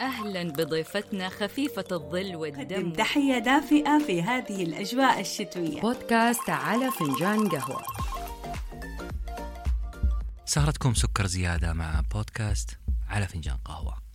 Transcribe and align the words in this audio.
أهلا 0.00 0.42
بضيفتنا 0.42 1.28
خفيفة 1.28 1.84
الظل 1.92 2.36
والدم 2.36 2.92
تحية 2.92 3.38
دافئة 3.38 3.98
في 4.06 4.22
هذه 4.22 4.62
الأجواء 4.62 5.20
الشتوية. 5.20 5.80
بودكاست 5.80 6.50
على 6.50 6.90
فنجان 6.90 7.48
قهوة. 7.48 7.82
سهرتكم 10.44 10.94
سكر 10.94 11.26
زيادة 11.26 11.72
مع 11.72 12.02
بودكاست 12.14 12.78
على 13.08 13.26
فنجان 13.26 13.56
قهوة. 13.64 14.09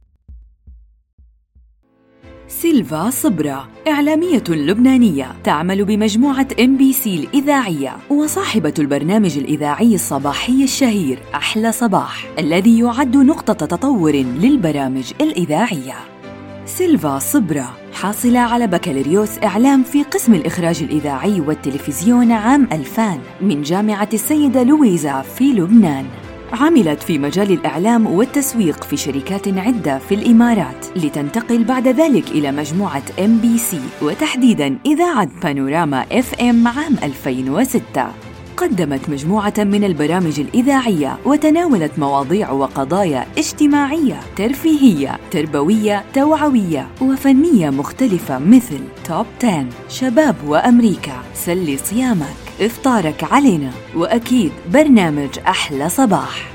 سيلفا 2.62 3.10
صبرا 3.10 3.68
إعلامية 3.88 4.44
لبنانية 4.50 5.36
تعمل 5.44 5.86
بمجموعة 5.86 6.48
إم 6.60 6.78
بي 6.78 6.94
سي 6.94 7.16
الإذاعية 7.16 7.98
وصاحبة 8.10 8.74
البرنامج 8.80 9.38
الإذاعي 9.38 9.96
الصباحي 9.96 10.64
الشهير 10.64 11.20
أحلى 11.36 11.72
صباح 11.72 12.26
الذي 12.40 12.80
يعد 12.80 13.18
نقطة 13.18 13.54
تطور 13.54 14.12
للبرامج 14.16 15.12
الإذاعية. 15.22 15.96
سيلفا 16.66 17.20
صبرا 17.20 17.74
حاصلة 17.94 18.40
على 18.40 18.68
بكالوريوس 18.68 19.44
إعلام 19.44 19.84
في 19.84 20.04
قسم 20.04 20.34
الإخراج 20.34 20.84
الإذاعي 20.84 21.42
والتلفزيون 21.42 22.32
عام 22.32 22.68
2000 22.72 23.20
من 23.42 23.62
جامعة 23.62 24.10
السيدة 24.14 24.64
لويزا 24.64 25.22
في 25.22 25.44
لبنان. 25.44 26.06
عملت 26.54 27.04
في 27.04 27.18
مجال 27.18 27.52
الإعلام 27.52 28.08
والتسويق 28.08 28.84
في 28.84 28.98
شركات 28.98 29.48
عدة 29.48 29.98
في 29.98 30.16
الإمارات 30.16 30.86
لتنتقل 30.96 31.64
بعد 31.64 31.88
ذلك 31.88 32.32
إلى 32.32 32.52
مجموعة 32.52 33.04
ام 33.20 33.38
بي 33.38 33.58
سي 33.58 33.82
وتحديداً 34.02 34.78
إذاعة 34.86 35.30
بانوراما 35.44 36.06
اف 36.12 36.34
ام 36.34 36.68
عام 36.68 36.96
2006 37.04 38.08
قدمت 38.58 39.10
مجموعة 39.10 39.54
من 39.58 39.84
البرامج 39.84 40.40
الإذاعية 40.40 41.18
وتناولت 41.26 42.00
مواضيع 42.00 42.52
وقضايا 42.52 43.26
اجتماعية، 43.38 44.20
ترفيهية، 44.36 45.20
تربوية، 45.32 46.04
توعوية 46.14 46.88
وفنية 47.02 47.70
مختلفة 47.70 48.40
مثل 48.40 48.80
top 49.08 49.26
10 49.44 49.66
شباب 49.90 50.36
وأمريكا 50.48 51.24
سلي 51.34 51.78
صيامك. 51.78 52.45
إفطارك 52.62 53.24
علينا 53.24 53.72
وأكيد 53.96 54.52
برنامج 54.74 55.30
أحلى 55.48 55.90
صباح. 55.90 56.52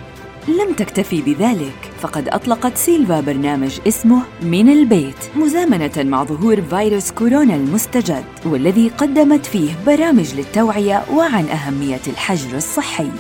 لم 0.49 0.73
تكتفي 0.77 1.23
بذلك 1.23 1.91
فقد 2.01 2.29
أطلقت 2.29 2.77
سيلفا 2.77 3.21
برنامج 3.21 3.79
اسمه 3.89 4.23
من 4.43 4.69
البيت 4.69 5.17
مزامنة 5.37 5.93
مع 5.97 6.25
ظهور 6.25 6.63
فيروس 6.63 7.11
كورونا 7.11 7.55
المستجد 7.55 8.25
والذي 8.45 8.89
قدمت 8.89 9.47
فيه 9.47 9.71
برامج 9.87 10.35
للتوعية 10.35 11.05
وعن 11.13 11.47
أهمية 11.49 12.01
الحجر 12.07 12.57
الصحي. 12.57 13.11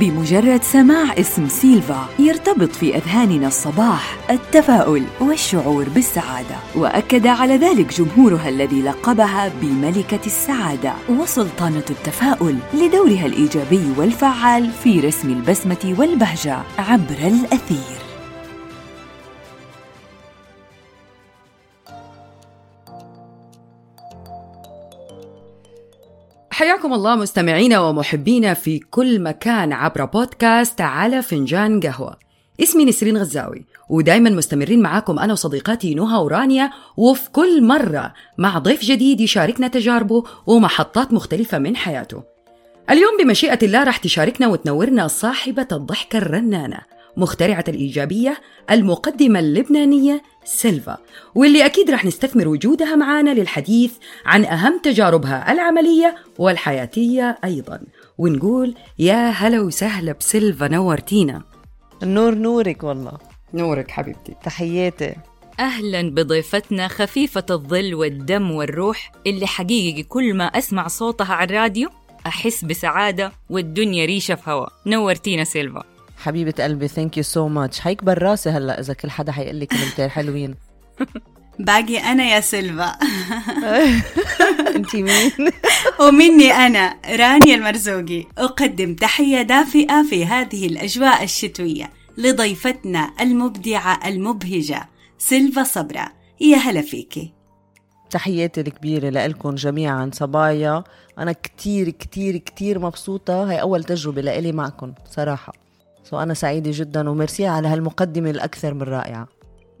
بمجرد 0.00 0.62
سماع 0.62 1.12
اسم 1.12 1.48
سيلفا 1.48 2.08
يرتبط 2.18 2.72
في 2.72 2.96
أذهاننا 2.96 3.46
الصباح 3.46 4.16
التفاؤل 4.30 5.04
والشعور 5.20 5.88
بالسعادة. 5.88 6.56
وأكد 6.74 7.26
على 7.26 7.56
ذلك 7.56 7.94
جمهورها 7.94 8.48
الذي 8.48 8.82
لقبها 8.82 9.52
بملكة 9.62 10.26
السعادة 10.26 10.92
وسلطانة 11.08 11.84
التفاؤل 11.90 12.58
لدورها 12.74 13.26
الإيجابي 13.26 13.92
والفعال 13.96 14.70
في 14.70 15.00
رسم 15.00 15.30
البسمة 15.30 15.94
والبهجة 15.98 16.58
عبر 16.78 17.18
الأثير. 17.18 18.07
حياكم 26.58 26.92
الله 26.92 27.16
مستمعينا 27.16 27.80
ومحبينا 27.80 28.54
في 28.54 28.78
كل 28.78 29.20
مكان 29.20 29.72
عبر 29.72 30.04
بودكاست 30.04 30.80
على 30.80 31.22
فنجان 31.22 31.80
قهوة. 31.80 32.16
اسمي 32.62 32.84
نسرين 32.84 33.16
غزاوي 33.16 33.64
ودايما 33.90 34.30
مستمرين 34.30 34.82
معاكم 34.82 35.18
أنا 35.18 35.32
وصديقاتي 35.32 35.94
نهى 35.94 36.18
ورانيا 36.18 36.70
وفي 36.96 37.30
كل 37.30 37.64
مرة 37.64 38.12
مع 38.38 38.58
ضيف 38.58 38.84
جديد 38.84 39.20
يشاركنا 39.20 39.68
تجاربه 39.68 40.24
ومحطات 40.46 41.12
مختلفة 41.12 41.58
من 41.58 41.76
حياته. 41.76 42.22
اليوم 42.90 43.16
بمشيئة 43.22 43.58
الله 43.62 43.84
راح 43.84 43.96
تشاركنا 43.96 44.48
وتنورنا 44.48 45.08
صاحبة 45.08 45.68
الضحكة 45.72 46.16
الرنانة. 46.16 46.80
مخترعة 47.18 47.64
الإيجابية 47.68 48.40
المقدمة 48.70 49.38
اللبنانية 49.38 50.22
سيلفا 50.44 50.98
واللي 51.34 51.66
أكيد 51.66 51.90
رح 51.90 52.04
نستثمر 52.04 52.48
وجودها 52.48 52.96
معانا 52.96 53.30
للحديث 53.34 53.92
عن 54.26 54.44
أهم 54.44 54.80
تجاربها 54.82 55.52
العملية 55.52 56.16
والحياتية 56.38 57.38
أيضا. 57.44 57.80
ونقول 58.18 58.74
يا 58.98 59.30
هلا 59.30 59.60
وسهلا 59.60 60.12
بسيلفا 60.12 60.68
نورتينا. 60.68 61.42
النور 62.02 62.34
نورك 62.34 62.84
والله. 62.84 63.12
نورك 63.54 63.90
حبيبتي. 63.90 64.34
تحياتي. 64.44 65.14
أهلا 65.60 66.10
بضيفتنا 66.10 66.88
خفيفة 66.88 67.46
الظل 67.50 67.94
والدم 67.94 68.50
والروح 68.50 69.12
اللي 69.26 69.46
حقيقي 69.46 70.02
كل 70.02 70.34
ما 70.34 70.44
أسمع 70.44 70.88
صوتها 70.88 71.34
على 71.34 71.50
الراديو 71.50 71.88
أحس 72.26 72.64
بسعادة 72.64 73.32
والدنيا 73.50 74.06
ريشة 74.06 74.34
في 74.34 74.50
هوا 74.50 74.66
نورتينا 74.86 75.44
سيلفا. 75.44 75.97
حبيبة 76.18 76.64
قلبي 76.64 76.88
thank 76.88 77.16
you 77.16 77.22
so 77.22 77.48
much 77.48 77.80
حيكبر 77.80 78.22
راسي 78.22 78.50
هلا 78.50 78.80
إذا 78.80 78.94
كل 78.94 79.10
حدا 79.10 79.32
حيقول 79.32 79.54
لي 79.54 79.66
كلمتين 79.66 80.10
حلوين. 80.10 80.54
باقي 81.58 81.98
أنا 81.98 82.24
يا 82.24 82.40
سيلفا. 82.40 82.84
أنت 84.76 84.96
مين؟ 84.96 85.30
ومني 86.00 86.52
أنا 86.52 86.96
رانيا 87.06 87.54
المرزوقي. 87.54 88.24
أقدم 88.38 88.94
تحية 88.94 89.42
دافئة 89.42 90.02
في 90.10 90.26
هذه 90.26 90.66
الأجواء 90.66 91.24
الشتوية 91.24 91.90
لضيفتنا 92.18 93.10
المبدعة 93.20 94.08
المبهجة 94.08 94.88
سيلفا 95.18 95.62
صبرا. 95.62 96.08
يا 96.40 96.56
هلا 96.56 96.80
فيكي. 96.82 97.32
تحياتي 98.10 98.60
الكبيرة 98.60 99.08
لإلكم 99.08 99.54
جميعا 99.54 100.10
صبايا. 100.14 100.84
أنا 101.18 101.32
كتير 101.32 101.90
كتير 101.90 102.36
كتير 102.36 102.78
مبسوطة. 102.78 103.50
هاي 103.50 103.60
أول 103.60 103.84
تجربة 103.84 104.22
لإلي 104.22 104.52
معكم 104.52 104.94
صراحة. 105.10 105.67
so 106.10 106.18
أنا 106.18 106.34
سعيدة 106.34 106.70
جدا 106.74 107.10
وميرسي 107.10 107.46
على 107.46 107.68
هالمقدمة 107.68 108.30
الأكثر 108.30 108.74
من 108.74 108.82
رائعة. 108.82 109.28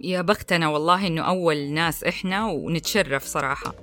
يا 0.00 0.22
بختنا 0.22 0.68
والله 0.68 1.06
إنه 1.06 1.22
أول 1.22 1.70
ناس 1.70 2.04
إحنا 2.04 2.46
ونتشرف 2.46 3.24
صراحة. 3.24 3.74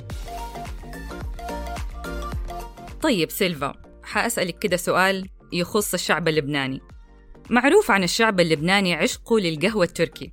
طيب 3.01 3.29
سيلفا 3.31 3.73
حأسألك 4.03 4.59
كده 4.59 4.77
سؤال 4.77 5.29
يخص 5.53 5.93
الشعب 5.93 6.27
اللبناني. 6.27 6.81
معروف 7.49 7.91
عن 7.91 8.03
الشعب 8.03 8.39
اللبناني 8.39 8.93
عشقه 8.93 9.39
للقهوة 9.39 9.83
التركي 9.85 10.31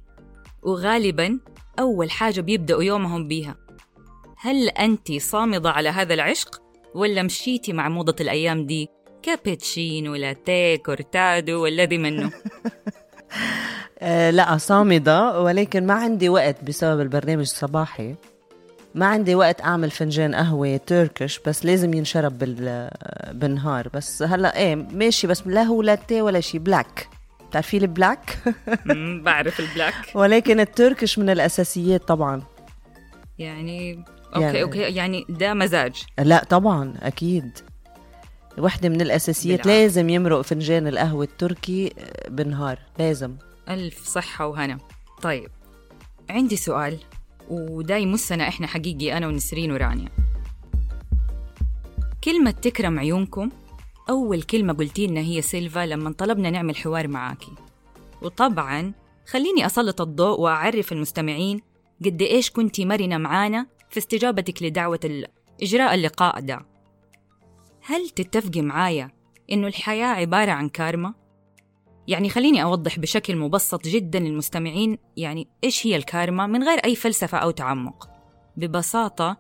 وغالبا 0.63 1.41
أول 1.79 2.11
حاجة 2.11 2.41
بيبدأوا 2.41 2.83
يومهم 2.83 3.29
بيها. 3.29 3.57
هل 4.37 4.69
أنت 4.69 5.13
صامدة 5.13 5.71
على 5.71 5.89
هذا 5.89 6.15
العشق 6.15 6.63
ولا 6.95 7.23
مشيتي 7.23 7.73
مع 7.73 7.89
موضة 7.89 8.17
الأيام 8.21 8.67
دي 8.67 8.89
كابتشينو 9.23 10.15
لاتيه 10.15 10.77
كورتادو 10.77 11.63
والذي 11.63 11.99
منه 11.99 12.31
لا 14.31 14.57
صامدة. 14.57 15.41
ولكن 15.43 15.87
ما 15.87 15.95
عندي 15.95 16.29
وقت 16.29 16.65
بسبب 16.65 17.01
البرنامج 17.01 17.41
الصباحي. 17.41 18.15
ما 18.95 19.07
عندي 19.07 19.35
وقت 19.35 19.61
أعمل 19.61 19.91
فنجان 19.91 20.35
قهوة 20.35 20.77
Turkish 20.77 21.41
بس 21.47 21.65
لازم 21.67 21.95
ينشرب 21.95 22.39
بال... 22.39 22.91
بالنهار. 23.33 23.89
بس 23.95 24.23
هلأ 24.23 24.57
إيه 24.57 24.75
ماشي 24.75 25.27
بس 25.27 25.47
لا 25.47 25.63
هو 25.63 25.83
لاتيه 25.83 26.23
ولا 26.23 26.41
شيء 26.41 26.61
black 26.61 27.09
بتعرفي 27.51 27.77
ال 27.77 27.87
black 27.87 28.39
بعرف 29.25 29.61
ال 29.61 29.67
black 29.67 29.95
ولكن 30.15 30.61
ال 30.61 30.68
Turkish 30.68 31.19
من 31.19 31.31
الأساسيات 31.31 32.09
طبعا. 32.09 32.43
يعني 33.39 34.05
okay 34.35 34.45
يعني- 34.45 34.63
okay 34.63 34.79
يعني 34.81 35.27
ده 35.29 35.55
مزاج. 35.55 36.03
لا 36.19 36.45
طبعا 36.51 36.95
أكيد. 37.03 37.59
وحدة 38.59 38.89
من 38.89 39.01
الأساسيات 39.01 39.61
بالعافية. 39.61 39.83
لازم 39.83 40.09
يمرق 40.09 40.41
فنجان 40.41 40.87
القهوة 40.87 41.25
التركي 41.25 41.93
بالنهار 42.29 42.79
لازم. 42.99 43.37
ألف 43.69 44.05
صحة 44.05 44.47
وهنا. 44.47 44.79
طيب 45.23 45.51
عندي 46.31 46.57
سؤال 46.57 46.99
وده 47.51 47.97
يمسنا 47.97 48.49
إحنا 48.49 48.67
حقيقي 48.67 49.17
أنا 49.17 49.27
ونسرين 49.27 49.73
ورانيا. 49.73 50.09
كلمة 52.25 52.51
تكرم 52.51 52.99
عيونكم؟ 52.99 53.51
أول 54.11 54.43
كلمة 54.43 54.73
قلتي 54.73 55.07
لنا 55.07 55.21
هي 55.21 55.43
سيلفا 55.43 55.87
لما 55.87 56.13
طلبنا 56.13 56.51
نعمل 56.51 56.77
حوار 56.77 57.09
معاكي. 57.09 57.53
وطبعا 58.23 58.93
خليني 59.31 59.67
أسلط 59.67 60.01
الضوء 60.01 60.41
وأعرف 60.41 60.93
المستمعين 60.93 61.61
قد 62.05 62.23
إيش 62.23 62.51
كنتي 62.51 62.85
مرنة 62.85 63.19
معانا 63.19 63.67
في 63.91 63.99
استجابتك 63.99 64.63
لدعوة 64.63 65.25
إجراء 65.63 65.95
اللقاء 65.95 66.41
ده. 66.41 66.72
هل 67.85 68.09
تتفقي 68.09 68.63
معايا 68.63 69.11
إنه 69.53 69.67
الحياة 69.67 70.07
عبارة 70.07 70.51
عن 70.51 70.69
كارما؟ 70.69 71.15
يعني 72.09 72.29
خليني 72.29 72.63
أوضح 72.63 72.99
بشكل 72.99 73.37
مبسط 73.37 73.85
جدا 73.85 74.19
للمستمعين 74.19 74.99
يعني 75.17 75.49
إيش 75.65 75.87
هي 75.87 75.97
الكارما 75.97 76.47
من 76.47 76.63
غير 76.63 76.79
أي 76.79 76.95
فلسفة 76.95 77.39
أو 77.39 77.51
تعمق 77.51 78.11
ببساطة 78.57 79.37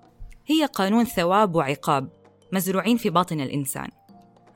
هي 0.46 0.64
قانون 0.64 1.04
ثواب 1.04 1.54
وعقاب 1.54 2.08
مزروعين 2.52 2.96
في 2.96 3.10
باطن 3.10 3.40
الإنسان 3.40 3.88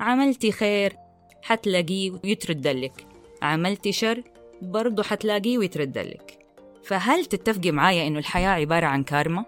عملتي 0.01 0.53
خير 0.53 0.97
حتلاقيه 1.43 2.11
ويترد 2.11 2.67
لك 2.67 3.07
عملتي 3.43 3.93
شر 3.93 4.23
برضه 4.63 5.03
حتلاقيه 5.03 5.59
ويترد 5.59 5.99
لك 5.99 6.39
فهل 6.85 7.25
تتفقي 7.25 7.71
معايا 7.71 8.07
إنه 8.07 8.19
الحياة 8.19 8.49
عبارة 8.49 8.87
عن 8.87 9.03
كارما؟ 9.03 9.45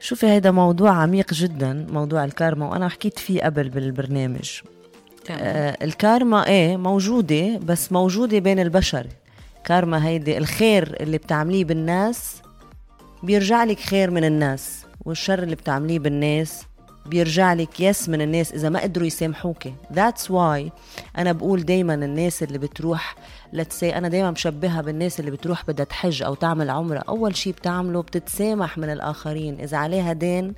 شوفي 0.00 0.26
هيدا 0.26 0.50
موضوع 0.50 0.90
عميق 0.90 1.34
جدا 1.34 1.86
موضوع 1.90 2.24
الكارما 2.24 2.68
وأنا 2.68 2.88
حكيت 2.88 3.18
فيه 3.18 3.42
قبل 3.42 3.68
بالبرنامج. 3.68 4.50
آه 5.30 5.76
الكارما 5.84 6.46
إيه 6.46 6.76
موجودة 6.76 7.58
بس 7.58 7.92
موجودة 7.92 8.38
بين 8.38 8.58
البشر. 8.58 9.06
كارما 9.64 10.06
هيدي 10.06 10.38
الخير 10.38 10.96
اللي 11.00 11.18
بتعمليه 11.18 11.64
بالناس 11.64 12.42
بيرجع 13.22 13.64
لك 13.64 13.80
خير 13.80 14.10
من 14.10 14.24
الناس 14.24 14.84
والشر 15.04 15.42
اللي 15.42 15.54
بتعمليه 15.56 15.98
بالناس 15.98 16.62
بيرجع 17.06 17.52
لك 17.52 17.80
يس 17.80 18.08
من 18.08 18.20
الناس 18.20 18.52
إذا 18.52 18.68
ما 18.68 18.80
قدروا 18.80 19.06
يسامحوك 19.06 19.62
that's 19.92 20.30
why 20.30 20.72
أنا 21.18 21.32
بقول 21.32 21.62
دايما 21.64 21.94
الناس 21.94 22.42
اللي 22.42 22.58
بتروح 22.58 23.16
لتسي 23.52 23.96
أنا 23.96 24.08
دايما 24.08 24.30
مشبهها 24.30 24.82
بالناس 24.82 25.20
اللي 25.20 25.30
بتروح 25.30 25.64
بدها 25.68 25.84
تحج 25.84 26.22
أو 26.22 26.34
تعمل 26.34 26.70
عمرة. 26.70 26.98
أول 27.08 27.36
شيء 27.36 27.52
بتعمله 27.52 28.02
بتتسامح 28.02 28.78
من 28.78 28.90
الآخرين. 28.90 29.60
إذا 29.60 29.76
عليها 29.76 30.12
دين 30.12 30.54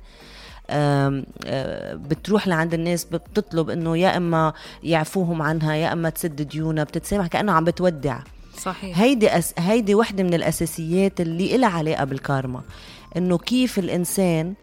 آم، 0.69 1.25
آه، 1.45 1.93
بتروح 1.93 2.47
لعند 2.47 2.73
الناس 2.73 3.05
بتطلب 3.05 3.69
إنه 3.69 3.97
يا 3.97 4.17
إما 4.17 4.53
يعفوهم 4.83 5.41
عنها 5.41 5.75
يا 5.75 5.93
إما 5.93 6.09
تسد 6.09 6.41
ديونها 6.41 6.83
بتتسامح 6.83 7.27
كأنه 7.27 7.51
عم 7.51 7.63
بتودع. 7.63 8.19
صحيح. 8.57 8.99
هيدي 8.99 9.29
أس... 9.37 9.53
هيدي 9.57 9.95
وحدة 9.95 10.23
من 10.23 10.33
الأساسيات 10.33 11.21
اللي 11.21 11.55
إلها 11.55 11.69
علاقة 11.69 12.03
بالكارما. 12.03 12.61
إنه 13.17 13.37
كيف 13.37 13.79
الإنسان 13.79 14.53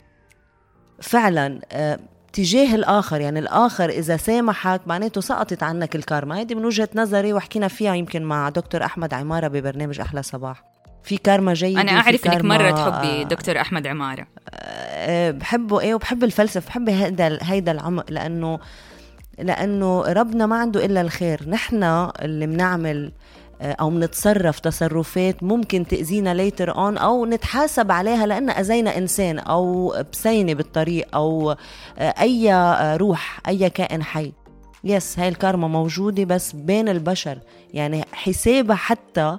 فعلا 1.02 1.60
آه، 1.72 1.98
تجاه 2.32 2.74
الآخر. 2.74 3.20
يعني 3.20 3.38
الآخر 3.38 3.88
إذا 3.88 4.16
سامحك 4.16 4.80
معناته 4.86 5.20
سقطت 5.20 5.62
عنك 5.62 5.96
الكارما. 5.96 6.38
هيدي 6.38 6.54
من 6.54 6.64
وجهة 6.64 6.88
نظري 6.94 7.32
وحكينا 7.32 7.68
فيها 7.68 7.94
يمكن 7.94 8.22
مع 8.22 8.48
دكتور 8.48 8.84
أحمد 8.84 9.14
عمارة 9.14 9.48
ببرنامج 9.48 10.00
أحلى 10.00 10.22
صباح. 10.22 10.64
في 11.02 11.16
كارما 11.16 11.54
جيده 11.54 11.80
أنا 11.80 11.92
أعرف 11.92 12.26
إنك 12.26 12.44
مرة 12.44 12.70
تحبي 12.70 13.20
آه، 13.20 13.22
دكتور 13.22 13.60
أحمد 13.60 13.86
عمارة. 13.86 14.26
آه، 14.54 15.30
بحبه 15.30 15.80
إيه 15.80 15.94
وبحب 15.94 16.24
الفلسفة 16.24 16.66
بحب 16.66 16.88
هيدا 16.88 17.38
هيدا 17.42 17.72
العمق 17.72 18.10
لأنه 18.10 18.58
لأنه 19.38 20.02
ربنا 20.02 20.46
ما 20.46 20.56
عنده 20.56 20.84
إلا 20.84 21.00
الخير. 21.00 21.48
نحن 21.48 21.82
اللي 22.22 22.46
بنعمل 22.46 23.06
آه، 23.06 23.39
أو 23.60 23.90
بنتصرف 23.90 24.60
تصرفات 24.60 25.42
ممكن 25.42 25.86
تأذينا 25.86 26.34
later 26.34 26.76
on 26.76 26.98
أو 26.98 27.26
نتحاسب 27.26 27.92
عليها 27.92 28.26
لأن 28.26 28.50
أذينا 28.50 28.98
إنسان 28.98 29.38
أو 29.38 29.94
بسينة 30.12 30.54
بالطريق 30.54 31.16
أو 31.16 31.54
أي 31.98 32.52
روح 32.96 33.40
أي 33.48 33.70
كائن 33.70 34.02
حي. 34.02 34.32
بس 34.84 35.18
هاي 35.18 35.28
الكارما 35.28 35.68
موجودة 35.68 36.24
بس 36.24 36.52
بين 36.52 36.88
البشر. 36.88 37.38
يعني 37.74 38.04
حسابها 38.12 38.76
حتى 38.76 39.38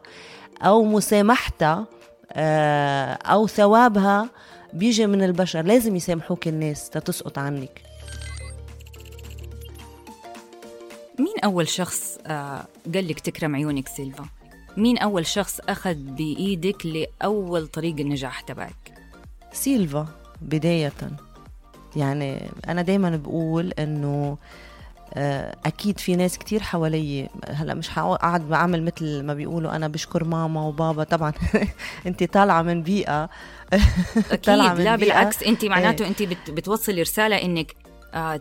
أو 0.61 0.83
مسامحتها 0.83 1.85
آه، 2.33 3.13
أو 3.13 3.47
ثوابها 3.47 4.29
بيجي 4.73 5.07
من 5.07 5.23
البشر. 5.23 5.61
لازم 5.61 5.95
يسامحوك 5.95 6.47
الناس 6.47 6.89
تتسقط 6.89 7.39
عنك. 7.39 7.81
مين 11.21 11.39
أول 11.43 11.67
شخص 11.67 12.17
آه، 12.27 12.63
قال 12.93 13.07
لك 13.07 13.19
تكرم 13.19 13.55
عيونك 13.55 13.87
سيلفا؟ 13.87 14.25
مين 14.77 14.97
أول 14.97 15.25
شخص 15.25 15.59
أخذ 15.69 15.93
بإيدك 15.93 16.85
لأول 16.85 17.67
طريق 17.67 17.95
النجاح 17.99 18.41
تبعك؟ 18.41 18.93
سيلفا 19.53 20.07
بداية 20.41 20.93
يعني 21.95 22.49
أنا 22.67 22.81
دايما 22.81 23.15
بقول 23.15 23.71
إنه 23.79 24.37
آه، 25.13 25.55
أكيد 25.65 25.99
في 25.99 26.15
ناس 26.15 26.37
كتير 26.37 26.63
حوالي 26.63 27.29
هلأ 27.49 27.73
مش 27.73 27.89
قاعد 27.89 28.49
بعمل 28.49 28.83
مثل 28.83 29.23
ما 29.23 29.33
بيقولوا 29.33 29.75
أنا 29.75 29.87
بشكر 29.87 30.23
ماما 30.23 30.61
وبابا 30.67 31.03
طبعا 31.03 31.33
أنت 32.07 32.23
طالعة 32.23 32.61
من 32.61 32.83
بيئة 32.83 33.23
أكيد 33.71 34.39
طالعة 34.41 34.73
من 34.73 34.83
لا 34.83 34.95
بيئة- 34.97 34.99
بالعكس 34.99 35.43
أنت 35.43 35.65
معناته 35.65 36.03
إيه. 36.03 36.09
أنت 36.09 36.23
بت 36.23 36.51
بتوصلي 36.51 37.01
رسالة 37.01 37.35
إنك 37.41 37.75
آه 37.80 37.80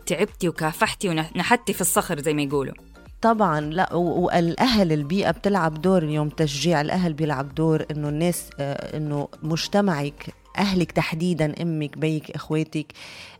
تعبتي 0.05 0.49
وكافحتي 0.49 1.09
ونحتي 1.09 1.73
في 1.73 1.81
الصخر 1.81 2.21
زي 2.21 2.33
ما 2.33 2.41
يقولوا. 2.41 2.73
طبعا 3.21 3.61
لا 3.61 3.93
والأهل 3.93 4.91
البيئة 4.91 5.31
بتلعب 5.31 5.81
دور 5.81 6.03
اليوم 6.03 6.29
تشجيع. 6.29 6.81
الأهل 6.81 7.13
بيلعب 7.13 7.55
دور 7.55 7.85
إنه 7.91 8.09
الناس 8.09 8.49
آه، 8.59 8.97
إنه 8.97 9.27
مجتمعك 9.43 10.33
أهلك 10.57 10.91
تحديدا 10.91 11.61
أمك 11.61 11.97
بيك 11.97 12.31
إخواتك 12.31 12.85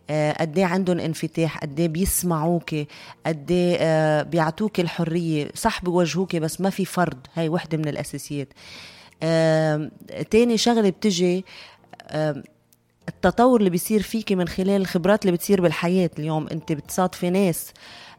آه، 0.09 0.31
قد 0.41 0.57
إيه 0.57 0.65
عندهم 0.65 0.99
انفتاح 0.99 1.57
قد 1.57 1.79
إيه 1.79 1.87
بيسمعوك 1.87 2.69
قد 3.25 3.51
إيه 3.51 3.77
آه، 3.79 4.23
بيعطوك 4.23 4.79
الحرية. 4.79 5.51
صح 5.55 5.83
بيوجهوك 5.83 6.35
بس 6.35 6.61
ما 6.61 6.69
في 6.69 6.85
فرض. 6.85 7.17
هاي 7.33 7.49
وحدة 7.49 7.77
من 7.77 7.87
الأساسيات. 7.87 8.47
تاني 10.31 10.57
شغلة 10.57 10.89
بتجي 10.89 11.45
التطور 13.15 13.59
اللي 13.59 13.69
بيصير 13.69 14.01
فيكي 14.01 14.35
من 14.35 14.47
خلال 14.47 14.81
الخبرات 14.81 15.25
اللي 15.25 15.31
بتصير 15.37 15.61
بالحياة 15.61 16.09
اليوم. 16.19 16.47
انت 16.47 16.71
بتصادفي 16.71 17.29
ناس 17.29 17.71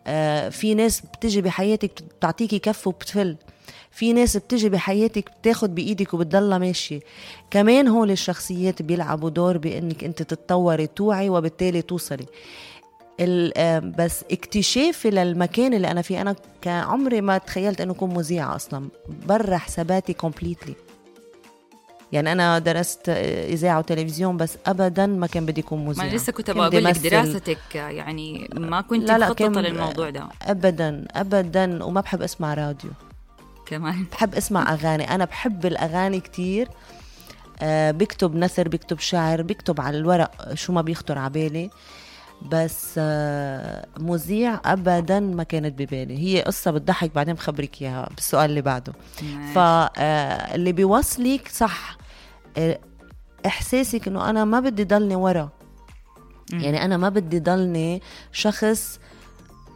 آه، 0.06 0.48
في 0.48 0.74
ناس 0.74 1.00
بتجي 1.00 1.40
بحياتك 1.42 2.02
بتعطيكي 2.18 2.58
كف 2.58 2.86
وبتفل. 2.86 3.36
في 3.90 4.12
ناس 4.12 4.36
بتجي 4.36 4.68
بحياتك 4.68 5.30
بتاخد 5.40 5.74
بإيدك 5.74 6.14
وبتضلها 6.14 6.58
ماشية. 6.58 7.00
كمان 7.50 7.88
هول 7.88 8.10
الشخصيات 8.10 8.82
بيلعبوا 8.82 9.30
دور 9.30 9.58
بإنك 9.58 10.04
انت 10.04 10.22
تتطوري 10.22 10.86
توعي 10.86 11.28
وبالتالي 11.28 11.82
توصلي. 11.82 12.26
آه، 13.20 13.78
بس 13.78 14.24
اكتشافي 14.32 15.10
للمكان 15.10 15.74
اللي 15.74 15.90
أنا 15.90 16.02
فيه 16.02 16.20
أنا 16.20 16.36
كعمري 16.62 17.20
ما 17.20 17.38
تخيلت 17.38 17.80
إنه 17.80 17.92
اكون 17.92 18.14
مذيعه 18.14 18.56
أصلا. 18.56 18.88
برا 19.28 19.56
حساباتي 19.56 20.12
completely 20.12 20.74
يعني 22.12 22.32
أنا 22.32 22.58
درست 22.58 23.08
آه، 23.08 23.46
إذاعة 23.52 23.78
وتلفزيون 23.78 24.36
بس 24.36 24.58
ابدا 24.66 25.06
ما 25.06 25.26
كان 25.26 25.46
بدي 25.46 25.60
اكون 25.60 25.78
ما 25.78 25.88
مذيعه 25.88 26.04
أنا 26.04 26.16
لسه 26.16 26.32
كنت 26.32 26.50
بقول 26.50 26.84
لك. 26.84 26.98
دراستك 26.98 27.76
آه، 27.76 27.88
يعني 27.88 28.48
ما 28.54 28.80
كنت 28.80 29.08
لا 29.08 29.18
لا 29.18 29.26
مخططة 29.26 29.34
كان- 29.44 29.58
للموضوع 29.58 30.10
ده. 30.10 30.28
ابدا 30.42 31.06
ابدا 31.10 31.84
وما 31.84 32.00
بحب 32.00 32.22
أسمع 32.22 32.54
راديو. 32.54 32.90
كمان. 33.66 34.04
بحب 34.12 34.34
أسمع 34.34 34.72
أغاني. 34.72 35.14
أنا 35.14 35.24
بحب 35.24 35.66
الأغاني 35.66 36.20
كتير. 36.20 36.68
آه 37.62 37.90
بكتب 37.90 38.36
نثر 38.36 38.68
بكتب 38.68 38.98
شعر 38.98 39.42
بكتب 39.42 39.80
على 39.80 39.98
الورق 39.98 40.54
شو 40.54 40.72
ما 40.72 40.82
بيخطر 40.82 41.18
على 41.18 41.30
بالي. 41.30 41.70
بس 42.52 42.94
آه 42.98 43.86
مذيع 44.00 44.60
ابدا 44.64 45.20
ما 45.20 45.42
كانت 45.42 45.78
ببالي. 45.82 46.18
هي 46.18 46.42
قصة 46.42 46.70
بتضحك 46.70 47.14
بعدين 47.14 47.34
بخبرك 47.34 47.82
إياها 47.82 48.08
بالسؤال 48.14 48.50
اللي 48.50 48.60
بعده. 48.62 48.92
فاللي 49.54 50.72
بيوصلك 50.72 51.48
صح 51.48 51.96
آه، 51.98 52.01
إحساسك 53.46 54.08
إنه 54.08 54.30
أنا 54.30 54.44
ما 54.44 54.60
بدي 54.60 54.84
ضلني 54.84 55.16
ورا. 55.16 55.50
يعني 56.52 56.84
أنا 56.84 56.96
ما 56.96 57.08
بدي 57.08 57.40
ضلني 57.40 58.02
شخص 58.32 58.98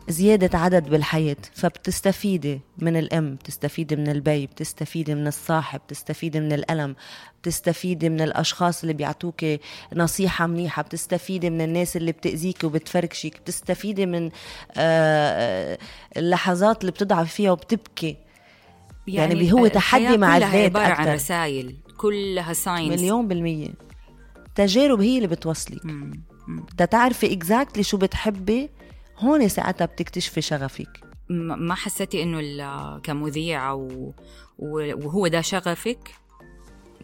زيادة 0.09 0.59
عدد 0.59 0.89
بالحياة. 0.89 1.37
فبتستفيدي 1.55 2.61
من 2.79 2.97
الأم 2.97 3.35
بتستفيدي 3.35 3.97
من 3.97 4.09
البي 4.09 4.47
بتستفيدي 4.47 5.15
من 5.15 5.27
الصاحب 5.27 5.81
بتستفيدي 5.87 6.41
من 6.41 6.53
الألم 6.53 6.97
بتستفيدي 7.43 8.09
من 8.09 8.21
الأشخاص 8.21 8.81
اللي 8.83 8.95
بيعطوك 8.95 9.45
نصيحة 9.95 10.47
منيحة 10.47 10.83
بتستفيدي 10.83 11.51
من 11.51 11.61
الناس 11.61 11.97
اللي 11.97 12.13
بتأذيك 12.13 12.65
وبتفركشك 12.65 13.41
بتستفيدي 13.41 14.07
من 14.07 14.25
آه، 14.27 14.31
آه، 14.77 15.79
اللحظات 16.17 16.81
اللي 16.81 16.93
بتضعف 16.93 17.33
فيها 17.35 17.51
وبتبكي. 17.51 18.17
يعني 19.07 19.53
هو 19.53 19.67
تحدي 19.67 20.17
مع 20.17 20.37
الذات 20.37 20.55
عبارة 20.55 20.95
عن. 20.95 21.09
رسائل 21.09 21.77
كلها 21.97 22.53
signs 22.53 23.01
مليون 23.01 23.29
بالمية. 23.29 23.69
تجارب 24.55 25.01
هي 25.01 25.17
اللي 25.17 25.29
بتوصلك. 25.29 25.83
تعرفي 26.91 27.33
exactly 27.33 27.83
شو 27.83 27.97
بتحبي 27.97 28.71
هون 29.19 29.49
ساعتها 29.49 29.85
بتكتشفي 29.85 30.41
شغفك. 30.41 31.01
ما 31.29 31.75
حسيتي 31.75 32.23
إنه 32.23 32.99
كمذيعة 32.99 33.75
و... 33.75 34.13
وهو 34.59 35.27
ده 35.27 35.41
شغفك؟ 35.41 36.11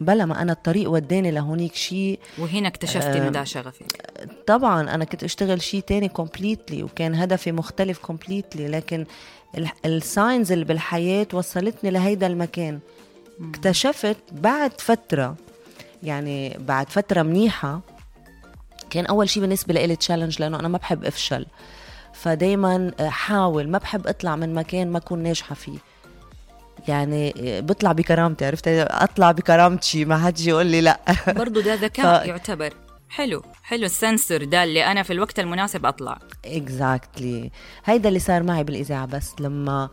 بلا 0.01 0.25
ما 0.25 0.41
أنا 0.41 0.51
الطريق 0.51 0.89
وداني 0.91 1.31
لهونيك 1.31 1.75
شيء 1.75 2.19
وهنا 2.37 2.67
اكتشفتي 2.67 3.17
إنه 3.17 3.29
ده 3.29 3.43
شغفك. 3.43 4.01
طبعا 4.47 4.81
أنا 4.95 5.05
كنت 5.05 5.23
أشتغل 5.23 5.61
شيء 5.61 5.81
تاني 5.81 6.09
completely 6.09 6.83
وكان 6.83 7.15
هدفي 7.15 7.51
مختلف 7.51 7.97
completely 7.97 8.67
لكن 8.67 9.05
ال 9.85 9.96
signs 9.96 10.51
اللي 10.51 10.65
بالحياة 10.65 11.27
وصلتني 11.33 11.91
لهيدا 11.91 12.27
المكان. 12.27 12.79
اكتشفت 13.49 14.17
بعد 14.31 14.81
فترة 14.81 15.35
يعني 16.03 16.57
بعد 16.59 16.89
فترة 16.89 17.21
منيحة 17.21 17.79
كان 18.89 19.05
أول 19.05 19.29
شيء 19.29 19.41
بالنسبة 19.41 19.73
لي 19.73 19.95
challenge 19.95 20.41
لأنه 20.41 20.59
أنا 20.59 20.67
ما 20.67 20.77
بحب 20.77 21.05
أفشل. 21.05 21.45
فدايما 22.13 22.91
حاول 23.01 23.69
ما 23.69 23.77
بحب 23.77 24.07
أطلع 24.07 24.35
من 24.35 24.53
مكان 24.53 24.91
ما 24.91 24.97
أكون 24.97 25.23
ناجحة 25.23 25.55
فيه. 25.55 25.77
يعني 26.87 27.33
بطلع 27.61 27.91
بكرامتي 27.91 28.45
عرفت؟ 28.45 28.67
أطلع 28.67 29.31
بكرامتي 29.31 30.05
ما 30.05 30.17
حد 30.17 30.39
يقول 30.39 30.65
لي 30.65 30.81
لأ. 30.81 30.99
برضو 31.27 31.61
ده 31.61 31.73
ذكاء 31.73 32.23
ف- 32.23 32.27
يعتبر. 32.27 32.73
حلو 33.09 33.43
حلو 33.63 33.85
ال 33.85 33.93
sensor 33.93 34.43
ده 34.43 34.63
اللي 34.63 34.85
أنا 34.85 35.03
في 35.03 35.13
الوقت 35.13 35.39
المناسب 35.39 35.85
أطلع. 35.85 36.19
exactly 36.45 37.51
هيدا 37.85 38.09
اللي 38.09 38.19
صار 38.19 38.43
معي 38.43 38.63
بالإذاعة 38.63 39.05
بس 39.05 39.31
لما 39.39 39.89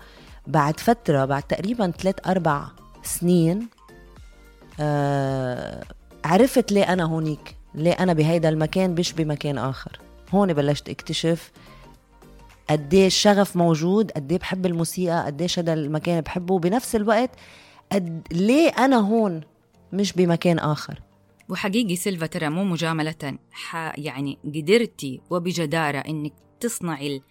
بعد 0.46 0.80
فترة 0.80 1.24
بعد 1.24 1.42
تقريبا 1.42 1.90
ثلاث 1.90 2.14
أربع 2.26 2.64
سنين 3.02 3.68
آه 4.80 5.84
عرفت 6.24 6.72
ليه 6.72 6.92
أنا 6.92 7.04
هونيك؟ 7.04 7.56
ليه 7.74 7.92
أنا 7.92 8.12
بهيدا 8.12 8.48
المكان 8.48 8.94
مش 8.94 9.12
بمكان 9.12 9.58
آخر؟ 9.58 10.00
هون 10.30 10.52
بلشت 10.52 10.88
اكتشف 10.88 11.52
قديش 12.70 13.14
شغف 13.14 13.56
موجود 13.56 14.10
قد 14.10 14.32
بحب 14.32 14.66
الموسيقى 14.66 15.24
قديش 15.26 15.58
هذا 15.58 15.72
المكان 15.72 16.20
بحبه. 16.20 16.54
وبنفس 16.54 16.96
الوقت 16.96 17.30
قد 17.92 18.22
ليه 18.32 18.68
أنا 18.68 18.96
هون 18.96 19.40
مش 19.92 20.12
بمكان 20.12 20.58
آخر؟ 20.58 21.02
وحقيقي 21.48 21.96
سيلفا 21.96 22.26
ترى 22.26 22.48
مو 22.48 22.64
مجاملة 22.64 23.38
ح... 23.52 23.98
يعني 23.98 24.38
قدرتي 24.44 25.20
وبجدارة 25.30 25.98
إنك 25.98 26.32
تصنعي 26.60 27.22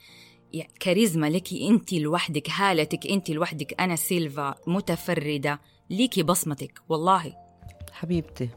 كاريزما 0.80 1.30
لك 1.30 1.54
أنت 1.54 1.94
لوحدك 1.94 2.50
هالتك 2.50 3.08
أنت 3.08 3.30
لوحدك. 3.30 3.82
أنا 3.82 3.96
سيلفا 3.96 4.56
متفردة 4.68 5.60
ليكي 5.90 6.24
بصمتك 6.24 6.82
والله. 6.90 7.34
حبيبتي. 7.92 8.50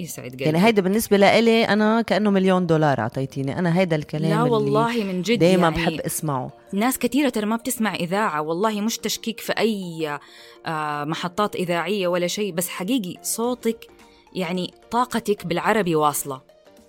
يسعد 0.00 0.30
قلبي. 0.30 0.44
يعني 0.44 0.64
هيدا 0.64 0.82
بالنسبة 0.82 1.16
لإلي 1.16 1.64
أنا 1.64 2.02
كأنه 2.02 2.30
مليون 2.30 2.66
دولار 2.66 3.00
أعطيتيني. 3.00 3.58
أنا 3.58 3.78
هيدا 3.78 3.96
الكلام 3.96 4.30
لا 4.30 4.38
اللي 4.42 4.50
والله 4.50 5.04
من 5.04 5.22
جد 5.22 5.38
دايما 5.38 5.62
يعني 5.68 5.76
بحب 5.76 6.00
أسمعه. 6.00 6.50
ناس 6.72 6.98
كثيرة 6.98 7.28
ترى 7.28 7.46
ما 7.46 7.56
بتسمع 7.56 7.94
إذاعة 7.94 8.42
والله 8.42 8.80
مش 8.80 8.98
تشكيك 8.98 9.40
في 9.40 9.52
أي 9.52 10.18
آه، 10.66 11.04
محطات 11.04 11.56
إذاعية 11.56 12.08
ولا 12.08 12.26
شيء 12.26 12.52
بس 12.52 12.68
حقيقي 12.68 13.14
صوتك 13.22 13.86
يعني 14.34 14.74
طاقتك 14.90 15.46
بالعربي 15.46 15.94
واصلة. 15.94 16.40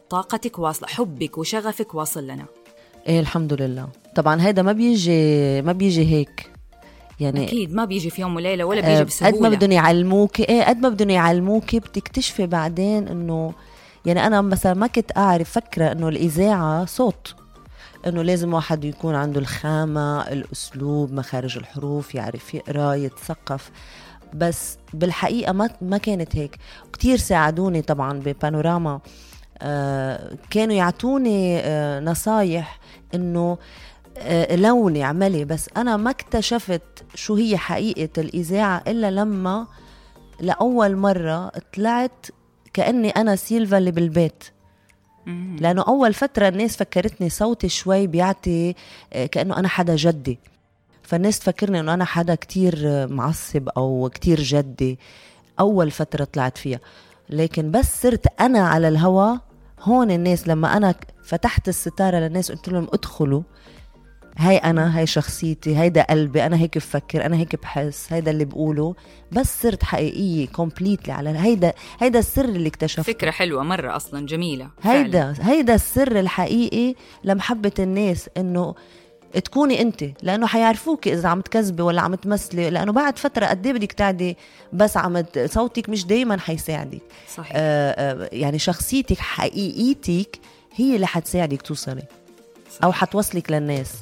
طاقتك 0.09 0.59
واصلة 0.59 0.87
حبك 0.87 1.37
وشغفك 1.37 1.95
واصل 1.95 2.23
لنا. 2.23 2.45
إيه 3.07 3.19
الحمد 3.19 3.53
لله. 3.53 3.89
طبعا 4.15 4.41
هيدا 4.41 4.61
ما 4.61 4.71
بيجي 4.71 5.61
ما 5.61 5.71
بيجي 5.71 6.05
هيك. 6.11 6.51
يعني 7.19 7.43
أكيد 7.43 7.73
ما 7.73 7.85
بيجي 7.85 8.09
في 8.09 8.21
يوم 8.21 8.35
وليلة 8.35 8.65
ولا 8.65 8.99
آه، 8.99 9.03
بيجي 9.03 9.25
قد 9.25 9.41
ما 9.41 9.49
بدهم 9.49 9.71
يعلموك 9.71 10.39
إيه 10.39 10.63
قد 10.63 10.77
ما 10.81 10.89
بدهم 10.89 11.09
يعلموك 11.09 11.75
بتكتشفي 11.75 12.47
بعدين 12.47 13.07
إنه 13.07 13.53
يعني 14.05 14.27
أنا 14.27 14.41
مثلا 14.41 14.73
ما 14.73 14.87
كنت 14.87 15.17
أعرف 15.17 15.51
فكرة 15.51 15.91
إنه 15.91 16.09
الإذاعة 16.09 16.85
صوت 16.85 17.35
إنه 18.07 18.21
لازم 18.21 18.53
واحد 18.53 18.83
يكون 18.85 19.15
عنده 19.15 19.39
الخامة 19.39 20.21
الأسلوب 20.21 21.13
مخارج 21.13 21.57
الحروف 21.57 22.15
يعرف 22.15 22.53
يقرأ 22.53 22.93
يتثقف. 22.93 23.71
بس 24.33 24.77
بالحقيقة 24.93 25.51
ما 25.51 25.69
ما 25.81 25.97
كانت 25.97 26.35
هيك. 26.35 26.57
كتير 26.93 27.17
ساعدوني 27.17 27.81
طبعا 27.81 28.19
ببانوراما. 28.19 28.99
آه 29.61 30.37
كانوا 30.49 30.75
يعطوني 30.75 31.59
آه 31.59 31.99
نصايح 31.99 32.79
إنه 33.15 33.57
لوني 34.51 35.03
اعملي 35.03 35.45
بس 35.45 35.69
أنا 35.77 35.97
ما 35.97 36.09
اكتشفت 36.09 36.81
شو 37.15 37.35
هي 37.35 37.57
حقيقة 37.57 38.09
الإذاعة 38.21 38.83
إلا 38.87 39.11
لما 39.11 39.67
لأول 40.39 40.95
مرة 40.95 41.51
طلعت 41.75 42.25
كأني 42.73 43.09
أنا 43.09 43.35
سيلفا 43.35 43.77
اللي 43.77 43.91
بالبيت. 43.91 44.43
مم. 45.25 45.55
لأنه 45.59 45.81
أول 45.81 46.13
فترة 46.13 46.47
الناس 46.47 46.77
فكرتني 46.77 47.29
صوتي 47.29 47.69
شوي 47.69 48.07
بيعطي 48.07 48.75
آه، 49.13 49.25
كأنه 49.25 49.57
أنا 49.59 49.67
حدا 49.67 49.95
جدي. 49.95 50.39
فالناس 51.03 51.39
تفكرني 51.39 51.79
إنه 51.79 51.93
أنا 51.93 52.05
حدا 52.05 52.35
كتير 52.35 52.81
آه، 52.85 53.05
معصب 53.05 53.69
أو 53.69 54.09
كتير 54.13 54.41
جدي. 54.41 54.99
أول 55.59 55.91
فترة 55.91 56.23
طلعت 56.23 56.57
فيها. 56.57 56.79
لكن 57.29 57.71
بس 57.71 58.01
صرت 58.01 58.41
أنا 58.41 58.67
على 58.67 58.87
الهوا. 58.87 59.37
هون 59.81 60.11
الناس 60.11 60.47
لما 60.47 60.77
أنا 60.77 60.95
فتحت 61.23 61.67
الستارة 61.67 62.17
للناس 62.17 62.51
قلت 62.51 62.69
لهم 62.69 62.87
ادخلوا. 62.93 63.41
هاي 64.37 64.57
أنا 64.57 64.99
هاي 64.99 65.07
شخصيتي 65.07 65.77
هيدا 65.77 66.01
قلبي 66.01 66.45
أنا 66.45 66.57
هيك 66.57 66.77
بفكر 66.77 67.25
أنا 67.25 67.37
هيك 67.37 67.61
بحس 67.61 68.13
هيدا 68.13 68.31
اللي 68.31 68.45
بقوله. 68.45 68.95
بس 69.31 69.61
صرت 69.61 69.83
حقيقية 69.83 70.47
كومبليتلي 70.47 71.13
على 71.13 71.29
هيدا 71.29 71.73
هيدا 71.99 72.19
السر 72.19 72.45
اللي 72.45 72.69
اكتشفته. 72.69 73.03
فكرة 73.03 73.31
حلوة 73.31 73.63
مرة 73.63 73.95
أصلا 73.95 74.25
جميلة 74.25 74.69
فعلاً. 74.83 74.99
هيدا 74.99 75.33
هيدا 75.41 75.75
السر 75.75 76.19
الحقيقي 76.19 76.95
لمحبة 77.23 77.71
الناس 77.79 78.29
إنه 78.37 78.75
تكوني 79.43 79.81
أنت. 79.81 80.03
لأنه 80.23 80.47
حيعرفوك 80.47 81.07
إذا 81.07 81.29
عم 81.29 81.41
تكذبي 81.41 81.83
ولا 81.83 82.01
عم 82.01 82.15
تمثلي 82.15 82.69
لأنه 82.69 82.91
بعد 82.91 83.19
فترة 83.19 83.45
قد 83.45 83.65
إيه 83.65 83.73
بدك 83.73 83.91
تقعدي 83.91 84.37
بس 84.73 84.97
عم 84.97 85.23
صوتك 85.45 85.89
مش 85.89 86.05
دايما 86.05 86.39
حيساعدك. 86.39 87.01
صحيح. 87.35 87.51
آه 87.55 87.91
آه 87.91 88.29
يعني 88.31 88.59
شخصيتك 88.59 89.17
حقيقيتك 89.17 90.39
هي 90.75 90.95
اللي 90.95 91.07
حتساعدك 91.07 91.61
توصلي 91.61 92.03
أو 92.83 92.91
حتوصلك 92.91 93.51
للناس. 93.51 93.93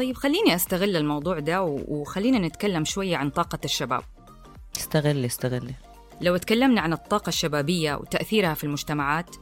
طيب 0.00 0.16
خليني 0.16 0.54
أستغل 0.54 0.96
الموضوع 0.96 1.38
ده 1.38 1.62
وخلينا 1.62 2.38
نتكلم 2.38 2.84
شوية 2.84 3.16
عن 3.16 3.30
طاقة 3.30 3.58
الشباب. 3.64 4.02
استغلي 4.76 5.26
استغلي. 5.26 5.74
لو 6.20 6.36
تكلمنا 6.36 6.80
عن 6.80 6.92
الطاقة 6.92 7.28
الشبابية 7.28 7.94
وتأثيرها 7.94 8.54
في 8.54 8.64
المجتمعات 8.64 9.36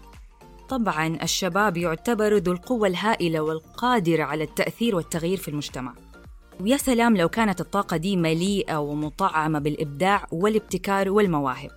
طبعا 0.68 1.18
الشباب 1.22 1.76
يعتبر 1.76 2.36
ذو 2.36 2.52
القوة 2.52 2.88
الهائلة 2.88 3.40
والقادرة 3.40 4.22
على 4.22 4.44
التأثير 4.44 4.96
والتغيير 4.96 5.36
في 5.36 5.48
المجتمع. 5.48 5.94
ويا 6.60 6.76
سلام 6.76 7.16
لو 7.16 7.28
كانت 7.28 7.60
الطاقة 7.60 7.96
دي 7.96 8.16
مليئة 8.16 8.76
ومطعمة 8.76 9.58
بالإبداع 9.58 10.26
والابتكار 10.32 11.10
والمواهب. 11.10 11.70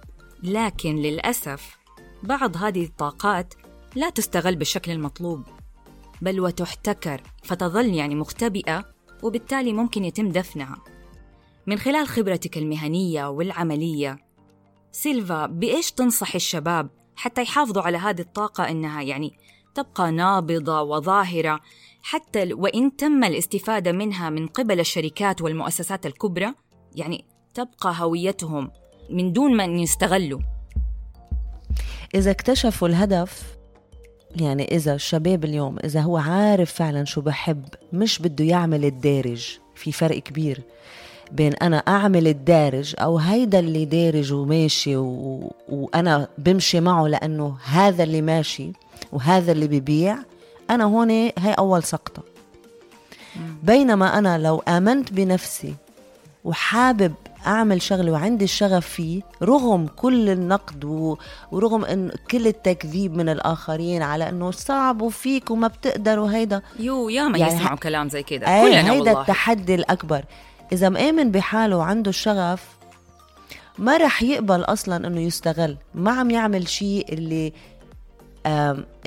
لكن 0.43 0.95
للأسف 0.95 1.77
بعض 2.23 2.57
هذه 2.57 2.85
الطاقات 2.85 3.53
لا 3.95 4.09
تستغل 4.09 4.55
بالشكل 4.55 4.91
المطلوب. 4.91 5.60
بل 6.21 6.39
وتحتكر 6.39 7.21
فتظل 7.43 7.93
يعني 7.93 8.15
مختبئة 8.15 8.85
وبالتالي 9.23 9.73
ممكن 9.73 10.05
يتم 10.05 10.29
دفنها. 10.29 10.77
من 11.67 11.77
خلال 11.77 12.07
خبرتك 12.07 12.57
المهنية 12.57 13.29
والعملية 13.29 14.17
سيلفا 14.91 15.45
بإيش 15.45 15.91
تنصح 15.91 16.35
الشباب 16.35 16.89
حتى 17.15 17.41
يحافظوا 17.41 17.83
على 17.83 17.97
هذه 17.97 18.21
الطاقة 18.21 18.69
إنها 18.69 19.01
يعني 19.01 19.33
تبقى 19.75 20.11
نابضة 20.11 20.81
وظاهرة 20.81 21.59
حتى 22.01 22.53
وإن 22.53 22.95
تم 22.95 23.23
الاستفادة 23.23 23.91
منها 23.91 24.29
من 24.29 24.47
قبل 24.47 24.79
الشركات 24.79 25.41
والمؤسسات 25.41 26.05
الكبرى؟ 26.05 26.53
يعني 26.95 27.25
تبقى 27.53 27.93
هويتهم 27.97 28.71
من 29.09 29.33
دون 29.33 29.57
ما 29.57 29.63
يستغلوا. 29.63 30.39
إذا 32.15 32.31
اكتشفوا 32.31 32.87
الهدف 32.87 33.57
يعني 34.35 34.75
إذا 34.75 34.93
الشباب 34.93 35.45
اليوم 35.45 35.77
إذا 35.83 36.01
هو 36.01 36.17
عارف 36.17 36.73
فعلا 36.73 37.05
شو 37.05 37.21
بحب 37.21 37.65
مش 37.93 38.19
بده 38.19 38.45
يعمل 38.45 38.85
الدارج. 38.85 39.57
في 39.75 39.91
فرق 39.91 40.19
كبير 40.19 40.61
بين 41.31 41.53
أنا 41.53 41.77
أعمل 41.77 42.27
الدارج 42.27 42.95
أو 42.99 43.17
هيدا 43.17 43.59
اللي 43.59 43.85
دارج 43.85 44.33
وماشي 44.33 44.95
و... 44.95 45.51
وأنا 45.69 46.27
بمشي 46.37 46.79
معه 46.79 47.07
لأنه 47.07 47.57
هذا 47.63 48.03
اللي 48.03 48.21
ماشي 48.21 48.71
وهذا 49.11 49.51
اللي 49.51 49.67
ببيع 49.67 50.17
أنا 50.69 50.83
هون 50.83 51.09
هي 51.09 51.53
أول 51.59 51.83
سقطة. 51.83 52.23
بينما 53.63 54.17
أنا 54.17 54.37
لو 54.37 54.59
آمنت 54.67 55.13
بنفسي 55.13 55.75
وحابب 56.43 57.13
أعمل 57.47 57.81
شغله 57.81 58.11
وعندي 58.11 58.43
الشغف 58.45 58.87
فيه 58.87 59.21
رغم 59.43 59.87
كل 59.87 60.29
النقد 60.29 60.85
و... 60.85 61.17
ورغم 61.51 61.85
إن 61.85 62.11
كل 62.31 62.47
التكذيب 62.47 63.15
من 63.15 63.29
الآخرين 63.29 64.01
على 64.01 64.29
إنه 64.29 64.51
صعب 64.51 65.01
وفيك 65.01 65.51
وما 65.51 65.67
بتقدر 65.67 66.19
وهيدا. 66.19 66.61
يو 66.79 67.09
ياما 67.09 67.37
يعني 67.37 67.53
يسمعوا 67.53 67.75
ه- 67.77 67.79
كلام 67.79 68.09
زي 68.09 68.23
كده. 68.23 68.47
إيه 68.47 68.61
كلنا 68.61 68.91
هيدا 68.91 68.91
والله. 68.91 69.21
التحدي 69.21 69.75
الأكبر. 69.75 70.23
إذا 70.71 70.89
مآمن 70.89 71.31
بحاله 71.31 71.77
وعنده 71.77 72.09
الشغف 72.09 72.67
ما 73.77 73.97
رح 73.97 74.23
يقبل 74.23 74.61
أصلا 74.61 75.07
إنه 75.07 75.21
يستغل. 75.21 75.77
ما 75.95 76.11
عم 76.11 76.29
يعمل 76.29 76.67
شيء 76.67 77.13
اللي 77.13 77.53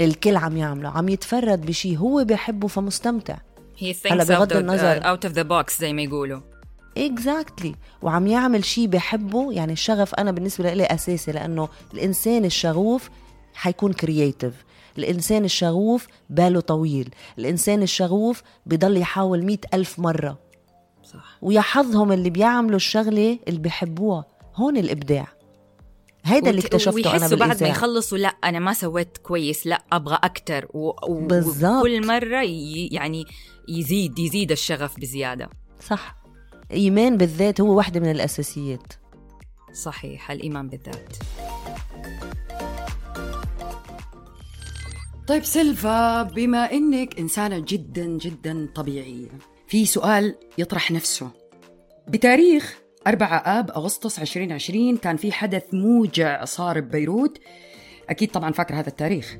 الكل 0.00 0.36
عم 0.36 0.56
يعمله. 0.56 0.88
عم 0.88 1.08
يتفرد 1.08 1.66
بشيء 1.66 1.98
هو 1.98 2.24
بحبه 2.24 2.68
فمستمتع. 2.68 3.36
هي 3.78 3.94
هلأ 4.10 4.24
بغض 4.24 4.52
النظر- 4.52 5.00
out 5.16 5.30
of 5.30 5.34
the 5.34 5.44
box 5.48 5.78
زي 5.80 5.92
ما 5.92 6.02
يقولوا. 6.02 6.40
exactly 6.98 7.74
وعم 8.02 8.26
يعمل 8.26 8.64
شيء 8.64 8.86
بحبه. 8.86 9.52
يعني 9.52 9.72
الشغف 9.72 10.14
أنا 10.14 10.30
بالنسبة 10.30 10.74
لي 10.74 10.84
أساسي 10.84 11.32
لأنه 11.32 11.68
الإنسان 11.94 12.44
الشغوف 12.44 13.10
حيكون 13.54 13.92
creative 13.92 14.54
الإنسان 14.98 15.44
الشغوف 15.44 16.06
باله 16.30 16.60
طويل. 16.60 17.14
الإنسان 17.38 17.82
الشغوف 17.82 18.42
بضل 18.66 18.96
يحاول 18.96 19.44
مئة 19.44 19.60
ألف 19.74 19.98
مرة. 19.98 20.38
صح. 21.04 21.38
ويا 21.42 21.60
حظهم 21.60 22.12
اللي 22.12 22.30
بيعملوا 22.30 22.76
الشغلة 22.76 23.38
اللي 23.48 23.60
بيحبوها 23.60 24.24
هون 24.56 24.76
الإبداع. 24.76 25.28
هيدا 26.24 26.50
اللي 26.50 26.60
اكتشفته 26.60 27.10
أنا 27.10 27.18
ويحسوا 27.18 27.38
بعد 27.38 27.62
ما 27.62 27.68
يخلصوا 27.68 28.18
لا 28.18 28.28
أنا 28.28 28.58
ما 28.58 28.72
سويت 28.72 29.18
كويس 29.18 29.66
لا 29.66 29.82
أبغى 29.92 30.18
أكتر. 30.22 30.68
و... 30.74 30.88
و... 30.88 31.28
وكل 31.62 32.06
مرة 32.06 32.42
ي... 32.42 32.88
يعني 32.92 33.24
يزيد 33.68 34.18
يزيد 34.18 34.52
الشغف 34.52 35.00
بزيادة. 35.00 35.50
صح. 35.80 36.23
إيمان 36.72 37.16
بالذات 37.16 37.60
هو 37.60 37.76
واحدة 37.76 38.00
من 38.00 38.10
الأساسيات. 38.10 38.92
صحيح 39.72 40.30
الإيمان 40.30 40.68
بالذات. 40.68 41.16
طيب 45.26 45.44
سيلفا 45.44 46.22
بما 46.22 46.72
إنك 46.72 47.20
إنسانة 47.20 47.58
جدا 47.68 48.04
جدا 48.04 48.68
طبيعية 48.74 49.28
في 49.68 49.86
سؤال 49.86 50.34
يطرح 50.58 50.90
نفسه. 50.90 51.30
بتاريخ 52.08 52.78
4 53.06 53.36
آب 53.36 53.70
أغسطس 53.70 54.18
2020 54.18 54.96
كان 54.96 55.16
في 55.16 55.32
حدث 55.32 55.74
موجع 55.74 56.44
صار 56.44 56.80
ببيروت. 56.80 57.38
أكيد 58.10 58.30
طبعا 58.30 58.52
فاكر 58.52 58.74
هذا 58.74 58.88
التاريخ. 58.88 59.36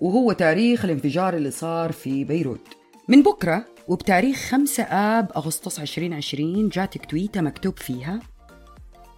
وهو 0.00 0.32
تاريخ 0.32 0.84
الانفجار 0.84 1.36
اللي 1.36 1.50
صار 1.50 1.92
في 1.92 2.24
بيروت. 2.24 2.68
من 3.08 3.22
بكرة 3.22 3.64
وبتاريخ 3.88 4.36
5 4.36 4.82
آب 4.82 5.32
أغسطس 5.36 5.80
2020 5.80 6.68
جاتك 6.68 7.06
تويتة 7.06 7.40
مكتوب 7.40 7.78
فيها. 7.78 8.20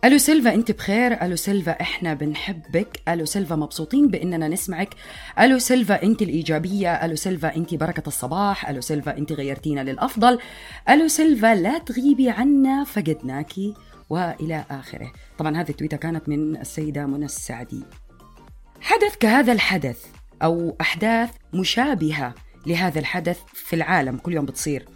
ألو 0.05 0.19
سيلفا 0.19 0.55
أنت 0.55 0.71
بخير؟ 0.71 1.23
ألو 1.23 1.37
سيلفا 1.37 1.73
إحنا 1.73 2.15
بنحبك. 2.15 3.01
ألو 3.09 3.25
سيلفا 3.25 3.57
مبسوطين 3.57 4.09
بإننا 4.09 4.49
نسمعك. 4.49 4.95
ألو 5.41 5.59
سيلفا 5.59 6.03
أنت 6.03 6.23
الإيجابية. 6.23 7.05
ألو 7.05 7.17
سيلفا 7.17 7.57
أنت 7.57 7.75
بركة 7.75 8.03
الصباح. 8.07 8.69
ألو 8.69 8.81
سيلفا 8.81 9.19
أنت 9.19 9.33
غيرتينا 9.33 9.81
للأفضل. 9.81 10.39
ألو 10.89 11.09
سيلفا 11.09 11.55
لا 11.55 11.79
تغيبي 11.79 12.31
عنا 12.31 12.85
فقدناكي 12.85 13.75
وإلى 14.11 14.65
آخره. 14.71 15.13
طبعا 15.39 15.57
هذه 15.57 15.71
التويتة 15.71 15.97
كانت 15.97 16.29
من 16.29 16.57
السيدة 16.57 17.07
منى 17.07 17.25
السعدي. 17.25 17.83
حدث 18.81 19.17
كهذا 19.21 19.53
الحدث 19.53 20.07
أو 20.43 20.77
أحداث 20.81 21.31
مشابهة 21.55 22.35
لهذا 22.69 22.99
الحدث 22.99 23.41
في 23.55 23.77
العالم 23.77 24.17
كل 24.17 24.33
يوم 24.33 24.47
بتصير. 24.47 24.89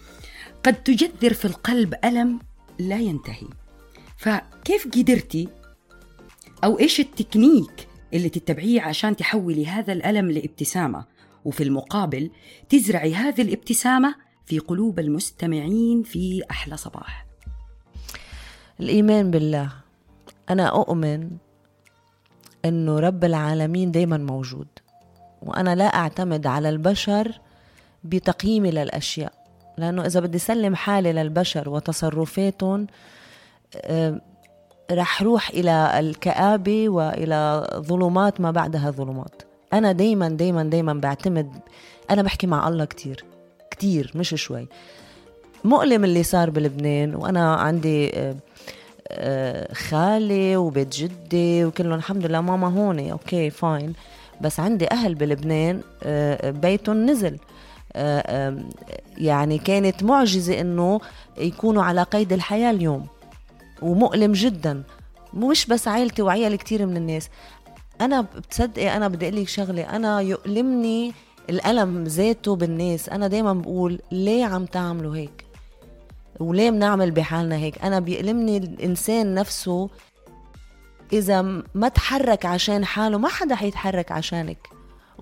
قد 0.64 0.82
تجذر 0.82 1.34
في 1.34 1.44
القلب 1.44 1.94
ألم 2.04 2.38
لا 2.78 2.98
ينتهي. 2.98 3.48
فكيف 4.16 4.88
قدرتي؟ 4.94 5.48
أو 6.64 6.78
إيش 6.78 7.00
التكنيك 7.00 7.88
اللي 8.14 8.28
تتبعيه 8.28 8.82
عشان 8.82 9.16
تحولي 9.16 9.66
هذا 9.66 9.92
الألم 9.92 10.30
لابتسامة؟ 10.30 11.04
وفي 11.44 11.62
المقابل 11.62 12.30
تزرعي 12.68 13.14
هذه 13.14 13.42
الابتسامة 13.42 14.14
في 14.46 14.58
قلوب 14.58 14.98
المستمعين 14.98 16.02
في 16.02 16.42
أحلى 16.50 16.76
صباح. 16.76 17.26
الإيمان 18.80 19.30
بالله 19.30 19.72
أنا 20.50 20.66
أؤمن 20.66 21.30
أنه 22.64 22.98
رب 22.98 23.24
العالمين 23.24 23.90
دايما 23.90 24.16
موجود 24.16 24.68
وأنا 25.42 25.74
لا 25.74 25.84
أعتمد 25.84 26.46
على 26.46 26.68
البشر 26.68 27.40
بتقييمي 28.04 28.70
للأشياء. 28.70 29.32
لأنه 29.78 30.06
إذا 30.06 30.20
بدي 30.20 30.38
سلم 30.38 30.74
حالي 30.74 31.12
للبشر 31.12 31.68
وتصرفاتهم 31.68 32.86
آه، 33.76 34.20
رح 34.92 35.22
روح 35.22 35.50
إلى 35.50 36.00
الكآبة 36.00 36.88
وإلى 36.88 37.66
ظلمات 37.76 38.40
ما 38.40 38.50
بعدها 38.50 38.90
ظلمات. 38.90 39.42
أنا 39.72 39.92
دايما 39.92 40.28
دايما 40.28 40.62
دايما 40.62 40.92
بعتمد 40.92 41.52
أنا 42.10 42.22
بحكي 42.22 42.46
مع 42.46 42.68
الله 42.68 42.84
كتير 42.84 43.24
كتير 43.70 44.12
مش 44.14 44.28
شوي. 44.34 44.66
مؤلم 45.64 46.04
اللي 46.04 46.22
صار 46.22 46.50
بلبنان 46.50 47.14
وأنا 47.14 47.54
عندي 47.54 48.18
آه، 48.18 48.36
آه، 49.08 49.74
خالي 49.74 50.56
وبيت 50.56 50.88
جدي 50.88 51.64
وكلهم 51.64 51.92
الحمد 51.92 52.26
لله 52.26 52.40
ماما 52.40 52.68
هون 52.68 53.10
okay 53.10 53.50
fine. 53.50 53.92
بس 54.40 54.60
عندي 54.60 54.90
أهل 54.90 55.14
بلبنان 55.14 55.80
بيتهم 56.44 57.06
نزل. 57.06 57.38
يعني 59.18 59.58
كانت 59.58 60.02
معجزة 60.02 60.60
إنه 60.60 61.00
يكونوا 61.38 61.82
على 61.82 62.02
قيد 62.02 62.32
الحياة 62.32 62.70
اليوم. 62.70 63.06
ومؤلم 63.82 64.32
جدا. 64.32 64.82
مش 65.34 65.66
بس 65.66 65.88
عائلتي 65.88 66.22
وعيال 66.22 66.56
كتير 66.56 66.86
من 66.86 66.96
الناس. 66.96 67.28
أنا 68.00 68.20
بتصدقي 68.20 68.96
أنا 68.96 69.08
بدي 69.08 69.28
أقول 69.28 69.40
لك 69.40 69.48
شغلة. 69.48 69.82
أنا 69.82 70.20
يؤلمني 70.20 71.12
الألم 71.50 72.04
ذاته 72.04 72.56
بالناس. 72.56 73.08
أنا 73.08 73.28
دايما 73.28 73.52
بقول 73.52 74.00
ليه 74.12 74.44
عم 74.44 74.64
تعملوا 74.64 75.16
هيك؟ 75.16 75.44
وليه 76.40 76.70
بنعمل 76.70 77.10
بحالنا 77.10 77.56
هيك؟ 77.56 77.84
أنا 77.84 78.00
بيألمني 78.00 78.56
الإنسان 78.56 79.34
نفسه 79.34 79.90
إذا 81.12 81.42
ما 81.74 81.88
تحرك 81.88 82.46
عشان 82.46 82.84
حاله. 82.84 83.18
ما 83.18 83.28
حدا 83.28 83.54
حيتحرك 83.54 84.12
عشانك. 84.12 84.68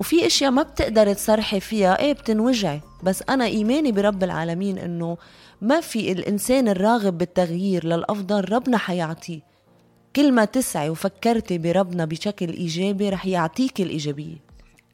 وفي 0.00 0.26
أشياء 0.26 0.50
ما 0.50 0.62
بتقدر 0.62 1.12
تصرحي 1.12 1.60
فيها 1.60 1.98
إيه 1.98 2.12
بتنوجعي. 2.12 2.80
بس 3.02 3.22
أنا 3.28 3.44
إيماني 3.44 3.92
برب 3.92 4.24
العالمين 4.24 4.78
إنه 4.78 5.16
ما 5.60 5.80
في 5.80 6.12
الإنسان 6.12 6.68
الراغب 6.68 7.18
بالتغيير 7.18 7.86
للأفضل 7.86 8.52
ربنا 8.52 8.78
حيعطيه. 8.78 9.40
كل 10.16 10.32
ما 10.32 10.44
تسعي 10.44 10.90
وفكرتي 10.90 11.58
بربنا 11.58 12.04
بشكل 12.04 12.48
إيجابي 12.48 13.08
رح 13.08 13.26
يعطيك 13.26 13.80
الإيجابية. 13.80 14.36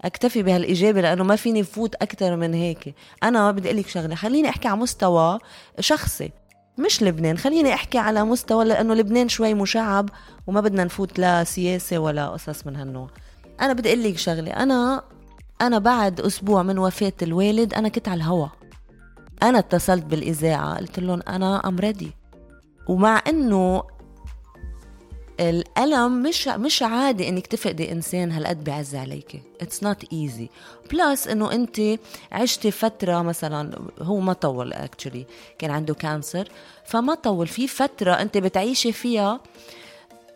أكتفي 0.02 0.42
بهالإجابة 0.42 1.00
لأنه 1.00 1.24
ما 1.24 1.36
فيني 1.36 1.62
فوت 1.62 1.94
أكثر 1.94 2.36
من 2.36 2.54
هيك. 2.54 2.94
أنا 3.22 3.50
بدي 3.50 3.68
أقول 3.68 3.78
لك 3.78 3.88
شغلة 3.88 4.14
خليني 4.14 4.48
أحكي 4.48 4.68
على 4.68 4.80
مستوى 4.80 5.38
شخصي 5.80 6.30
مش 6.78 7.02
لبنان. 7.02 7.38
خليني 7.38 7.74
أحكي 7.74 7.98
على 7.98 8.24
مستوى 8.24 8.64
لأنه 8.64 8.94
لبنان 8.94 9.28
شوي 9.28 9.54
مشعب 9.54 10.08
وما 10.46 10.60
بدنا 10.60 10.84
نفوت 10.84 11.18
لا 11.18 11.44
سياسة 11.44 11.98
ولا 11.98 12.28
قصص 12.28 12.66
من 12.66 12.76
هالنوع. 12.76 13.10
أنا 13.60 13.72
بدي 13.72 13.88
أقول 13.88 14.02
لك 14.04 14.18
شغلة 14.18 14.50
أنا 14.50 15.02
أنا 15.60 15.78
بعد 15.78 16.20
أسبوع 16.20 16.62
من 16.62 16.78
وفاة 16.78 17.12
الوالد 17.22 17.74
أنا 17.74 17.88
كنت 17.88 18.08
على 18.08 18.18
الهوا. 18.18 18.48
أنا 19.42 19.58
اتصلت 19.58 20.04
بالإذاعة 20.04 20.76
قلت 20.78 20.98
لهم 21.00 21.22
أنا 21.28 21.68
I'm 21.68 21.78
ready 21.78 22.12
ومع 22.88 23.22
إنه 23.28 23.82
الألم 25.40 26.22
مش 26.22 26.48
مش 26.48 26.82
عادي 26.82 27.28
إنك 27.28 27.46
تفقدي 27.46 27.92
إنسان 27.92 28.32
هالقد 28.32 28.64
بعز 28.64 28.94
عليك. 28.94 29.42
it's 29.60 29.82
not 29.82 30.12
easy 30.12 30.48
plus 30.92 31.28
إنه 31.28 31.52
أنت 31.52 31.80
عشتي 32.32 32.70
فترة 32.70 33.22
مثلا 33.22 33.78
هو 34.02 34.20
ما 34.20 34.32
طول 34.32 34.72
actually 34.72 35.26
كان 35.58 35.70
عنده 35.70 35.94
cancer 35.94 36.48
فما 36.84 37.14
طول 37.14 37.46
في 37.46 37.68
فترة 37.68 38.12
أنت 38.12 38.38
بتعيشي 38.38 38.92
فيها 38.92 39.40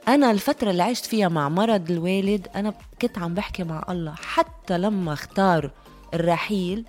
أنا 0.09 0.31
الفترة 0.31 0.71
اللي 0.71 0.83
عشت 0.83 1.07
فيها 1.07 1.29
مع 1.29 1.49
مرض 1.49 1.91
الوالد 1.91 2.49
أنا 2.55 2.75
كنت 3.03 3.19
عم 3.19 3.35
بحكي 3.35 3.65
مع 3.65 3.85
الله. 3.91 4.15
حتى 4.15 4.79
لما 4.79 5.13
اختار 5.13 5.71
الرحيل 6.15 6.85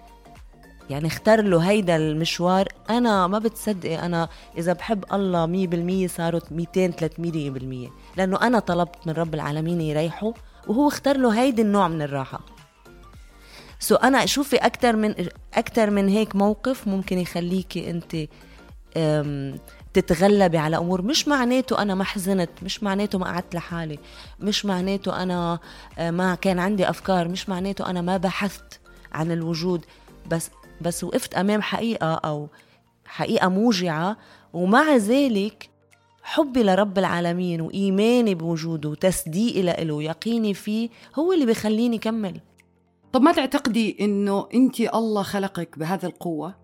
يعني 0.89 1.07
اختار 1.07 1.41
له 1.41 1.59
هيدا 1.59 1.95
المشوار 1.95 2.67
أنا 2.89 3.27
ما 3.27 3.39
بتصدقي 3.39 4.05
أنا 4.05 4.29
إذا 4.57 4.73
بحب 4.73 5.05
الله 5.13 5.45
مية 5.45 5.67
بالمية 5.67 6.07
صاروا 6.07 6.39
200 6.51 6.87
300 6.87 7.49
بالمية. 7.49 7.89
لأنه 8.17 8.41
أنا 8.41 8.59
طلبت 8.59 9.07
من 9.07 9.13
رب 9.13 9.33
العالمين 9.33 9.81
يريحه 9.81 10.33
وهو 10.67 10.87
اختار 10.87 11.17
له 11.17 11.41
هيدي 11.41 11.61
النوع 11.61 11.87
من 11.87 12.01
الراحة. 12.01 12.39
سو 13.79 13.95
أنا 13.95 14.25
شوفي 14.25 14.55
أكثر 14.55 14.95
من 14.95 15.15
أكثر 15.53 15.89
من 15.89 16.09
هيك 16.09 16.35
موقف 16.35 16.87
ممكن 16.87 17.17
يخليكي 17.17 17.89
انت 17.89 18.15
تتغلبي 19.93 20.57
على 20.57 20.77
أمور 20.77 21.01
مش 21.01 21.27
معناته 21.27 21.81
أنا 21.81 21.95
ما 21.95 22.03
حزنت 22.03 22.49
مش 22.63 22.83
معناته 22.83 23.17
ما 23.17 23.25
قعدت 23.25 23.55
لحالي 23.55 23.99
مش 24.39 24.65
معناته 24.65 25.23
أنا 25.23 25.59
آه، 25.97 26.11
ما 26.11 26.35
كان 26.35 26.59
عندي 26.59 26.89
أفكار 26.89 27.27
مش 27.27 27.49
معناته 27.49 27.89
أنا 27.89 28.01
ما 28.01 28.17
بحثت 28.17 28.79
عن 29.13 29.31
الوجود 29.31 29.85
بس 30.31 30.49
بس 30.81 31.03
وقفت 31.03 31.33
أمام 31.33 31.61
حقيقة 31.61 32.13
أو 32.13 32.47
حقيقة 33.05 33.49
موجعة 33.49 34.17
ومع 34.53 34.95
ذلك 34.95 35.69
حبي 36.23 36.63
لرب 36.63 36.97
العالمين 36.97 37.61
وإيماني 37.61 38.35
بوجوده 38.35 38.89
وتصديقي 38.89 39.61
له 39.61 39.93
ويقيني 39.93 40.53
فيه 40.53 40.89
هو 41.15 41.33
اللي 41.33 41.45
بيخليني 41.45 41.97
كمل 41.97 42.39
طب 43.13 43.21
ما 43.21 43.31
تعتقدي 43.31 43.97
إنه 44.01 44.47
أنت 44.53 44.79
الله 44.79 45.23
خلقك 45.23 45.79
بهذه 45.79 46.05
القوة؟ 46.05 46.55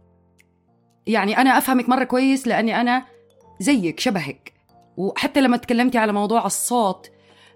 يعني 1.07 1.37
أنا 1.37 1.57
أفهمك 1.57 1.89
مرة 1.89 2.03
كويس 2.03 2.47
لأني 2.47 2.81
أنا 2.81 3.05
زيك 3.59 3.99
شبهك. 3.99 4.53
وحتى 4.97 5.41
لما 5.41 5.57
تكلمتي 5.57 5.97
على 5.97 6.13
موضوع 6.13 6.45
الصوت 6.45 7.09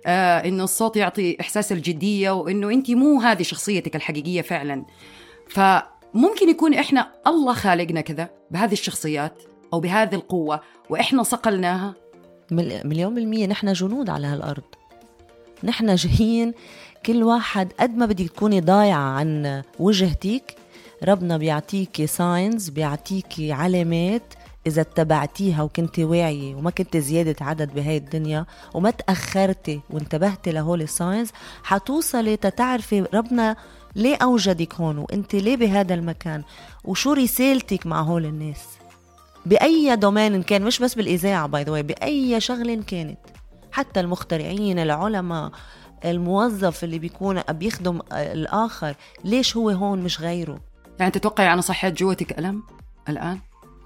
آه 0.05 0.47
إنه 0.47 0.63
الصوت 0.63 0.97
يعطي 0.97 1.37
إحساس 1.41 1.71
الجدية 1.71 2.31
وإنه 2.31 2.69
أنت 2.69 2.91
مو 2.91 3.21
هذه 3.21 3.41
شخصيتك 3.43 3.95
الحقيقية 3.95 4.41
فعلا. 4.41 4.85
فممكن 5.49 6.49
يكون 6.49 6.73
إحنا 6.73 7.11
الله 7.27 7.53
خالقنا 7.53 8.01
كذا 8.01 8.29
بهذه 8.51 8.73
الشخصيات 8.73 9.43
أو 9.73 9.79
بهذه 9.79 10.15
القوة 10.15 10.61
وإحنا 10.89 11.23
صقلناها. 11.23 11.95
مليون 12.51 13.15
بالمية 13.15 13.47
نحن 13.47 13.73
جنود 13.73 14.09
على 14.09 14.27
هالأرض. 14.27 14.63
نحن 15.63 15.95
جايين 15.95 16.53
كل 17.05 17.23
واحد 17.23 17.73
قد 17.79 17.97
ما 17.97 18.05
بدك 18.05 18.29
تكوني 18.29 18.61
ضايعة 18.61 18.99
عن 18.99 19.63
وجهتك. 19.79 20.55
ربنا 21.03 21.37
بيعطيكي 21.37 22.07
ساينز 22.07 22.69
بيعطيكي 22.69 23.51
علامات. 23.51 24.33
إذا 24.67 24.81
اتبعتيها 24.81 25.63
وكنت 25.63 25.99
واعية 25.99 26.55
وما 26.55 26.69
كنت 26.69 26.97
زيادة 26.97 27.45
عدد 27.45 27.73
بهاي 27.73 27.97
الدنيا 27.97 28.45
وما 28.73 28.91
تأخرتي 28.91 29.81
وانتبهتي 29.89 30.51
لهول 30.51 30.81
ال 30.81 30.89
signs 30.89 31.29
حتوصلي 31.63 32.37
تتعرفي 32.37 33.05
ربنا 33.13 33.55
ليه 33.95 34.15
أوجدك 34.15 34.75
هون 34.75 34.97
وأنت 34.97 35.35
ليه 35.35 35.57
بهذا 35.57 35.93
المكان 35.93 36.43
وشو 36.83 37.13
رسالتك 37.13 37.85
مع 37.85 38.01
هول 38.01 38.25
الناس. 38.25 38.65
بأي 39.45 39.95
domain 39.95 40.43
كان 40.43 40.61
مش 40.61 40.79
بس 40.79 40.95
بالإذاعة 40.95 41.47
by 41.47 41.63
the 41.63 41.81
بأي 41.81 42.39
شغلة 42.41 42.83
كانت. 42.87 43.19
حتى 43.71 43.99
المخترعين 43.99 44.79
العلماء 44.79 45.51
الموظف 46.05 46.83
اللي 46.83 46.99
بيكون 46.99 47.41
بيخدم 47.41 47.99
الآخر 48.11 48.95
ليش 49.23 49.57
هو 49.57 49.69
هون 49.69 49.99
مش 49.99 50.21
غيره؟ 50.21 50.59
يعني 50.99 51.11
تتوقعي 51.11 51.53
أنا 51.53 51.61
صحيت 51.61 51.97
جواتك 51.97 52.39
ألم؟ 52.39 52.63
الآن؟ 53.09 53.39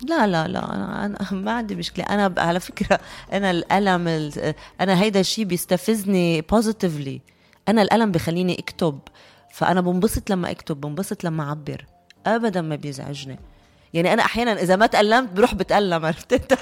لا 0.04 0.28
لا 0.28 0.48
لا 0.48 0.74
أنا 0.76 1.06
أنا 1.06 1.18
ما 1.44 1.52
عندي 1.52 1.76
مشكلة. 1.76 2.06
أنا 2.06 2.34
على 2.38 2.60
فكرة 2.60 3.00
أنا 3.34 3.52
الألم 3.52 4.08
ال- 4.08 4.54
أنا 4.82 5.02
هيدا 5.02 5.20
الشيء 5.20 5.46
بيستفزني 5.46 6.42
positively 6.42 7.22
أنا 7.70 7.82
الألم 7.82 8.12
بخليني 8.12 8.60
أكتب. 8.60 9.00
فأنا 9.52 9.82
بنبسط 9.82 10.30
لما 10.30 10.52
أكتب 10.52 10.82
بنبسط 10.82 11.24
لما 11.24 11.44
أعبر. 11.44 11.86
ابدا 12.26 12.62
ما 12.62 12.76
بيزعجني. 12.76 13.40
يعني 13.96 14.14
أنا 14.14 14.26
أحيانا 14.26 14.54
إذا 14.54 14.76
ما 14.76 14.86
تألمت 14.86 15.30
بروح 15.30 15.56
بتألم 15.56 16.06
عرفت 16.06 16.34
أنت؟ 16.34 16.54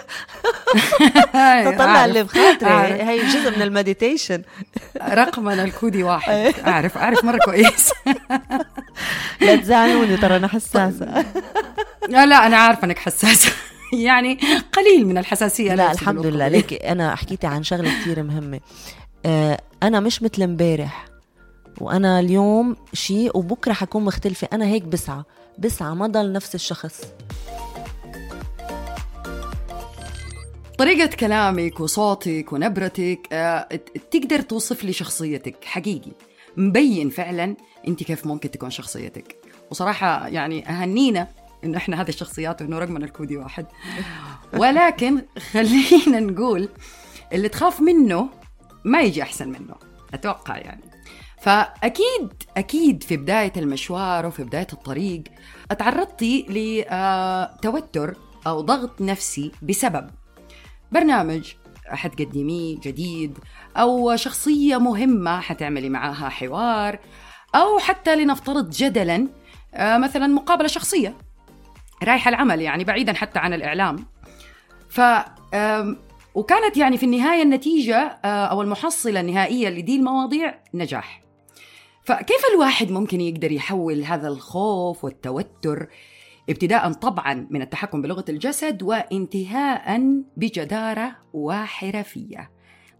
تطلع 1.76 2.06
اللي 2.06 2.24
بخاطري. 2.24 3.04
هي 3.04 3.28
جزء 3.28 3.56
من 3.56 3.62
ال 3.62 3.68
meditation. 3.68 4.41
رقمنا 5.02 5.63
الكودي 5.63 6.04
واحد. 6.04 6.54
اعرف 6.67 6.98
اعرف 6.98 7.24
مرة 7.24 7.38
كويس. 7.38 7.91
لا 9.41 9.56
تزعلوني 9.56 10.17
ترى 10.17 10.36
أنا 10.36 10.48
حساسة. 10.48 11.26
لا 12.10 12.26
لا 12.26 12.48
أنا 12.48 12.58
عارفة 12.58 12.86
إنك 12.86 13.00
حساسة. 13.00 13.52
يعني 13.93 14.39
قليل 14.74 15.08
من 15.08 15.17
الحساسية 15.17 15.76
لا 15.76 15.91
الحمد. 15.91 16.26
لله. 16.26 16.48
ليك 16.48 16.86
أنا 16.86 17.15
حكيتي 17.15 17.48
عن 17.48 17.63
شغلة 17.63 18.02
كتير 18.02 18.24
مهمة. 18.24 18.60
آه، 19.26 19.60
أنا 19.84 20.00
مش 20.00 20.24
مثل 20.24 20.41
امبارح 20.41 21.06
وأنا 21.82 22.19
اليوم 22.19 22.76
شيء 22.93 23.38
وبكرة 23.38 23.74
حكون 23.74 24.04
مختلفة. 24.06 24.48
أنا 24.54 24.65
هيك 24.65 24.84
بسعى. 24.84 25.24
بسعى 25.58 25.96
ضل 25.96 26.32
نفس 26.32 26.56
الشخص. 26.56 27.02
طريقة 30.78 31.16
كلامك 31.16 31.80
وصوتك 31.80 32.54
ونبرتك 32.54 33.20
آه، 33.32 33.80
تقدر 34.12 34.42
توصف 34.42 34.84
لي 34.84 34.94
شخصيتك. 34.94 35.56
حقيقي. 35.66 36.12
مبين 36.58 37.10
فعلا 37.10 37.56
أنت 37.88 38.04
كيف 38.04 38.26
ممكن 38.26 38.52
تكون 38.52 38.70
شخصيتك. 38.70 39.36
وصراحة 39.72 40.28
يعني 40.28 40.70
أهنينا 40.70 41.28
إنه 41.63 41.78
إحنا 41.78 42.02
هذه 42.02 42.10
الشخصيات 42.10 42.62
وانه 42.62 42.80
رقمنا 42.80 43.06
الكودي 43.06 43.38
واحد. 43.38 43.66
ولكن 44.54 45.22
خلينا 45.52 46.20
نقول 46.20 46.70
اللي 47.34 47.50
تخاف 47.50 47.82
منه 47.82 48.30
ما 48.86 49.02
يجي 49.02 49.22
أحسن 49.22 49.50
منه. 49.50 49.76
أتوقع 50.13 50.58
يعني. 50.58 50.92
فأكيد 51.43 52.34
أكيد 52.58 53.03
في 53.03 53.17
بداية 53.17 53.53
المشوار 53.58 54.25
وفي 54.25 54.43
بداية 54.43 54.67
الطريق 54.73 55.23
تعرضتي 55.79 56.45
لتوتر 56.49 58.17
أو 58.47 58.62
ضغط 58.62 59.01
نفسي 59.01 59.51
بسبب 59.62 60.10
برنامج 60.91 61.53
حتقدميه 61.86 62.79
جديد 62.79 63.38
أو 63.77 64.15
شخصية 64.15 64.77
مهمة 64.77 65.39
حتعملي 65.39 65.89
معاها 65.89 66.29
حوار 66.29 66.99
أو 67.56 67.79
حتى 67.79 68.15
لنفترض 68.15 68.69
جدلا 68.69 69.27
آه، 69.73 69.97
مثلا 69.97 70.27
مقابلة 70.27 70.67
شخصية 70.67 71.17
رايحة 72.03 72.29
العمل 72.29 72.62
يعني 72.62 72.84
بعيدا 72.84 73.13
حتى 73.13 73.39
عن 73.39 73.53
الإعلام. 73.53 74.06
ف 74.89 75.01
وكانت 76.36 76.77
يعني 76.77 76.97
في 76.97 77.06
النهاية 77.06 77.43
النتيجة 77.43 78.19
آه، 78.25 78.45
أو 78.45 78.62
المحصلة 78.62 79.19
النهائية 79.19 79.69
لدي 79.69 79.95
المواضيع 79.95 80.60
نجاح. 80.73 81.22
فكيف 82.04 82.42
الواحد 82.54 82.92
ممكن 82.92 83.22
يقدر 83.22 83.52
يحول 83.52 84.04
هذا 84.04 84.28
الخوف 84.28 85.04
والتوتر 85.04 85.88
ابتداء 86.50 86.92
طبعا 86.92 87.48
من 87.50 87.62
التحكم 87.62 88.02
بلغة 88.02 88.26
الجسد 88.30 88.84
وانتهاء 88.84 90.02
بجدارة 90.38 91.16
وحرفيه 91.34 92.52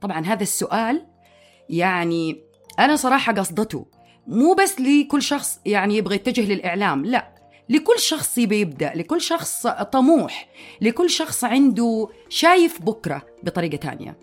طبعا 0.02 0.26
هذا 0.26 0.44
السؤال 0.44 1.06
يعني 1.70 2.44
أنا 2.80 2.96
صراحة 2.96 3.34
قصدته. 3.34 3.86
مو 4.28 4.54
بس 4.54 4.82
لكل 4.82 5.22
شخص 5.22 5.60
يعني 5.66 5.98
يبغى 5.98 6.16
يتجه 6.16 6.54
للإعلام 6.54 7.06
لا. 7.06 7.34
لكل 7.70 8.00
شخص 8.00 8.38
يبي 8.38 8.60
يبدأ 8.60 8.94
لكل 8.96 9.22
شخص 9.22 9.68
طموح 9.68 10.50
لكل 10.82 11.10
شخص 11.10 11.44
عنده 11.44 12.10
شايف 12.30 12.82
بكرة 12.82 13.26
بطريقة 13.44 13.76
تانية. 13.76 14.18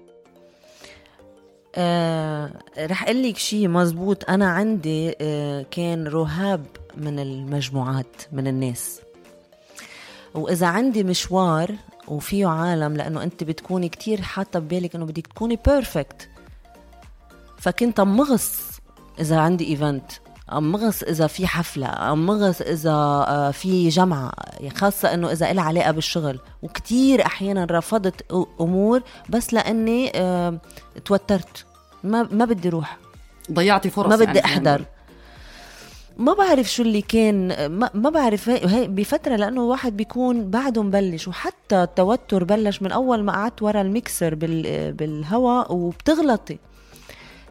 آه 1.75 2.51
رح 2.79 3.03
أقول 3.03 3.23
لك 3.23 3.37
شيء 3.37 3.69
مزبوط. 3.69 4.31
أنا 4.31 4.49
عندي 4.51 5.15
آه 5.21 5.67
كان 5.71 6.07
رهاب 6.07 6.67
من 6.97 7.19
المجموعات 7.19 8.17
من 8.33 8.47
الناس. 8.47 9.01
وإذا 10.35 10.67
عندي 10.67 11.05
مشوار 11.05 11.75
وفيه 12.09 12.47
عالم 12.47 12.97
لأنه 12.97 13.23
أنت 13.23 13.45
بتكوني 13.45 13.89
كتير 13.89 14.21
حاطة 14.23 14.59
ببالك 14.59 14.95
إنه 14.95 15.05
بدك 15.05 15.27
تكوني 15.27 15.59
perfect 15.67 16.29
فكنت 17.59 18.01
امغص 18.01 18.61
إذا 19.21 19.39
عندي 19.39 19.69
event 19.69 20.13
امغص 20.53 21.03
إذا 21.03 21.27
في 21.27 21.47
حفلة 21.47 22.13
امغص 22.13 22.61
إذا 22.61 22.91
آه، 22.91 23.51
في 23.51 23.89
جمعه 23.89 24.33
يعني 24.61 24.75
خاصة 24.75 25.15
إنه 25.15 25.33
إذا 25.33 25.53
لها 25.53 25.65
علاقة 25.65 25.91
بالشغل. 25.91 26.39
وكتير 26.63 27.27
أحيانا 27.27 27.67
رفضت 27.71 28.33
أمور 28.61 29.03
بس 29.29 29.55
لأني 29.55 30.13
توترت. 31.05 31.65
ما 32.05 32.29
ما 32.33 32.45
بدي 32.45 32.69
روح. 32.69 32.99
ضيعتي 33.53 33.91
فرص 33.91 34.07
ما 34.07 34.25
يعني 34.25 34.27
بدي 34.27 34.43
خلينا 34.43 34.71
أحضر. 34.71 34.85
ما 36.17 36.33
بعرف 36.33 36.73
شو 36.73 36.83
اللي 36.83 37.03
كان 37.03 37.67
ما, 37.67 37.91
ما 37.95 38.11
بعرف 38.11 38.49
هي 38.49 38.61
هي 38.67 38.89
بفترة 38.89 39.37
لأنه 39.37 39.63
واحد 39.63 39.97
بيكون 39.97 40.51
بعده 40.51 40.83
مبلش. 40.83 41.29
وحتى 41.29 41.83
التوتر 41.83 42.45
بلش 42.45 42.83
من 42.83 42.93
أول 42.93 43.23
ما 43.25 43.33
قعدت 43.33 43.63
ورا 43.63 43.81
الميكسر 43.81 44.35
بال 44.35 44.93
بالهواء 44.93 45.73
وبتغلطي. 45.75 46.59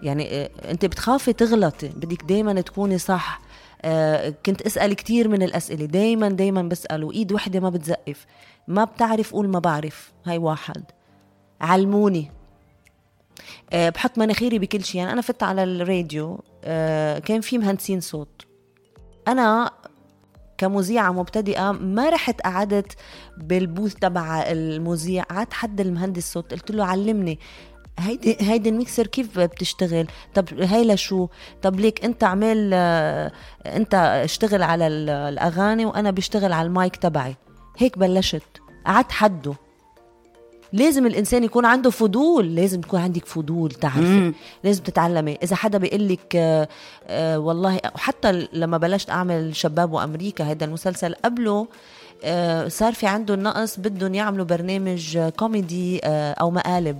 يعني 0.03 0.27
آه، 0.31 0.49
انت 0.71 0.85
بتخافي 0.85 1.33
تغلطي 1.33 1.88
بدك 1.88 2.23
دايما 2.23 2.62
تكوني 2.62 2.97
صح. 2.97 3.41
آه، 3.81 4.33
كنت 4.45 4.62
أسأل 4.62 4.93
كتير 4.93 5.27
من 5.27 5.43
الأسئلة 5.43 5.85
دايما 5.85 6.29
دايما 6.29 6.62
بسال 6.62 7.03
وايد 7.03 7.31
وحدة 7.31 7.59
ما 7.59 7.69
بتزقف. 7.69 8.25
ما 8.67 8.83
بتعرف 8.83 9.33
قول 9.33 9.47
ما 9.47 9.59
بعرف. 9.59 10.12
هاي 10.25 10.38
واحد. 10.38 10.83
علموني. 11.62 12.31
آه، 13.73 13.89
بحط 13.89 14.17
مناخيري 14.17 14.59
بكل 14.59 14.83
شيء 14.83 15.01
يعني 15.01 15.13
أنا 15.13 15.21
فت 15.21 15.43
على 15.43 15.63
الراديو 15.63 16.43
كان 17.25 17.41
في 17.41 17.57
مهندسين 17.57 18.01
صوت. 18.01 18.45
أنا 19.27 19.71
كمذيعة 20.57 21.12
مبتدئة 21.12 21.71
ما 21.71 22.09
رحت 22.09 22.41
قعدت 22.41 22.93
بالبوث 23.38 23.93
تبع 23.93 24.43
المذيع 24.47 25.23
قعدت 25.23 25.53
حد 25.53 25.81
المهندس 25.81 26.33
صوت. 26.33 26.51
قلت 26.51 26.71
له 26.71 26.85
علمني. 26.85 27.39
هيدي 27.99 28.38
هيدي 28.39 28.69
الميكسر 28.69 29.07
كيف 29.07 29.39
بتشتغل؟ 29.39 30.07
طب 30.35 30.45
هي 30.59 30.83
لشو 30.93 31.27
طب 31.62 31.79
ليك 31.79 32.05
انت 32.05 32.23
اعمل 32.23 32.71
آه، 32.73 33.31
انت 33.65 33.95
اشتغل 34.23 34.63
على 34.63 34.88
ال- 34.88 35.09
الأغاني 35.09 35.85
وأنا 35.85 36.12
بشتغل 36.12 36.53
على 36.53 36.67
المايك 36.67 36.95
تبعي. 36.95 37.35
هيك 37.77 37.97
بلشت. 37.97 38.43
قعدت 38.85 39.12
حده. 39.12 39.53
لازم 40.73 41.05
الإنسان 41.07 41.43
يكون 41.43 41.65
عنده 41.65 41.89
فضول. 41.89 42.55
لازم 42.55 42.79
يكون 42.79 42.99
عندك 42.99 43.25
فضول 43.25 43.71
تعرفي. 43.71 44.33
لازم 44.63 44.83
تتعلمي. 44.83 45.38
إذا 45.43 45.55
حدا 45.55 45.77
بيقول 45.77 46.07
لك 46.07 46.35
آه، 46.35 46.67
آه، 47.07 47.39
والله 47.39 47.79
وحتى 47.95 48.47
لما 48.53 48.77
بلشت 48.77 49.09
أعمل 49.09 49.55
شباب 49.55 49.91
وأمريكا 49.91 50.43
هذا 50.43 50.65
المسلسل 50.65 51.15
قبله 51.25 51.67
آه، 52.23 52.67
صار 52.67 52.93
في 52.93 53.07
عنده 53.07 53.33
النقص 53.33 53.79
بدهم 53.79 54.13
يعملوا 54.15 54.45
برنامج 54.45 55.17
كوميدي 55.38 56.01
آه، 56.03 56.31
أو 56.33 56.51
مقالب. 56.51 56.99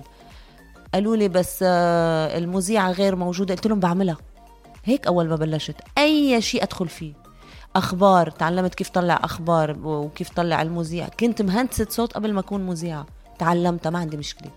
قالوا 0.94 1.16
لي 1.16 1.28
بس 1.28 1.58
آه، 1.62 2.38
المذيعة 2.38 2.90
غير 2.92 3.16
موجودة. 3.16 3.54
قلت 3.54 3.66
لهم 3.66 3.80
بعملها. 3.80 4.16
هيك 4.84 5.06
أول 5.06 5.28
ما 5.28 5.36
بلشت 5.36 5.76
أي 5.98 6.42
شيء 6.42 6.62
أدخل 6.62 6.88
فيه. 6.88 7.12
أخبار 7.76 8.30
تعلمت 8.30 8.74
كيف 8.74 8.88
طلع 8.88 9.20
أخبار 9.24 9.76
وكيف 9.84 10.30
طلع 10.30 10.62
المذيع 10.62 11.08
كنت 11.20 11.42
مهندسة 11.42 11.86
صوت 11.90 12.12
قبل 12.12 12.32
ما 12.32 12.40
أكون 12.40 12.66
مذيعة. 12.66 13.06
تعلمتها 13.38 13.90
ما 13.90 13.98
عندي 13.98 14.16
مشكلة. 14.16 14.50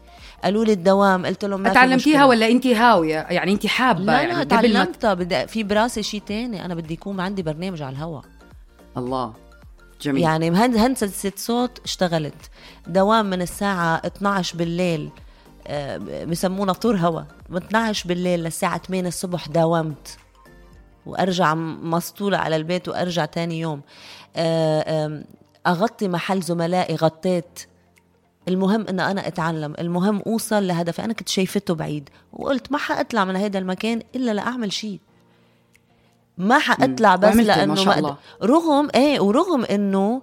قالوا 0.43 0.65
لي 0.65 0.73
الدوام. 0.73 1.25
قلت 1.25 1.45
لهم 1.45 1.61
ما 1.61 1.73
تعلمتيها. 1.73 2.25
ولا 2.25 2.47
انت 2.47 2.67
هاويه 2.67 3.15
يعني 3.29 3.51
انت 3.51 3.67
حابة 3.67 3.99
لا 3.99 4.21
يعني 4.21 4.33
لا 4.33 4.43
تعلمتها. 4.43 5.13
بدي 5.13 5.47
في 5.47 5.63
براسي 5.63 6.03
شيء 6.03 6.21
تاني. 6.27 6.65
أنا 6.65 6.75
بدي 6.75 6.93
يكون 6.93 7.19
عندي 7.19 7.43
برنامج 7.43 7.81
على 7.81 7.95
الهواء 7.95 8.23
الله. 8.97 9.33
جميل. 10.01 10.23
يعني 10.23 10.49
هندسه 10.49 11.31
صوت 11.35 11.79
اشتغلت. 11.85 12.49
دوام 12.87 13.25
من 13.25 13.41
الساعة 13.41 14.01
12 14.05 14.57
بالليل 14.57 15.09
آه، 15.67 15.97
بسمونا 16.25 16.73
طور 16.73 16.97
هوا. 16.97 17.21
من 17.49 17.57
12 17.57 18.07
بالليل 18.07 18.39
للساعة 18.43 18.77
8 18.77 19.07
الصبح 19.07 19.47
داومت 19.47 20.17
وأرجع 21.05 21.53
مسطولة 21.55 22.37
على 22.37 22.55
البيت 22.55 22.87
وأرجع 22.87 23.25
تاني 23.25 23.59
يوم. 23.59 23.81
آه، 24.35 25.23
أغطي 25.67 26.07
محل 26.07 26.41
زملائي 26.41 26.95
غطيت. 26.95 27.59
المهم 28.47 28.87
إن 28.87 28.99
أنا 28.99 29.27
أتعلم. 29.27 29.73
المهم 29.79 30.21
أوصل 30.27 30.67
لهدفي. 30.67 31.03
أنا 31.03 31.13
كنت 31.13 31.29
شايفته 31.29 31.75
بعيد. 31.75 32.09
وقلت 32.33 32.71
ما 32.71 32.77
حأطلع 32.77 33.25
من 33.25 33.35
هذا 33.35 33.59
المكان 33.59 34.01
إلا 34.15 34.31
لأعمل 34.31 34.71
شيء 34.73 34.99
ما 36.37 36.59
حأطلع 36.59 37.15
بس 37.15 37.35
لأنه 37.35 37.83
ما 37.83 37.99
الله. 37.99 38.17
رغم 38.43 38.89
إيه 38.95 39.19
ورغم 39.19 39.65
إنه 39.65 40.21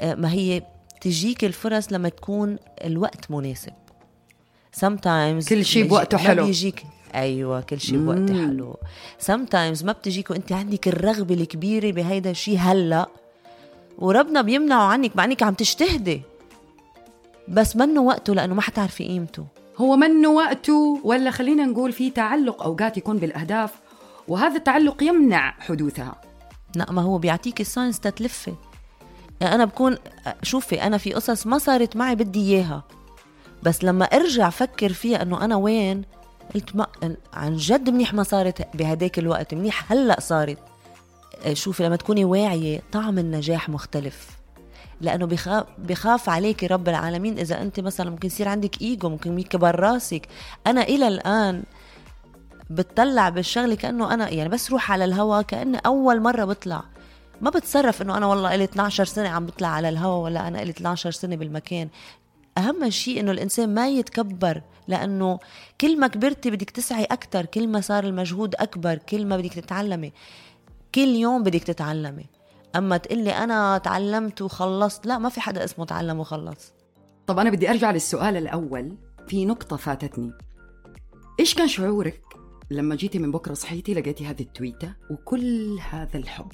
آه، 0.00 0.14
ما 0.14 0.32
هي 0.32 0.62
تجيك 1.00 1.44
الفرص 1.44 1.92
لما 1.92 2.08
تكون 2.08 2.56
الوقت 2.84 3.30
مناسب. 3.30 3.72
Sometimes 4.76 5.48
كل 5.48 5.64
شي 5.64 5.82
ما 5.82 5.88
بوقته 5.88 6.18
حلو. 6.18 6.44
بيجيك 6.44 6.84
أيوه 7.14 7.60
كل 7.60 7.80
شيء 7.80 7.98
بوقته. 7.98 8.46
حلو. 8.46 8.76
Sometimes 9.26 9.84
ما 9.84 9.92
بتجيك 9.92 10.30
وأنت 10.30 10.52
عندك 10.52 10.88
الرغبة 10.88 11.34
الكبيرة 11.34 11.92
بهيدا 11.92 12.30
الشيء 12.30 12.58
هلأ 12.58 13.08
وربنا 13.98 14.42
بيمنعه 14.42 14.82
عنك 14.82 15.16
مع 15.16 15.24
إنك 15.24 15.42
عم 15.42 15.54
تجتهدي. 15.54 16.22
بس 17.48 17.76
منه 17.76 18.00
وقته 18.00 18.34
لأنه 18.34 18.54
ما 18.54 18.62
حتعرفي 18.62 19.04
قيمته. 19.04 19.46
هو 19.78 19.96
منه 19.96 20.28
وقته 20.28 21.00
ولا 21.04 21.30
خلينا 21.30 21.64
نقول 21.64 21.92
في 21.92 22.10
تعلق 22.10 22.62
أوقات 22.62 22.96
يكون 22.96 23.16
بالأهداف 23.16 23.72
وهذا 24.28 24.56
التعلق 24.56 25.02
يمنع 25.02 25.54
حدوثها. 25.60 26.20
لا 26.74 26.92
ما 26.92 27.02
هو 27.02 27.18
بيعطيك 27.18 27.60
الساينس 27.60 28.00
تتلفي. 28.00 28.54
يعني 29.40 29.54
أنا 29.54 29.64
بكون 29.64 29.96
شوفي 30.42 30.82
أنا 30.82 30.98
في 30.98 31.12
قصص 31.12 31.46
ما 31.46 31.58
صارت 31.58 31.96
معي 31.96 32.14
بدي 32.14 32.40
إياها. 32.40 32.84
بس 33.62 33.84
لما 33.84 34.04
ارجع 34.04 34.50
فكر 34.50 34.92
فيها 34.92 35.22
انه 35.22 35.44
أنا 35.44 35.56
وين 35.56 36.02
قلت 36.54 36.76
ما 36.76 36.86
عن 37.32 37.56
جد 37.56 37.90
منيح 37.90 38.14
ما 38.14 38.22
صارت 38.22 38.76
بهداك 38.76 39.18
الوقت 39.18 39.54
منيح 39.54 39.92
هلأ 39.92 40.20
صارت. 40.20 40.58
شوفي 41.52 41.84
لما 41.84 41.96
تكوني 41.96 42.24
واعية 42.24 42.82
طعم 42.92 43.18
النجاح 43.18 43.68
مختلف. 43.68 44.30
لأنه 45.00 45.26
بخاف 45.26 45.64
بخاف 45.78 46.28
عليك 46.28 46.64
رب 46.64 46.88
العالمين 46.88 47.38
إذا 47.38 47.62
أنت 47.62 47.80
مثلا 47.80 48.10
ممكن 48.10 48.26
يصير 48.26 48.48
عندك 48.48 48.82
إيجو 48.82 49.08
ممكن 49.08 49.38
يكبر 49.38 49.80
راسك. 49.80 50.28
أنا 50.66 50.82
إلى 50.82 51.08
الآن 51.08 51.62
بتطلع 52.70 53.28
بالشغلة 53.28 53.74
كأنه 53.74 54.14
أنا 54.14 54.28
يعني 54.28 54.48
بس 54.48 54.70
روح 54.70 54.92
على 54.92 55.04
الهوا 55.04 55.42
كاني 55.42 55.78
أول 55.86 56.20
مرة 56.20 56.44
بطلع. 56.44 56.82
ما 57.40 57.50
بتصرف 57.50 58.02
إنه 58.02 58.16
أنا 58.16 58.26
والله 58.26 58.56
لي 58.56 58.64
12 58.64 59.04
سنة 59.04 59.28
عم 59.28 59.46
بطلع 59.46 59.68
على 59.68 59.88
الهوا 59.88 60.24
ولا 60.24 60.48
أنا 60.48 60.58
لي 60.58 60.70
12 60.70 61.10
سنة 61.10 61.36
بالمكان. 61.36 61.88
أهم 62.60 62.90
شيء 62.90 63.20
إنه 63.20 63.32
الإنسان 63.32 63.74
ما 63.74 63.88
يتكبر 63.88 64.62
لأنه 64.88 65.38
كل 65.80 66.00
ما 66.00 66.06
كبرتي 66.06 66.50
بدك 66.50 66.70
تسعي 66.70 67.04
أكثر 67.04 67.46
كل 67.46 67.68
ما 67.68 67.80
صار 67.80 68.04
المجهود 68.04 68.54
أكبر 68.54 68.98
كل 68.98 69.26
ما 69.26 69.36
بدك 69.36 69.52
تتعلمي 69.52 70.12
كل 70.94 71.08
يوم 71.08 71.42
بدك 71.42 71.62
تتعلمي. 71.62 72.26
أما 72.76 72.96
تقلي 72.96 73.32
أنا 73.32 73.78
تعلمت 73.78 74.42
وخلصت 74.42 75.06
لا 75.06 75.18
ما 75.18 75.28
في 75.28 75.40
حدا 75.40 75.64
اسمه 75.64 75.84
تعلم 75.84 76.20
وخلص. 76.20 76.72
طب 77.26 77.38
أنا 77.38 77.50
بدي 77.50 77.70
أرجع 77.70 77.90
للسؤال 77.90 78.36
الأول 78.36 78.96
في 79.28 79.44
نقطة 79.44 79.76
فاتتني. 79.76 80.32
إيش 81.40 81.54
كان 81.54 81.68
شعورك 81.68 82.22
لما 82.70 82.94
جيتي 82.94 83.18
من 83.18 83.32
بكرة 83.32 83.54
صحيتي 83.54 83.94
لقيتي 83.94 84.26
هذه 84.26 84.42
التويتة 84.42 84.92
وكل 85.10 85.78
هذا 85.90 86.16
الحب؟ 86.16 86.52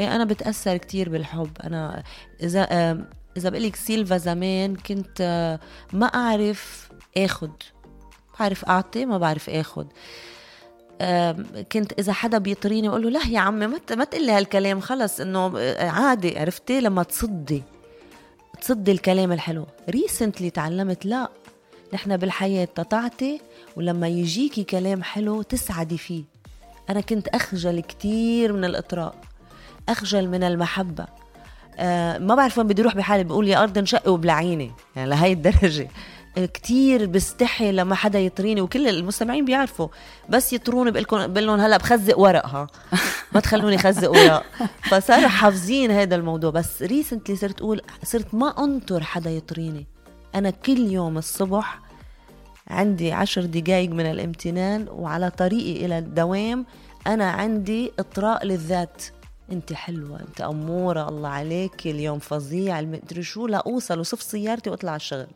إيه 0.00 0.16
أنا 0.16 0.24
بتأثر 0.24 0.76
كتير 0.76 1.08
بالحب. 1.08 1.50
أنا 1.64 2.02
إذا 2.42 2.62
إذا 3.36 3.50
بقلك 3.50 3.76
سيلفا 3.76 4.16
زمان 4.16 4.76
كنت 4.76 5.58
ما 5.92 6.06
أعرف 6.06 6.88
آخد. 7.16 7.50
بعرف 8.40 8.64
أعطي 8.64 9.06
ما 9.06 9.18
بعرف 9.18 9.50
آخد. 9.50 9.86
كنت 11.72 11.92
إذا 11.98 12.12
حدا 12.12 12.38
بيطريني 12.38 12.88
بقول 12.88 13.02
له 13.02 13.10
لا 13.10 13.26
يا 13.26 13.40
عمي 13.40 13.66
ما 13.66 13.80
ما 13.90 14.04
تقلي 14.04 14.32
هالكلام 14.32 14.80
خلص 14.80 15.20
إنه 15.20 15.58
عادي 15.78 16.38
عرفتي؟ 16.38 16.80
لما 16.80 17.02
تصدي 17.02 17.62
تصدي 18.60 18.92
الكلام 18.92 19.32
الحلو. 19.32 19.66
recently 19.90 20.50
تعلمت 20.50 21.06
لا 21.06 21.28
نحن 21.94 22.16
بالحياة 22.16 22.64
تعطي 22.64 23.40
ولما 23.76 24.08
يجيكي 24.08 24.64
كلام 24.64 25.02
حلو 25.02 25.42
تسعدي 25.42 25.98
فيه. 25.98 26.24
أنا 26.90 27.00
كنت 27.00 27.28
أخجل 27.28 27.80
كتير 27.80 28.52
من 28.52 28.64
الإطراء 28.64 29.14
أخجل 29.88 30.28
من 30.28 30.42
المحبة. 30.42 31.06
آه 31.78 32.18
ما 32.18 32.34
بعرف 32.34 32.58
وين 32.58 32.66
بدي 32.66 32.82
أروح 32.82 32.94
بحالي 32.96 33.24
بقول 33.24 33.48
يا 33.48 33.62
أرض 33.62 33.78
انشقي 33.78 34.12
وبلعيني 34.12 34.72
يعني 34.96 35.10
لهي 35.10 35.32
الدرجة. 35.32 35.88
كتير 36.36 37.06
بستحي 37.06 37.72
لما 37.72 37.94
حدا 37.94 38.18
يطريني 38.18 38.60
وكل 38.60 38.88
المستمعين 38.88 39.44
بيعرفوا. 39.44 39.88
بس 40.28 40.52
يطروني 40.52 40.90
بقول 40.90 41.46
لهم 41.46 41.60
هلأ 41.60 41.76
بخزق 41.76 42.18
ورق 42.18 42.46
ها. 42.46 42.66
ما 43.32 43.40
تخلوني 43.40 43.78
خزق 43.78 44.10
ورق. 44.10 44.44
فصاروا 44.90 45.28
حافظين 45.28 45.90
هذا 45.90 46.14
الموضوع. 46.16 46.50
بس 46.50 46.82
ريسنتلي 46.82 47.36
صرت 47.36 47.60
أقول 47.60 47.80
صرت 48.02 48.34
ما 48.34 48.64
أنطر 48.64 49.02
حدا 49.02 49.30
يطريني. 49.30 49.86
أنا 50.34 50.50
كل 50.50 50.78
يوم 50.78 51.18
الصبح 51.18 51.80
عندي 52.68 53.12
عشر 53.12 53.44
دقايق 53.44 53.90
من 53.90 54.06
الامتنان 54.06 54.86
وعلى 54.90 55.30
طريقي 55.30 55.86
إلى 55.86 55.98
الدوام 55.98 56.66
أنا 57.06 57.30
عندي 57.30 57.92
إطراء 57.98 58.46
للذات. 58.46 59.02
انت 59.52 59.72
حلوة 59.72 60.20
انت 60.20 60.40
أمورة 60.40 61.08
الله 61.08 61.28
عليك 61.28 61.86
اليوم 61.86 62.18
فظيع 62.18 62.80
المدري 62.80 63.22
شو؟ 63.22 63.46
لا 63.46 63.56
أوصل 63.56 64.00
وصف 64.00 64.22
سيارتي 64.22 64.70
وأطلع 64.70 64.90
على 64.90 64.96
الشغل. 64.96 65.26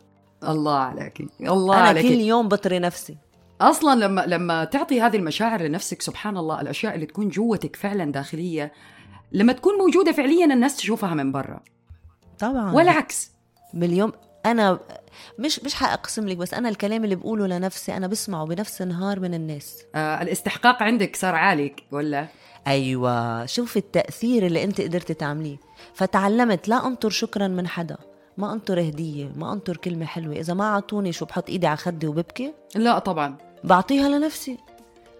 الله 0.48 0.78
عليك 0.78 1.28
الله 1.40 1.78
أنا 1.78 1.88
عليك. 1.88 2.06
كل 2.06 2.20
يوم 2.20 2.48
بطري 2.48 2.78
نفسي. 2.78 3.16
أصلا 3.60 4.04
لما 4.04 4.20
لما 4.26 4.64
تعطي 4.64 5.00
هذه 5.00 5.16
المشاعر 5.16 5.62
لنفسك 5.62 6.02
سبحان 6.02 6.36
الله 6.36 6.60
الأشياء 6.60 6.94
اللي 6.94 7.06
تكون 7.06 7.28
جوتك 7.28 7.76
فعلا 7.76 8.12
داخلية 8.12 8.72
لما 9.32 9.52
تكون 9.52 9.74
موجودة 9.78 10.12
فعليا 10.12 10.44
الناس 10.44 10.76
تشوفها 10.76 11.14
من 11.14 11.32
برا. 11.32 11.60
طبعا. 12.38 12.72
والعكس 12.72 13.30
باليوم 13.74 14.12
أنا 14.46 14.78
مش 15.38 15.64
مش 15.64 15.74
حأقسم 15.74 16.28
لك 16.28 16.36
بس 16.36 16.54
أنا 16.54 16.68
الكلام 16.68 17.04
اللي 17.04 17.14
بقوله 17.14 17.46
لنفسي 17.46 17.96
أنا 17.96 18.06
بسمعه 18.06 18.46
بنفس 18.46 18.82
النهار 18.82 19.20
من 19.20 19.34
الناس. 19.34 19.82
آه 19.94 20.22
الاستحقاق 20.22 20.82
عندك 20.82 21.16
صار 21.16 21.34
عالي 21.34 21.76
ولا؟ 21.92 22.28
أيوه 22.66 23.46
شوف 23.46 23.76
التأثير 23.76 24.46
اللي 24.46 24.64
أنت 24.64 24.80
قدرتي 24.80 25.14
تعمليه. 25.14 25.56
فتعلمت 25.94 26.68
لا 26.68 26.86
أنطر 26.86 27.10
شكرا 27.10 27.48
من 27.48 27.68
حدا 27.68 27.96
ما 28.36 28.52
أنطر 28.52 28.80
هدية 28.80 29.32
ما 29.36 29.52
أنطر 29.52 29.76
كلمة 29.76 30.06
حلوة. 30.06 30.36
إذا 30.36 30.54
ما 30.54 30.64
أعطوني 30.64 31.12
شو 31.12 31.24
بحط 31.24 31.50
إيدي 31.50 31.66
على 31.66 31.76
خدي 31.76 32.06
وببكي؟ 32.06 32.54
لا 32.74 32.98
طبعا. 32.98 33.36
بعطيها 33.64 34.08
لنفسي. 34.08 34.58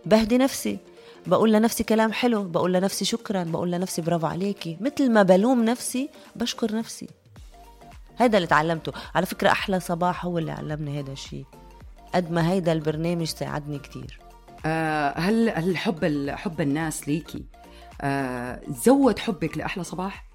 بهدي 0.06 0.38
نفسي. 0.38 0.78
بقول 1.26 1.52
لنفسي 1.52 1.84
كلام 1.84 2.12
حلو 2.12 2.42
بقول 2.42 2.72
لنفسي 2.72 3.04
شكرا 3.04 3.44
بقول 3.44 3.72
لنفسي 3.72 4.02
برافو 4.02 4.26
عليكي. 4.26 4.76
مثل 4.80 5.10
ما 5.10 5.22
بلوم 5.22 5.64
نفسي 5.64 6.10
بشكر 6.36 6.76
نفسي. 6.76 7.08
هذا 8.16 8.36
اللي 8.36 8.48
تعلمته. 8.48 8.92
على 9.14 9.26
فكرة 9.26 9.48
أحلى 9.50 9.80
صباح 9.80 10.24
هو 10.24 10.38
اللي 10.38 10.52
علمني 10.52 11.00
هذا 11.00 11.12
الشيء 11.12 11.44
قد 12.14 12.32
ما 12.32 12.52
هيدا 12.52 12.72
البرنامج 12.72 13.26
ساعدني 13.26 13.78
كتير. 13.78 14.25
هل 15.16 15.48
هل 15.48 15.76
حب 15.76 16.30
حب 16.30 16.60
الناس 16.60 17.08
ليكي؟ 17.08 17.44
آه 18.00 18.60
زود 18.84 19.18
حبك 19.18 19.58
لأحلى 19.58 19.84
صباح؟ 19.84 20.26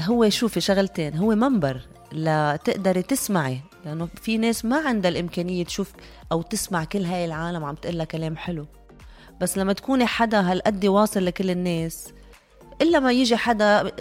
هو 0.00 0.28
شوفي 0.28 0.60
شغلتين 0.60 1.16
هو 1.16 1.34
منبر 1.34 1.80
لتقدري 2.12 3.02
تسمعي 3.02 3.60
لأنه 3.84 4.08
في 4.22 4.38
ناس 4.38 4.64
ما 4.64 4.76
عندها 4.88 5.10
الإمكانية 5.10 5.64
تشوف 5.64 5.92
أو 6.32 6.42
تسمع 6.42 6.84
كل 6.84 7.04
هاي 7.04 7.24
العالم 7.24 7.64
عم 7.64 7.74
تقول 7.74 8.04
كلام 8.04 8.36
حلو. 8.36 8.66
بس 9.40 9.58
لما 9.58 9.72
تكوني 9.72 10.06
حدا 10.06 10.40
هالقد 10.40 10.86
واصل 10.86 11.24
لكل 11.24 11.50
الناس 11.50 12.12
إلا 12.82 13.00
ما 13.00 13.12
يجي 13.12 13.36
حدا 13.36 13.92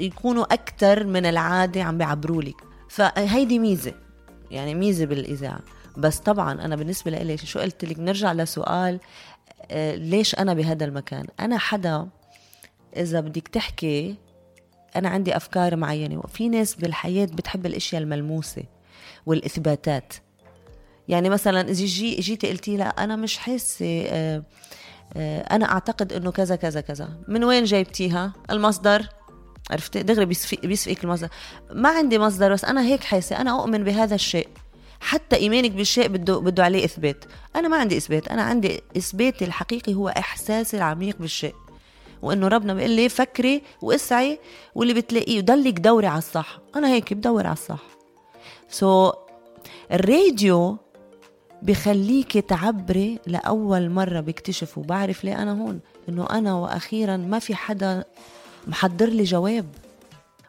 يكونوا 0.00 0.44
أكثر 0.44 1.04
من 1.04 1.26
العادة 1.26 1.82
عم 1.82 1.98
بيعبروا 1.98 2.42
لك. 2.42 2.56
فهيدي 2.88 3.58
ميزة 3.58 3.94
يعني 4.50 4.74
ميزة 4.74 5.06
بالإذاعة. 5.06 5.60
بس 5.98 6.18
طبعا 6.18 6.52
أنا 6.52 6.76
بالنسبة 6.76 7.10
لي 7.10 7.36
شو 7.36 7.58
قلت 7.58 7.84
لك 7.84 7.98
نرجع 7.98 8.32
لسؤال 8.32 9.00
آه، 9.70 9.94
ليش 9.94 10.34
أنا 10.34 10.54
بهذا 10.54 10.84
المكان؟ 10.84 11.26
أنا 11.40 11.58
حدا 11.58 12.08
إذا 12.96 13.20
بدك 13.20 13.48
تحكي 13.48 14.16
أنا 14.96 15.08
عندي 15.08 15.36
أفكار 15.36 15.76
معينة 15.76 16.18
وفي 16.18 16.48
ناس 16.48 16.74
بالحياة 16.74 17.24
بتحب 17.26 17.66
الأشياء 17.66 18.02
الملموسة 18.02 18.62
والإثباتات. 19.26 20.14
يعني 21.08 21.28
مثلا 21.28 21.60
إذا 21.60 21.84
جي 21.84 22.14
جيتي 22.14 22.48
قلتي 22.48 22.76
لا 22.76 23.04
أنا 23.04 23.16
مش 23.16 23.38
حاسة 23.38 24.04
آه، 24.06 24.42
آه، 25.16 25.40
أنا 25.40 25.72
أعتقد 25.72 26.12
إنه 26.12 26.30
كذا 26.30 26.56
كذا 26.56 26.80
كذا. 26.80 27.08
من 27.28 27.44
وين 27.44 27.64
جايبتيها؟ 27.64 28.32
المصدر؟ 28.50 29.08
عرفتي؟ 29.70 30.02
دغري 30.02 30.24
بيسفيك 30.62 31.04
المصدر. 31.04 31.28
ما 31.72 31.88
عندي 31.88 32.18
مصدر 32.18 32.52
بس 32.52 32.64
أنا 32.64 32.82
هيك 32.82 33.04
حاسة 33.04 33.40
أنا 33.40 33.60
أؤمن 33.60 33.84
بهذا 33.84 34.14
الشيء. 34.14 34.48
حتى 35.00 35.36
إيمانك 35.36 35.70
بالشيء 35.70 36.08
بده 36.08 36.38
بده 36.38 36.64
عليه 36.64 36.84
إثبات. 36.84 37.24
أنا 37.56 37.68
ما 37.68 37.76
عندي 37.76 37.96
إثبات. 37.96 38.28
أنا 38.28 38.42
عندي 38.42 38.80
إثباتي 38.96 39.44
الحقيقي 39.44 39.94
هو 39.94 40.08
احساسي 40.08 40.76
العميق 40.76 41.16
بالشيء. 41.18 41.54
وإنه 42.22 42.48
ربنا 42.48 42.74
بيقول 42.74 42.90
لي 42.90 43.08
فكري 43.08 43.62
واسعي 43.82 44.38
واللي 44.74 44.94
بتلاقيه 44.94 45.40
ضلك 45.40 45.80
دوري 45.80 46.06
على 46.06 46.18
الصح. 46.18 46.58
أنا 46.76 46.88
هيك 46.88 47.14
بدور 47.14 47.46
على 47.46 47.52
الصح. 47.52 47.82
سو 48.70 49.10
so, 49.10 49.14
الراديو 49.92 50.76
بخليك 51.62 52.32
تعبري 52.32 53.18
لأول 53.26 53.90
مرة 53.90 54.20
بكتشف 54.20 54.78
وبعرف 54.78 55.24
ليه 55.24 55.42
أنا 55.42 55.52
هون. 55.52 55.80
إنه 56.08 56.26
أنا 56.30 56.54
وأخيرا 56.54 57.16
ما 57.16 57.38
في 57.38 57.54
حدا 57.54 58.04
محضر 58.66 59.06
لي 59.06 59.24
جواب. 59.24 59.66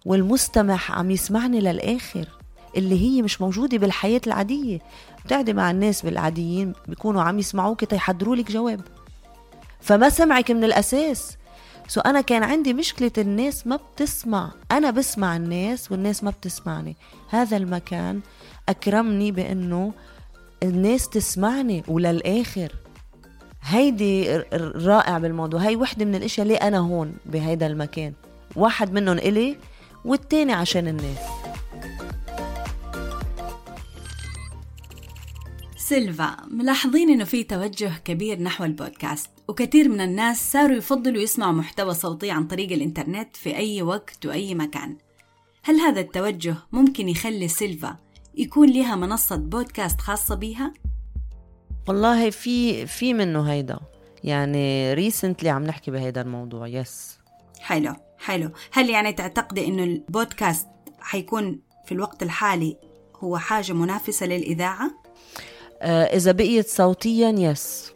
والمستمع 0.06 0.80
عم 0.90 1.12
يسمعني 1.12 1.60
للآخر. 1.60 2.39
اللي 2.78 3.02
هي 3.02 3.22
مش 3.22 3.42
موجودة 3.42 3.78
بالحياة 3.78 4.22
العادية. 4.28 4.80
بتعدي 5.26 5.54
مع 5.54 5.72
الناس 5.72 6.02
بالعاديين 6.02 6.74
بيكونوا 6.88 7.22
عم 7.22 7.40
يسمعوك 7.40 7.84
تيحضروا 7.84 8.36
لك 8.36 8.52
جواب. 8.52 8.82
فما 9.82 10.10
سمعك 10.10 10.52
من 10.52 10.64
الأساس. 10.64 11.38
سو 11.88 12.02
أنا 12.02 12.22
كان 12.22 12.44
عندي 12.44 12.74
مشكلة 12.74 13.12
الناس 13.18 13.68
ما 13.68 13.76
بتسمع. 13.76 14.52
أنا 14.72 14.92
بسمع 14.92 15.36
الناس 15.36 15.92
والناس 15.92 16.24
ما 16.24 16.32
بتسمعني. 16.32 16.96
هذا 17.30 17.58
المكان 17.58 18.22
أكرمني 18.70 19.32
بأنه 19.32 19.94
الناس 20.64 21.10
تسمعني 21.10 21.84
وللآخر. 21.88 22.76
هيدي 23.64 24.38
رائع 24.76 25.18
بالموضوع. 25.18 25.62
هاي 25.62 25.76
وحدة 25.76 26.06
من 26.06 26.16
الأشياء 26.16 26.48
ليه 26.48 26.58
أنا 26.58 26.78
هون 26.78 27.14
بهيدا 27.26 27.68
المكان. 27.68 28.14
واحد 28.56 28.94
منهم 28.94 29.18
إلي 29.18 29.58
والتاني 30.06 30.54
عشان 30.54 30.88
الناس. 30.88 31.39
سيلفا 35.90 36.38
ملاحظين 36.48 37.10
إنه 37.10 37.24
في 37.24 37.44
توجه 37.44 37.92
كبير 38.06 38.42
نحو 38.42 38.64
البودكاست 38.64 39.30
وكثير 39.48 39.90
من 39.90 40.02
الناس 40.02 40.52
صاروا 40.52 40.78
يفضلوا 40.78 41.22
يسمعوا 41.22 41.52
محتوى 41.52 41.94
صوتي 41.94 42.32
عن 42.32 42.48
طريق 42.48 42.72
الإنترنت 42.72 43.36
في 43.36 43.58
أي 43.58 43.82
وقت 43.82 44.26
وأي 44.26 44.56
مكان 44.56 44.98
هل 45.64 45.76
هذا 45.76 46.02
التوجه 46.02 46.56
ممكن 46.72 47.10
يخلي 47.10 47.48
سيلفا 47.48 47.98
يكون 48.36 48.70
لها 48.70 48.96
منصة 48.96 49.36
بودكاست 49.36 50.02
خاصة 50.02 50.36
بيها؟ 50.36 50.74
والله 51.88 52.30
في 52.30 52.86
في 52.86 53.14
منه 53.14 53.52
هيدا 53.52 53.80
يعني 54.24 54.94
recently 54.94 55.50
عم 55.50 55.64
نحكي 55.64 55.92
بهيدا 55.92 56.22
الموضوع 56.22 56.68
yes 56.68 57.20
حلو 57.60 57.96
حلو 58.18 58.52
هل 58.72 58.90
يعني 58.90 59.14
تعتقدي 59.14 59.68
إنه 59.68 59.84
البودكاست 59.84 60.68
حيكون 61.00 61.60
في 61.86 61.92
الوقت 61.92 62.24
الحالي 62.24 62.78
هو 63.16 63.38
حاجة 63.38 63.74
منافسة 63.74 64.26
للإذاعة؟ 64.26 64.99
آه 65.82 66.04
إذا 66.04 66.32
بقيت 66.32 66.68
صوتيا 66.68 67.30
yes 67.30 67.94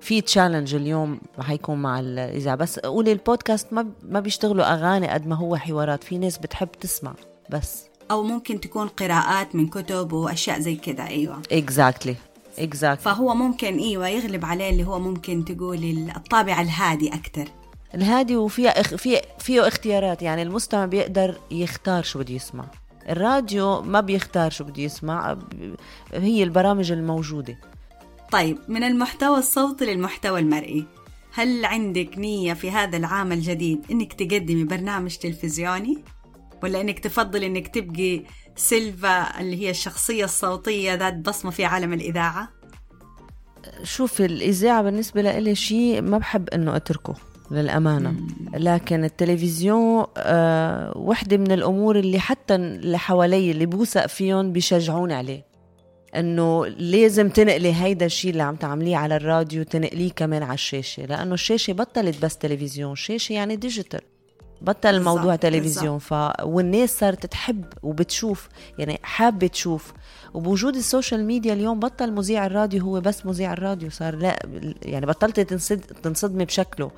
في 0.00 0.20
challenge 0.20 0.74
اليوم 0.74 1.20
حيكون 1.40 1.82
مع 1.82 2.00
الإذاعة. 2.00 2.56
بس 2.56 2.78
قولي 2.78 3.12
البودكاست 3.12 3.72
ما 3.72 3.86
ما 4.02 4.20
بيشتغلوا 4.20 4.72
أغاني 4.74 5.08
قد 5.08 5.26
ما 5.26 5.36
هو 5.36 5.56
حوارات. 5.56 6.04
في 6.04 6.18
ناس 6.18 6.38
بتحب 6.38 6.68
تسمع. 6.80 7.14
بس. 7.50 7.84
أو 8.10 8.22
ممكن 8.22 8.60
تكون 8.60 8.88
قراءات 8.88 9.54
من 9.54 9.68
كتب 9.68 10.12
وأشياء 10.12 10.60
زي 10.60 10.76
كذا 10.76 11.06
أيوة. 11.06 11.42
exactly 11.52 12.16
exactly 12.58 13.04
فهو 13.04 13.34
ممكن 13.34 13.78
أيوه 13.78 14.08
يغلب 14.08 14.44
عليه 14.44 14.70
اللي 14.70 14.84
هو 14.84 14.98
ممكن 14.98 15.44
تقولي 15.44 16.12
الطابع 16.16 16.60
الهادي 16.60 17.14
أكثر 17.14 17.48
الهادي 17.94 18.36
وفيها 18.36 18.80
اخ... 18.80 18.94
في 18.94 19.20
فيه 19.38 19.68
اختيارات. 19.68 20.22
يعني 20.22 20.42
المستمع 20.42 20.86
بيقدر 20.86 21.40
يختار 21.50 22.02
شو 22.02 22.18
بده 22.18 22.34
يسمع. 22.34 22.64
الراديو 23.08 23.82
ما 23.82 24.00
بيختار 24.00 24.50
شو 24.50 24.64
بده 24.64 24.82
يسمع 24.82 25.38
هي 26.12 26.42
البرامج 26.42 26.92
الموجودة 26.92 27.58
طيب 28.32 28.58
من 28.68 28.82
المحتوى 28.82 29.38
الصوتي 29.38 29.84
للمحتوى 29.84 30.40
المرئي 30.40 30.86
هل 31.36 31.64
عندك 31.64 32.18
نية 32.18 32.54
في 32.54 32.70
هذا 32.70 32.96
العام 32.96 33.32
الجديد 33.32 33.84
إنك 33.90 34.12
تقدمي 34.12 34.64
برنامج 34.64 35.16
تلفزيوني؟ 35.16 35.98
ولا 36.62 36.80
إنك 36.80 36.98
تفضل 36.98 37.44
إنك 37.44 37.68
تبقي 37.68 38.22
سيلفا 38.56 39.40
اللي 39.40 39.56
هي 39.62 39.70
الشخصية 39.70 40.24
الصوتية 40.24 40.94
ذات 40.94 41.14
بصمة 41.14 41.50
في 41.50 41.64
عالم 41.64 41.92
الإذاعة؟ 41.92 42.48
شوف 43.82 44.20
الإذاعة 44.20 44.82
بالنسبة 44.82 45.22
لإلي 45.22 45.54
شيء 45.54 46.02
ما 46.02 46.18
بحب 46.18 46.48
إنه 46.48 46.76
أتركه 46.76 47.14
للأمانة. 47.50 48.14
لكن 48.54 49.04
التلفزيون 49.04 50.06
آه 50.16 50.92
وحدة 50.96 51.36
من 51.36 51.52
الأمور 51.52 51.98
اللي 51.98 52.18
حتى 52.18 52.54
اللي 52.54 52.98
حوالي 52.98 53.50
اللي 53.50 53.66
بوثق 53.66 54.06
فيهم 54.06 54.52
بيشجعوني 54.52 55.14
عليه. 55.14 55.46
إنه 56.16 56.66
لازم 56.66 57.28
تنقلي 57.28 57.74
هيدا 57.74 58.06
الشيء 58.06 58.30
اللي 58.30 58.42
عم 58.42 58.56
تعمليه 58.56 58.96
على 58.96 59.16
الراديو 59.16 59.62
تنقليه 59.62 60.10
كمان 60.10 60.42
على 60.42 60.54
الشاشة. 60.54 61.06
لأنه 61.06 61.34
الشاشة 61.34 61.72
بطلت 61.72 62.22
بس 62.22 62.38
تلفزيون 62.38 62.94
شاشة 62.94 63.32
يعني 63.32 63.56
digital. 63.56 64.00
بطل 64.62 64.94
الموضوع 64.94 65.36
تلفزيون. 65.36 65.98
ف 65.98 66.14
والناس 66.42 66.98
صارت 66.98 67.26
تحب 67.26 67.64
وبتشوف 67.82 68.48
يعني 68.78 69.00
حابة 69.02 69.46
تشوف. 69.46 69.92
وبوجود 70.34 70.76
ال 70.76 70.83
social 70.83 71.24
media 71.24 71.52
اليوم 71.52 71.80
بطل 71.80 72.12
مذيع 72.12 72.46
الراديو 72.46 72.82
هو 72.82 73.00
بس 73.00 73.26
مذيع 73.26 73.52
الراديو. 73.52 73.90
صار 73.90 74.16
لا 74.16 74.38
يعني 74.82 75.06
بطلتي 75.06 75.44
تنصد 75.44 75.80
تنصدمي 75.80 76.44
بشكله. 76.44 76.90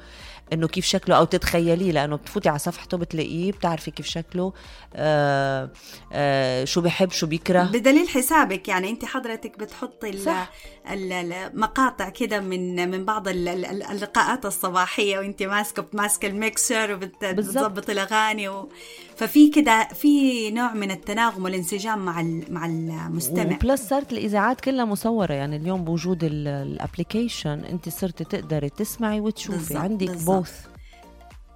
إنه 0.52 0.68
كيف 0.68 0.84
شكله 0.84 1.16
أو 1.16 1.24
تتخيليه 1.24 1.92
لأنه 1.92 2.16
بتفوتي 2.16 2.48
على 2.48 2.58
صفحته 2.58 2.96
بتلاقيه 2.96 3.52
بتعرفي 3.52 3.90
كيف 3.90 4.06
شكله 4.06 4.52
آه 4.94 5.70
آه 6.12 6.64
شو 6.64 6.80
بحب 6.80 7.10
شو 7.10 7.26
بيكره 7.26 7.62
بدليل 7.62 8.08
حسابك 8.08 8.68
يعني 8.68 8.90
أنت 8.90 9.04
حضرتك 9.04 9.58
بتحطي 9.58 10.18
صح. 10.18 10.50
ال- 10.92 11.12
ال- 11.12 11.60
مقاطع 11.60 12.08
كده 12.08 12.40
من 12.40 12.90
من 12.90 13.04
بعض 13.04 13.28
ال- 13.28 13.48
ال- 13.48 13.64
ال- 13.66 13.82
اللقاءات 13.82 14.46
الصباحية 14.46 15.18
وانت 15.18 15.42
ماسكه 15.42 15.84
ماسكة 15.92 16.28
الميكسر 16.28 16.92
وبتظبطي 16.94 17.92
الأغاني 17.92 18.48
و... 18.48 18.68
ففي 19.16 19.48
كده 19.50 19.88
في 19.94 20.50
نوع 20.50 20.72
من 20.74 20.90
التناغم 20.90 21.44
والانسجام 21.44 22.04
مع 22.04 22.22
مع 22.50 22.66
المستمع. 22.66 23.56
و 23.56 23.63
plus 23.63 23.88
صارت 23.88 24.12
الإذاعات 24.12 24.60
كلها 24.60 24.84
مصورة 24.84 25.32
يعني 25.32 25.56
اليوم 25.56 25.84
بوجود 25.84 26.18
ال 26.24 26.36
application 26.36 27.64
انت 27.64 27.88
صرتي 27.88 28.24
تقدري 28.24 28.68
تسمعي 28.70 29.20
وتشوفي. 29.20 29.76
عندك. 29.76 30.10
both 30.10 30.52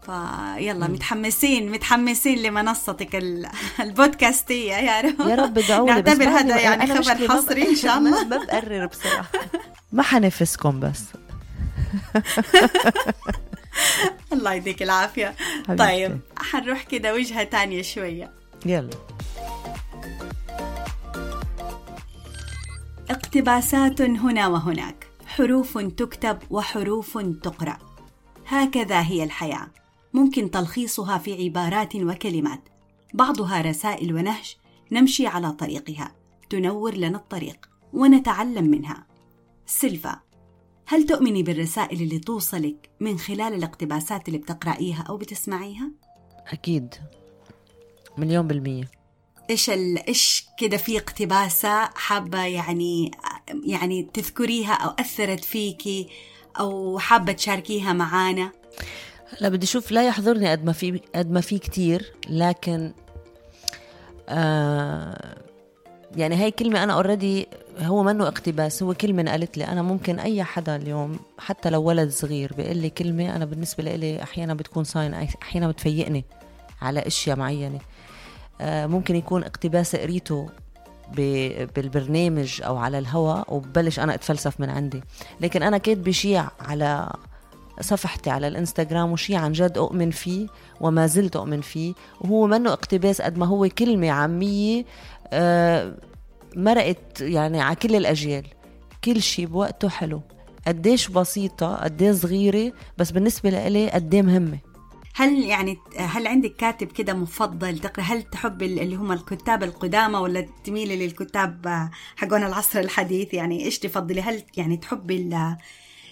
سيلفا 0.07 0.88
متحمسين 0.88 1.71
متحمسين 1.71 2.38
لمنصتك 2.38 3.15
ال- 3.17 3.49
البودكاستية 3.81 4.75
يا 4.75 5.01
رب. 5.01 5.21
يا 5.29 5.35
رب 5.35 5.59
ادعوا 5.59 5.93
بس 6.01 6.09
نعتبر 6.09 6.29
هذا 6.29 6.61
يعني 6.61 6.87
خبر 6.87 7.29
حصري 7.29 7.69
إن 7.69 7.77
شاء 7.77 7.99
الله. 7.99 8.25
ما 8.29 8.37
بقرر 8.37 8.87
بصراحة. 8.87 9.29
ما 9.93 10.03
حنافسكم 10.03 10.81
بس. 10.81 11.03
الله 14.33 14.53
يديك 14.55 14.83
العافية. 14.83 15.35
حبيبتي. 15.69 15.77
طيب 15.77 16.19
حنروح 16.38 16.83
كده 16.83 17.15
وجهة 17.15 17.43
تانية 17.45 17.83
شوية. 17.83 18.31
يلا. 18.67 18.91
اقتباسات 23.11 24.01
هنا 24.01 24.47
وهناك 24.49 25.07
حروف 25.27 25.79
تكتب 25.79 26.38
وحروف 26.51 27.19
تقرأ. 27.43 27.79
هكذا 28.49 29.01
هي 29.03 29.25
الحياة. 29.25 29.67
ممكن 30.14 30.51
تلخيصها 30.51 31.18
في 31.18 31.44
عبارات 31.44 31.96
وكلمات. 31.96 32.68
بعضها 33.14 33.61
رسائل 33.61 34.14
ونهج 34.14 34.57
نمشي 34.92 35.27
على 35.27 35.53
طريقها. 35.53 36.14
تنور 36.51 36.94
لنا 36.94 37.18
الطريق 37.18 37.68
ونتعلم 37.92 38.64
منها. 38.64 39.07
سيلفا 39.66 40.20
هل 40.87 41.07
تؤمني 41.07 41.42
بالرسائل 41.42 42.03
اللي 42.03 42.18
توصلك 42.18 42.90
من 43.01 43.18
خلال 43.18 43.55
الاقتباسات 43.55 44.29
اللي 44.29 44.38
بتقرأيها 44.38 45.05
أو 45.09 45.16
بتسمعيها؟ 45.16 45.90
أكيد. 46.46 46.94
مليون 48.18 48.46
بالمية. 48.46 48.90
إيش 49.51 49.70
ال... 49.70 49.98
إيش 50.09 50.46
كده 50.59 50.77
في 50.77 50.98
اقتباسة 50.98 51.85
حابة 51.85 52.44
يعني 52.44 53.11
يعني 53.64 54.03
تذكريها 54.03 54.72
أو 54.72 54.90
أثرت 54.90 55.44
فيكي 55.44 56.09
أو 56.61 56.98
حابة 56.98 57.33
تشاركيها 57.33 57.92
معانا؟ 57.92 58.53
لا 59.40 59.49
بدي 59.49 59.64
أشوف 59.64 59.90
لا 59.90 60.07
يحضرني 60.07 60.51
قد 60.51 60.64
ما 60.64 60.73
في 60.73 61.01
قد 61.14 61.31
ما 61.31 61.40
في 61.40 61.59
كتير 61.59 62.12
لكن 62.29 62.92
آه 64.29 65.37
يعني 66.16 66.35
هاي 66.37 66.51
كلمة 66.51 66.83
أنا 66.83 66.92
already 66.92 67.48
هو 67.81 68.03
منه 68.03 68.29
اقتباس 68.29 68.83
هو 68.83 68.95
كلمة 68.95 69.31
قالت 69.31 69.59
لي 69.59 69.64
أنا 69.64 69.83
ممكن 69.83 70.18
أي 70.18 70.45
حدا 70.45 70.77
اليوم 70.77 71.18
حتى 71.38 71.71
لو 71.71 71.83
ولد 71.83 72.11
صغير 72.11 72.53
بيقول 72.57 72.77
لي 72.77 72.90
كلمة 72.90 73.37
أنا 73.37 73.45
بالنسبة 73.45 73.83
لي 73.83 74.23
أحيانا 74.23 74.55
بتكون 74.55 74.85
sign 74.85 75.14
أحيانا 75.14 75.68
بتفيقني 75.68 76.25
على 76.83 77.07
أشياء 77.07 77.37
معينة. 77.37 77.79
آه 78.61 78.87
ممكن 78.87 79.16
يكون 79.16 79.45
اقتباس 79.45 79.97
قريته 79.97 80.49
بالبرنامج 81.77 82.62
أو 82.62 82.77
على 82.77 82.99
الهواء 82.99 83.55
وببلش 83.55 83.99
أنا 83.99 84.14
أتفلسف 84.14 84.61
من 84.61 84.71
عندي. 84.71 85.03
لكن 85.40 85.62
أنا 85.62 85.79
كاتبه 85.79 86.12
شيء 86.12 86.45
على 86.61 87.12
صفحتي 87.83 88.31
على 88.31 88.49
الإنستغرام 88.49 89.12
وشيء 89.12 89.37
عن 89.37 89.53
جد 89.53 89.79
أؤمن 89.79 90.11
فيه 90.11 90.47
وما 90.81 91.07
زلت 91.07 91.37
أؤمن 91.37 91.61
فيه. 91.61 91.95
وهو 92.21 92.47
منه 92.47 92.73
اقتباس 92.73 93.21
قد 93.23 93.38
ما 93.38 93.47
هو 93.47 93.68
كلمة 93.79 94.11
عامية 94.11 94.85
آه، 95.33 95.95
مرقت 96.57 97.21
يعني 97.21 97.61
على 97.61 97.77
كل 97.77 97.97
الأجيال. 97.97 98.47
كل 99.05 99.23
شيء 99.23 99.47
بوقته 99.47 99.88
حلو. 99.88 100.21
قديش 100.66 101.09
بسيطة 101.09 101.75
قديش 101.77 102.16
صغيرة 102.16 102.73
بس 102.99 103.11
بالنسبة 103.11 103.51
لإلي 103.51 103.90
قديه 103.90 104.23
مهمة. 104.23 104.59
هل 105.15 105.44
يعني 105.44 105.77
هل 105.98 106.27
عندك 106.27 106.56
كاتب 106.56 106.87
كده 106.87 107.15
مفضل؟ 107.15 107.79
تقرا 107.79 108.04
هل 108.04 108.23
تحب 108.23 108.63
ال- 108.63 108.81
اللي 108.81 108.96
هم 108.96 109.13
الكتاب 109.13 109.63
القدامى 109.63 110.17
ولا 110.19 110.46
تميلي 110.65 110.96
للكتاب 111.06 111.88
حقون 112.17 112.42
العصر 112.42 112.81
الحديث؟ 112.81 113.35
يعني 113.35 113.65
إيش 113.65 113.79
تفضلي؟ 113.79 114.21
هل 114.21 114.42
يعني 114.56 114.77
تحبي 114.77 115.17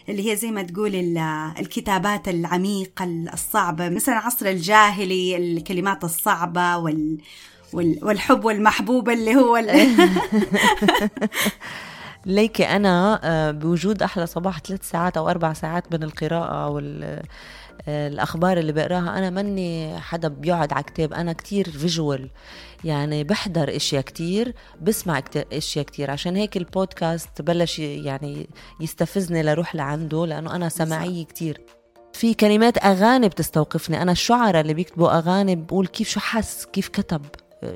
اللي 0.09 0.30
هي 0.30 0.36
زي 0.36 0.51
ما 0.51 0.62
تقول 0.62 0.94
ال- 0.94 1.18
الكتابات 1.59 2.28
العميقة 2.28 3.05
الصعبة 3.32 3.88
مثلا 3.88 4.14
عصر 4.14 4.46
الجاهلي 4.46 5.36
الكلمات 5.36 6.05
الصعبة 6.05 6.76
وال 6.76 7.18
وال- 7.72 7.98
والحب 8.03 8.44
والمحبوب 8.44 9.09
اللي 9.09 9.36
هو 9.36 9.57
ليكي 12.26 12.64
أنا 12.64 13.20
آه، 13.24 13.51
بوجود 13.51 14.03
أحلى 14.03 14.26
صباح 14.26 14.59
ثلاث 14.61 14.90
ساعات 14.90 15.16
أو 15.16 15.30
أربع 15.30 15.53
ساعات 15.53 15.92
من 15.92 16.03
القراءة 16.03 16.68
وال 16.68 17.22
الأخبار 17.89 18.59
اللي 18.59 18.72
بقراها 18.72 19.18
أنا 19.18 19.31
مني 19.31 20.01
حدا 20.01 20.28
بيقعد 20.28 20.72
على 20.72 20.83
كتاب 20.83 21.12
أنا 21.12 21.33
كتير 21.33 21.70
فيجوال 21.70 22.31
يعني 22.85 23.24
بحضر 23.24 23.76
أشياء 23.76 24.03
كتير 24.03 24.55
بسمع 24.81 25.20
كتير 25.20 25.47
أشياء 25.53 25.85
كتير 25.85 26.11
عشان 26.11 26.37
هيك 26.37 26.57
البودكاست 26.57 27.43
بلش 27.43 27.78
يعني 27.78 28.49
يستفزني 28.81 29.43
لروح 29.43 29.74
لعنده 29.74 30.26
لأنه 30.26 30.57
أنا 30.57 30.68
سمعيه 30.68 31.24
كتير. 31.24 31.61
في 32.12 32.35
كلمات 32.35 32.85
أغاني 32.85 33.28
بتستوقفني 33.28 34.03
أنا 34.03 34.12
الشعراء 34.12 34.61
اللي 34.61 34.74
بيكتبوا 34.74 35.18
أغاني 35.18 35.57
بقول 35.57 35.87
كيف 35.87 36.09
شو 36.09 36.20
حس 36.20 36.64
كيف 36.64 36.89
كتب 36.89 37.22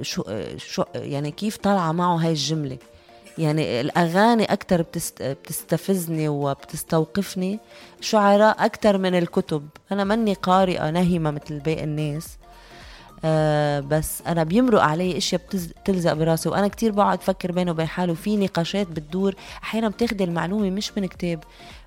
شو 0.03 0.23
شو 0.57 0.85
يعني 0.95 1.31
كيف 1.31 1.57
طالعة 1.57 1.93
معه 1.93 2.17
هاي 2.17 2.31
الجملة. 2.31 2.79
يعني 3.39 3.80
الأغاني 3.80 4.45
أكتر 4.45 4.82
بتست... 4.82 5.22
بتستفزني 5.22 6.28
وبتستوقفني. 6.28 7.59
شعراء 8.01 8.64
أكتر 8.64 8.99
من 8.99 9.14
الكتب. 9.18 9.68
أنا 9.93 10.05
مني 10.05 10.35
قارئة 10.35 10.91
نهمة 10.91 11.30
مثل 11.30 11.59
باقي 11.59 11.85
الناس. 11.85 12.39
آه 13.24 13.80
بس 13.80 14.22
أنا 14.26 14.45
بيمرق 14.45 14.82
علي 14.82 15.18
أشياء 15.18 15.41
بتز... 15.41 15.66
بتلزق 15.66 16.12
براسي. 16.12 16.49
وأنا 16.49 16.68
كتير 16.68 16.93
بقعد 16.93 17.18
أفكر 17.18 17.53
بينه 17.53 17.70
وبين 17.70 17.87
حاله 17.87 18.12
وفي 18.12 18.37
نقاشات 18.37 18.87
بتدور. 18.87 19.35
أحيانا 19.62 19.89
بتاخدي 19.89 20.24
المعلومة 20.24 20.70
مش 20.70 20.99
من 20.99 21.07
كتاب. 21.07 21.45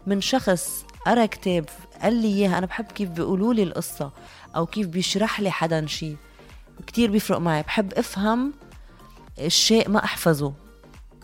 من 0.08 0.22
شخص 0.22 0.86
قرأ 1.06 1.26
كتاب 1.26 1.66
قال 2.02 2.14
لي 2.14 2.28
إياها. 2.28 2.58
أنا 2.58 2.66
بحب 2.66 2.86
كيف 2.86 3.10
بيقولوا 3.10 3.54
لي 3.54 3.64
القصة. 3.64 4.12
أو 4.56 4.66
كيف 4.66 4.88
بيشرح 4.88 5.40
لي 5.40 5.52
حدا 5.52 5.86
شيء 5.86 6.16
كتير 6.88 7.12
بيفرق 7.12 7.38
معي. 7.38 7.62
بحب 7.62 7.94
أفهم 7.94 8.54
الشيء 9.40 9.90
ما 9.90 10.04
أحفظه. 10.04 10.54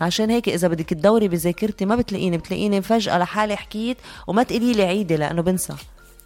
عشان 0.03 0.29
هيك 0.29 0.49
إذا 0.49 0.67
بدك 0.67 0.89
تدوري 0.89 1.27
بذاكرتي 1.27 1.85
ما 1.85 1.95
بتلاقيني 1.95 2.37
بتلاقيني 2.37 2.81
فجأة 2.81 3.17
لحالي 3.17 3.55
حكيت 3.55 3.97
وما 4.27 4.43
تقولي 4.43 4.73
لي 4.73 4.83
عيدي 4.83 5.17
لأنه 5.17 5.41
بنسى. 5.41 5.73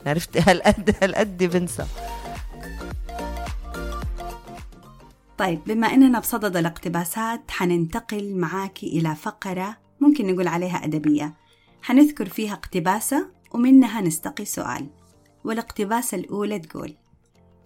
عرفتي 0.06 0.40
هالقد 0.48 0.96
هالقد 1.02 1.44
بنسى. 1.44 1.86
طيب 5.38 5.60
بما 5.68 5.88
إننا 5.94 6.20
بصدد 6.20 6.58
الاقتباسات 6.58 7.52
حننتقل 7.52 8.36
معاك 8.36 8.84
إلى 8.84 9.16
فقرة 9.16 9.78
ممكن 10.00 10.28
نقول 10.28 10.48
عليها 10.48 10.84
أدبية. 10.84 11.34
حنذكر 11.82 12.30
فيها 12.30 12.54
اقتباسة 12.54 13.28
ومنها 13.52 14.02
نستقي 14.02 14.46
سؤال. 14.46 14.88
والاقتباسة 15.44 16.18
الأولى 16.18 16.60
تقول 16.60 16.96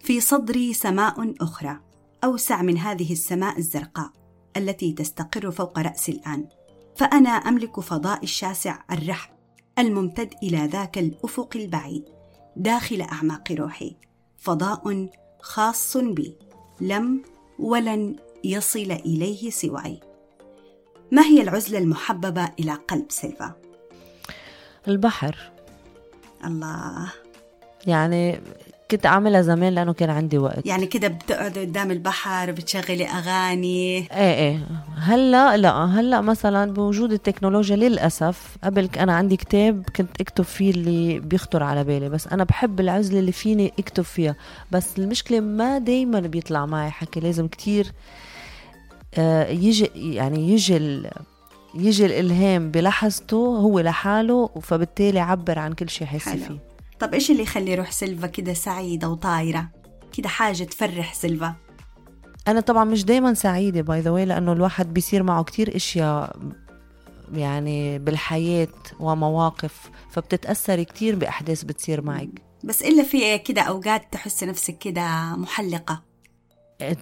في 0.00 0.20
صدري 0.20 0.72
سماء 0.72 1.34
أخرى 1.40 1.80
أوسع 2.24 2.62
من 2.62 2.78
هذه 2.78 3.12
السماء 3.12 3.58
الزرقاء. 3.58 4.21
التي 4.56 4.92
تستقر 4.92 5.50
فوق 5.50 5.78
رأسي 5.78 6.12
الآن 6.12 6.46
فأنا 6.96 7.30
أملك 7.30 7.80
فضاء 7.80 8.22
الشاسع 8.22 8.78
الرحب 8.90 9.30
الممتد 9.78 10.34
إلى 10.42 10.66
ذاك 10.66 10.98
الأفق 10.98 11.56
البعيد 11.56 12.04
داخل 12.56 13.00
أعماق 13.00 13.52
روحي. 13.52 13.96
فضاء 14.38 15.08
خاص 15.40 15.96
بي 15.96 16.36
لم 16.80 17.22
ولن 17.58 18.16
يصل 18.44 18.92
إليه 18.92 19.50
سواي. 19.50 20.00
ما 21.12 21.22
هي 21.22 21.42
العزلة 21.42 21.78
المحببة 21.78 22.52
إلى 22.60 22.72
قلب 22.72 23.06
سيلفا؟ 23.08 23.52
البحر. 24.88 25.52
الله. 26.44 27.12
يعني 27.86 28.40
كنت 28.92 29.06
أعملها 29.06 29.42
زمان 29.42 29.72
لأنه 29.72 29.92
كان 29.92 30.10
عندي 30.10 30.38
وقت. 30.38 30.66
يعني 30.66 30.86
كده 30.86 31.08
بتقعد 31.08 31.58
قدام 31.58 31.90
البحر 31.90 32.50
بتشغلي 32.52 33.06
أغاني. 33.06 33.96
إيه 33.98 34.08
إيه. 34.12 34.58
هلأ 34.96 35.56
لا 35.56 35.84
هلأ 35.84 36.20
مثلا 36.20 36.72
بوجود 36.72 37.12
التكنولوجيا 37.12 37.76
للأسف 37.76 38.56
قبل 38.64 38.88
أنا 38.98 39.12
عندي 39.12 39.36
كتاب 39.36 39.84
كنت 39.96 40.20
أكتب 40.20 40.44
فيه 40.44 40.70
اللي 40.70 41.18
بيخطر 41.18 41.62
على 41.62 41.84
بالي 41.84 42.08
بس 42.08 42.26
أنا 42.26 42.44
بحب 42.44 42.80
العزلة 42.80 43.18
اللي 43.18 43.32
فيني 43.32 43.72
أكتب 43.78 44.02
فيها. 44.04 44.36
بس 44.70 44.98
المشكلة 44.98 45.40
ما 45.40 45.78
دايما 45.78 46.20
بيطلع 46.20 46.66
معي 46.66 46.90
حكي 46.90 47.20
لازم 47.20 47.48
كتير 47.48 47.92
آه 49.14 49.48
يجي 49.48 49.90
يعني 49.94 50.48
يجي 50.52 51.02
يجي 51.74 52.06
الإلهام 52.06 52.70
بلحظته 52.70 53.36
هو 53.36 53.80
لحاله 53.80 54.50
فبالتالي 54.62 55.20
عبر 55.20 55.58
عن 55.58 55.72
كل 55.72 55.88
شيء 55.88 56.06
حاسه 56.06 56.36
فيه. 56.36 56.71
طب 57.02 57.14
إيش 57.14 57.30
اللي 57.30 57.42
يخلي 57.42 57.74
روح 57.74 57.90
سيلفا 57.90 58.26
كده 58.26 58.54
سعيدة 58.54 59.08
وطايرة؟ 59.08 59.68
كده 60.12 60.28
حاجة 60.28 60.64
تفرح 60.64 61.14
سيلفا. 61.14 61.54
أنا 62.48 62.60
طبعا 62.60 62.84
مش 62.84 63.04
دايما 63.04 63.34
سعيدة 63.34 63.80
by 63.80 64.00
the 64.00 64.24
لأنه 64.24 64.52
الواحد 64.52 64.94
بيصير 64.94 65.22
معه 65.22 65.44
كتير 65.44 65.76
أشياء 65.76 66.36
يعني 67.32 67.98
بالحياة 67.98 68.68
ومواقف 69.00 69.90
فبتتاثري 70.10 70.84
كتير 70.84 71.16
بأحداث 71.16 71.62
بتصير 71.62 72.02
معك. 72.02 72.42
بس 72.64 72.82
إلا 72.82 73.02
في 73.02 73.38
كده 73.38 73.62
أوقات 73.62 74.12
تحسي 74.12 74.46
نفسك 74.46 74.78
كده 74.78 75.36
محلقة. 75.36 76.02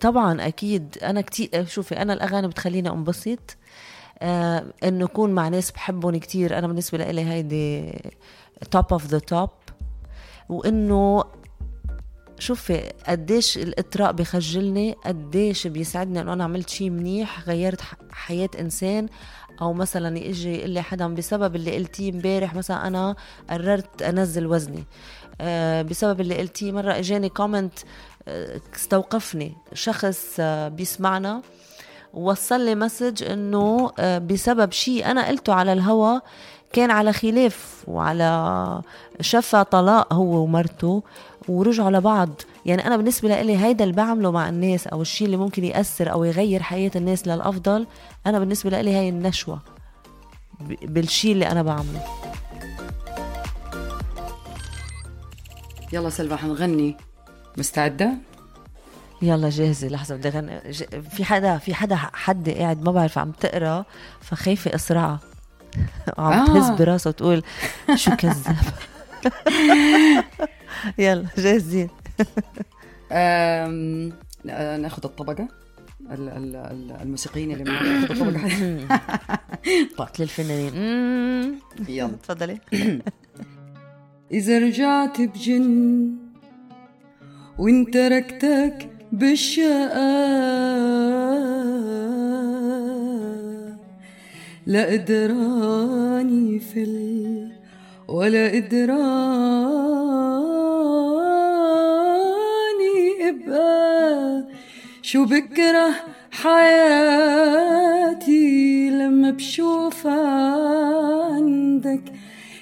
طبعا 0.00 0.46
أكيد. 0.46 0.98
أنا 1.02 1.20
كتير 1.20 1.66
شوفي 1.66 2.02
أنا 2.02 2.12
الأغاني 2.12 2.48
بتخليني 2.48 2.90
انبسط 2.90 3.56
آه 4.18 4.64
إنه 4.84 5.04
اكون 5.04 5.30
مع 5.30 5.48
ناس 5.48 5.70
بحبهم 5.70 6.16
كتير 6.16 6.58
أنا 6.58 6.66
بالنسبة 6.66 6.98
لي 6.98 7.24
هيدي 7.24 7.92
top 8.70 8.84
of 8.92 9.06
the 9.06 9.18
top 9.18 9.50
وإنه 10.50 11.24
شوفي 12.38 12.92
قديش 13.08 13.58
الإطراء 13.58 14.12
بخجلني 14.12 14.92
قديش 15.04 15.66
بيسعدني 15.66 16.20
إنه 16.20 16.32
أنا 16.32 16.44
عملت 16.44 16.68
شيء 16.68 16.90
منيح 16.90 17.48
غيرت 17.48 17.80
حياة 18.12 18.50
إنسان. 18.60 19.08
أو 19.62 19.72
مثلا 19.72 20.18
يجي 20.18 20.56
يقول 20.56 20.70
لي 20.70 20.82
حدا 20.82 21.14
بسبب 21.14 21.56
اللي 21.56 21.76
قلتيه 21.76 22.12
امبارح 22.12 22.54
مثلا 22.54 22.86
أنا 22.86 23.16
قررت 23.50 24.02
أنزل 24.02 24.46
وزني. 24.46 24.84
أه 25.40 25.82
بسبب 25.82 26.20
اللي 26.20 26.38
قلتيه 26.38 26.72
مرة 26.72 26.98
إجاني 26.98 27.28
comment 27.28 27.78
أه 28.28 28.60
استوقفني. 28.76 29.56
شخص 29.74 30.36
أه 30.40 30.68
بيسمعنا 30.68 31.42
ووصل 32.14 32.60
لي 32.60 32.74
message 32.74 33.22
إنه 33.24 33.90
بسبب 34.18 34.72
شيء 34.72 35.06
أنا 35.10 35.28
قلته 35.28 35.52
على 35.52 35.72
الهوا 35.72 36.20
كان 36.72 36.90
على 36.90 37.12
خلاف 37.12 37.84
وعلى 37.86 38.82
شفى 39.20 39.64
طلاق 39.64 40.12
هو 40.12 40.42
ومرته 40.42 41.02
ورجعوا 41.48 41.90
لبعض. 41.90 42.28
يعني 42.66 42.86
أنا 42.86 42.96
بالنسبة 42.96 43.42
لي 43.42 43.56
هيدا 43.56 43.84
اللي 43.84 43.96
بعمله 43.96 44.30
مع 44.30 44.48
الناس 44.48 44.86
أو 44.86 45.02
الشيء 45.02 45.26
اللي 45.26 45.36
ممكن 45.36 45.64
يأثر 45.64 46.12
أو 46.12 46.24
يغير 46.24 46.62
حياة 46.62 46.90
الناس 46.96 47.26
للأفضل 47.26 47.86
أنا 48.26 48.38
بالنسبة 48.38 48.82
لي 48.82 48.94
هاي 48.94 49.08
النشوة 49.08 49.60
بالشيء 50.82 51.32
اللي 51.32 51.46
أنا 51.46 51.62
بعمله. 51.62 52.04
يلا 55.92 56.10
سلوى 56.10 56.36
حنغني. 56.36 56.96
مستعدة؟ 57.58 58.12
يلا 59.22 59.48
جاهزة 59.50 59.88
لحظة 59.88 60.16
بدي 60.16 60.28
أغني. 60.28 60.72
في 61.10 61.24
حدا 61.24 61.58
في 61.58 61.74
حدا 61.74 61.96
حد 61.96 62.50
قاعد 62.50 62.82
ما 62.82 62.92
بعرف 62.92 63.18
عم 63.18 63.30
تقرأ 63.30 63.84
فخايفة 64.20 64.74
اسرعها 64.74 65.20
وعم 66.18 66.32
آه. 66.32 66.46
تهز 66.46 66.70
براسها 66.70 67.10
وتقول 67.10 67.42
شو 67.94 68.16
كذاب؟ 68.16 68.56
يلا 70.98 71.26
جاهزين. 71.38 71.88
ناخذ 74.82 75.02
الطبقة 75.04 75.48
الموسيقيين 77.02 77.50
اللي 77.50 77.64
معنا 77.64 78.00
ناخذ 78.00 78.12
الطبقة. 78.12 78.48
طاقة 79.98 80.12
للفنانين 80.18 80.74
يلا. 81.88 82.12
تفضلي. 82.22 82.60
إذا 84.32 84.58
رجعت 84.58 85.20
بجن 85.20 86.10
وإن 87.58 87.90
تركتك 87.90 88.90
بالشقاء 89.12 91.19
لا 94.66 94.84
قدراني 94.92 96.58
في 96.58 96.82
ال 96.82 97.52
ولا 98.08 98.48
قدراني 98.48 98.98
ابقى 103.28 104.44
شو 105.02 105.24
بكره 105.24 105.90
حياتي 106.30 107.60
لما 108.90 109.30
بشوف 109.30 110.06
عندك؟ 110.06 112.02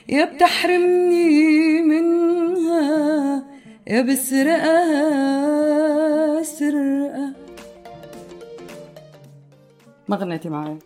يا 0.08 0.24
بتحرمني 0.24 1.82
منها 1.82 3.44
يا 3.86 4.02
بسرقها 4.02 5.02
سرقة. 6.42 7.32
ما 10.08 10.16
غنيتي 10.16 10.48
معي. 10.48 10.78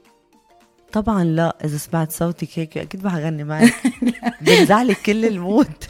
طبعا 0.93 1.25
لا 1.25 1.57
إذا 1.65 1.79
سمعت 1.79 2.13
صوتك 2.13 2.59
هيك 2.59 2.79
أكيد 2.79 3.05
ما 3.05 3.11
حغني 3.11 3.45
معك. 3.45 3.75
بنزعلك 4.41 5.03
كل 5.03 5.25
المود 5.25 5.85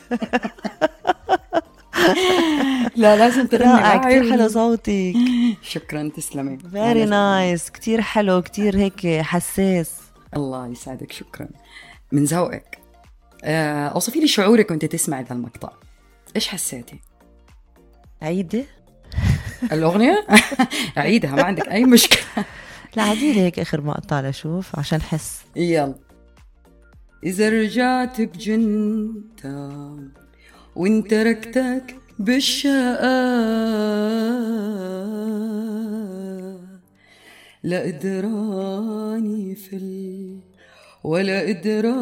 لا 2.96 3.16
لازم 3.16 3.46
تغني 3.46 3.72
رائع 3.72 3.96
كثير 3.96 4.32
حلو 4.32 4.48
صوتك. 4.48 5.14
شكرا 5.62 6.10
تسلمي. 6.16 6.58
very 6.72 7.04
nice 7.04 7.70
كثير 7.70 8.00
حلو 8.00 8.42
كثير 8.42 8.76
هيك 8.76 9.06
حساس. 9.06 9.90
الله 10.36 10.66
يسعدك 10.66 11.12
شكرا. 11.12 11.48
من 12.12 12.24
ذوقك. 12.24 12.78
آه، 13.44 13.88
أوصفي 13.88 14.20
لي 14.20 14.28
شعورك 14.28 14.70
وأنت 14.70 14.84
تسمعي 14.84 15.22
ذا 15.22 15.32
المقطع. 15.32 15.70
إيش 16.36 16.48
حسيتي؟ 16.48 17.00
عيدة. 18.22 18.64
الأغنية؟ 19.72 20.26
عيدها 20.96 21.30
ما 21.30 21.42
عندك 21.42 21.68
أي 21.68 21.84
مشكلة. 21.84 22.22
لا 22.96 23.12
هيك 23.12 23.58
آخر 23.58 23.80
مقطع 23.80 24.20
لشوف 24.20 24.78
عشان 24.78 25.02
حس 25.02 25.42
يلا. 25.56 25.94
إذا 27.24 27.48
رجعت 27.48 28.20
بجنتا 28.20 29.96
وإن 30.76 31.04
تركتك 31.04 31.96
بالشقاء 32.18 33.02
لا 37.62 37.88
إدراني 37.88 39.54
في 39.54 39.76
ال 39.76 40.38
ولا 41.04 41.48
إدراني 41.50 41.92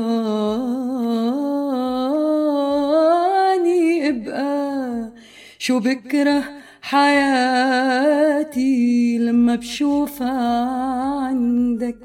ابقى. 4.08 5.12
شو 5.58 5.80
بكره 5.80 6.59
حياتي 6.82 8.68
لما 9.18 9.54
بشوفها 9.56 10.64
عندك. 11.26 11.98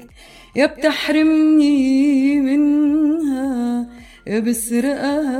يا 0.56 0.66
بتحرمني 0.66 2.40
منها 2.40 3.86
يا 4.26 4.40
بسرقها 4.40 5.36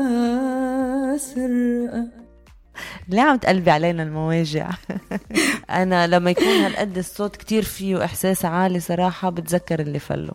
سرقة 1.16 2.08
ليه 3.08 3.22
عم 3.22 3.36
تقلبي 3.36 3.70
علينا 3.70 4.02
المواجع؟ 4.02 4.70
أنا 5.70 6.06
لما 6.06 6.30
يكون 6.30 6.46
هالقد 6.46 6.98
الصوت 6.98 7.36
كتير 7.36 7.62
فيه 7.62 8.04
احساس 8.04 8.44
عالي 8.44 8.80
صراحة 8.80 9.30
بتذكر 9.30 9.80
اللي 9.80 9.98
فلو. 9.98 10.34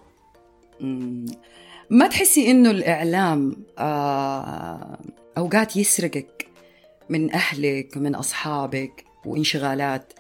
ما 1.90 2.08
تحسي 2.08 2.52
إنه 2.52 2.72
الإعلام 2.72 3.56
آه 3.80 5.00
أوقات 5.38 5.76
يسرقك؟ 5.76 6.51
من 7.12 7.34
أهلك 7.34 7.98
ومن 7.98 8.16
أصحابك 8.16 9.06
وانشغالات. 9.26 10.14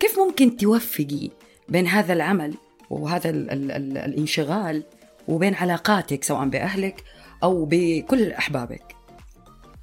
كيف 0.00 0.18
ممكن 0.18 0.56
توفقي 0.56 1.30
بين 1.68 1.86
هذا 1.86 2.12
العمل 2.12 2.54
وهذا 2.90 3.30
ال 3.30 3.50
ال 3.50 3.70
ال 3.70 3.98
الانشغال 3.98 4.84
وبين 5.28 5.54
علاقاتك 5.54 6.24
سواء 6.24 6.48
بأهلك 6.48 7.04
أو 7.42 7.64
بكل 7.70 8.32
أحبابك؟ 8.32 8.82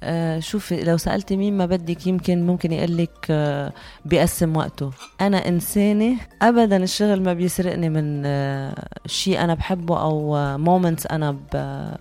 آه 0.02 0.38
شوفي 0.38 0.84
لو 0.84 0.96
سألتي 0.96 1.36
مين 1.36 1.56
ما 1.56 1.66
بدك 1.66 2.06
يمكن 2.06 2.46
ممكن 2.46 2.72
يقلك 2.72 3.26
آه 3.30 3.72
بيقسم 4.04 4.56
وقته. 4.56 4.90
أنا 5.20 5.48
إنسانة 5.48 6.16
أبدا 6.42 6.76
الشغل 6.76 7.22
ما 7.22 7.32
بيسرقني 7.32 7.88
من 7.88 8.22
آه 8.26 8.88
شيء 9.06 9.40
أنا 9.44 9.54
بحبه 9.54 10.02
أو 10.02 10.36
مومنتس 10.58 11.06
أنا 11.06 11.32
ب 11.32 11.56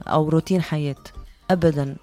أو 0.08 0.30
روتين 0.30 0.62
حياة 0.62 1.04
أبدا. 1.52 1.96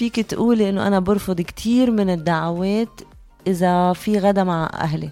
فيك 0.00 0.20
تقولي 0.20 0.68
إنه 0.68 0.86
أنا 0.86 0.98
برفض 0.98 1.40
كتير 1.40 1.90
من 1.90 2.10
الدعوات 2.10 3.00
إذا 3.46 3.92
في 3.92 4.18
غدا 4.18 4.44
مع 4.44 4.70
أهلي 4.74 5.10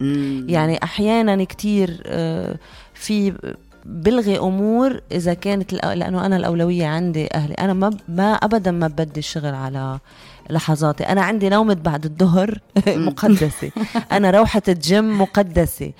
مم. 0.00 0.46
يعني 0.48 0.82
أحيانا 0.82 1.44
كتير 1.44 2.02
آه، 2.06 2.56
في 2.94 3.34
بلغي 3.84 4.38
أمور 4.38 5.00
إذا 5.12 5.34
كانت 5.34 5.72
لأنه 5.72 6.26
أنا 6.26 6.36
الأولوية 6.36 6.86
عندي 6.86 7.34
أهلي 7.34 7.54
أنا 7.54 7.72
ما 7.72 7.96
ما 8.08 8.32
ابدا 8.32 8.70
ما 8.70 8.86
بدي 8.86 9.20
الشغل 9.20 9.54
على 9.54 9.98
لحظاتي. 10.50 11.04
أنا 11.04 11.22
عندي 11.22 11.48
نومة 11.48 11.74
بعد 11.74 12.04
الظهر 12.04 12.58
مقدسة. 12.88 13.70
أنا 14.12 14.30
روحة 14.30 14.62
الجيم 14.68 15.20
مقدسة. 15.20 15.92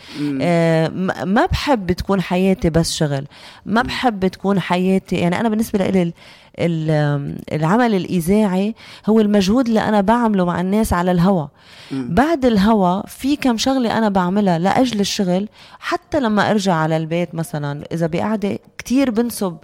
آه، 0.43 0.89
ما 1.25 1.47
بحب 1.47 1.93
تكون 1.93 2.21
حياتي 2.21 2.71
بس 2.71 2.93
شغل. 2.95 3.27
ما 3.67 3.83
بحب 3.83 4.27
تكون 4.27 4.61
حياتي 4.61 5.17
يعني 5.17 5.41
أنا 5.41 5.49
بالنسبة 5.49 5.79
لي 5.79 6.03
ال- 6.03 6.13
ال- 6.59 7.39
العمل 7.53 7.95
الإذاعي 7.95 8.75
هو 9.07 9.21
المجهود 9.21 9.67
اللي 9.69 9.81
أنا 9.81 10.01
بعمله 10.01 10.45
مع 10.45 10.61
الناس 10.61 10.93
على 10.93 11.11
الهوا. 11.11 11.47
بعد 11.93 12.45
الهوا 12.45 13.07
في 13.07 13.37
كم 13.37 13.57
شغلة 13.57 13.99
أنا 13.99 14.09
بعملها 14.09 14.59
لأجل 14.59 15.01
الشغل. 15.01 15.49
حتى 15.81 16.21
لما 16.21 16.51
أرجع 16.51 16.75
على 16.75 16.97
البيت 16.97 17.35
مثلا 17.35 17.85
إذا 17.93 18.07
بقعدة 18.07 18.59
كتير 18.79 19.11
بنسب 19.11 19.57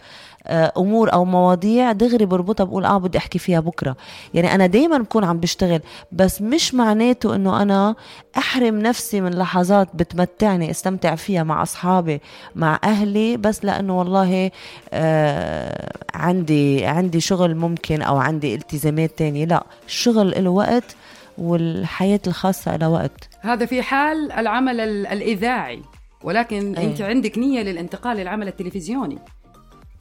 أمور 0.47 1.13
أو 1.13 1.25
مواضيع 1.25 1.93
دغري 1.93 2.25
بربطها 2.25 2.65
بقول 2.65 2.85
آه 2.85 2.99
بدي 2.99 3.19
أحكي 3.19 3.39
فيها 3.39 3.61
بكرة. 3.61 3.97
يعني 4.35 4.55
أنا 4.55 4.67
دايما 4.67 4.99
بكون 4.99 5.25
عم 5.25 5.41
بشتغل 5.41 5.81
بس 6.13 6.43
مش 6.43 6.75
معناته 6.75 7.35
إنه 7.35 7.63
أنا 7.63 7.95
أحرم 8.39 8.79
نفسي 8.79 9.21
من 9.21 9.31
لحظات 9.35 9.89
بتمتعني 9.95 10.71
أستمتع 10.71 11.15
فيها 11.15 11.43
مع 11.43 11.63
أصحابي 11.63 12.21
مع 12.57 12.79
أهلي 12.85 13.37
بس 13.37 13.65
لأنه 13.65 13.99
والله 13.99 14.51
آه 14.93 15.93
عندي 16.15 16.85
عندي 16.87 17.21
شغل 17.21 17.55
ممكن 17.55 18.03
أو 18.03 18.17
عندي 18.17 18.55
التزامات 18.55 19.11
تانية. 19.19 19.45
لا 19.45 19.65
الشغل 19.87 20.45
له 20.45 20.51
وقت 20.51 20.97
والحياة 21.39 22.21
الخاصة 22.27 22.77
لها 22.77 22.89
وقت. 22.89 23.29
هذا 23.41 23.67
في 23.67 23.83
حال 23.83 24.33
العمل 24.33 24.81
ال- 24.81 25.07
الإذاعي 25.07 25.83
ولكن 26.23 26.75
أيه. 26.77 26.87
أنت 26.87 27.01
عندك 27.03 27.39
نية 27.39 27.63
للانتقال 27.63 28.17
للعمل 28.17 28.49
التلفزيوني. 28.49 29.19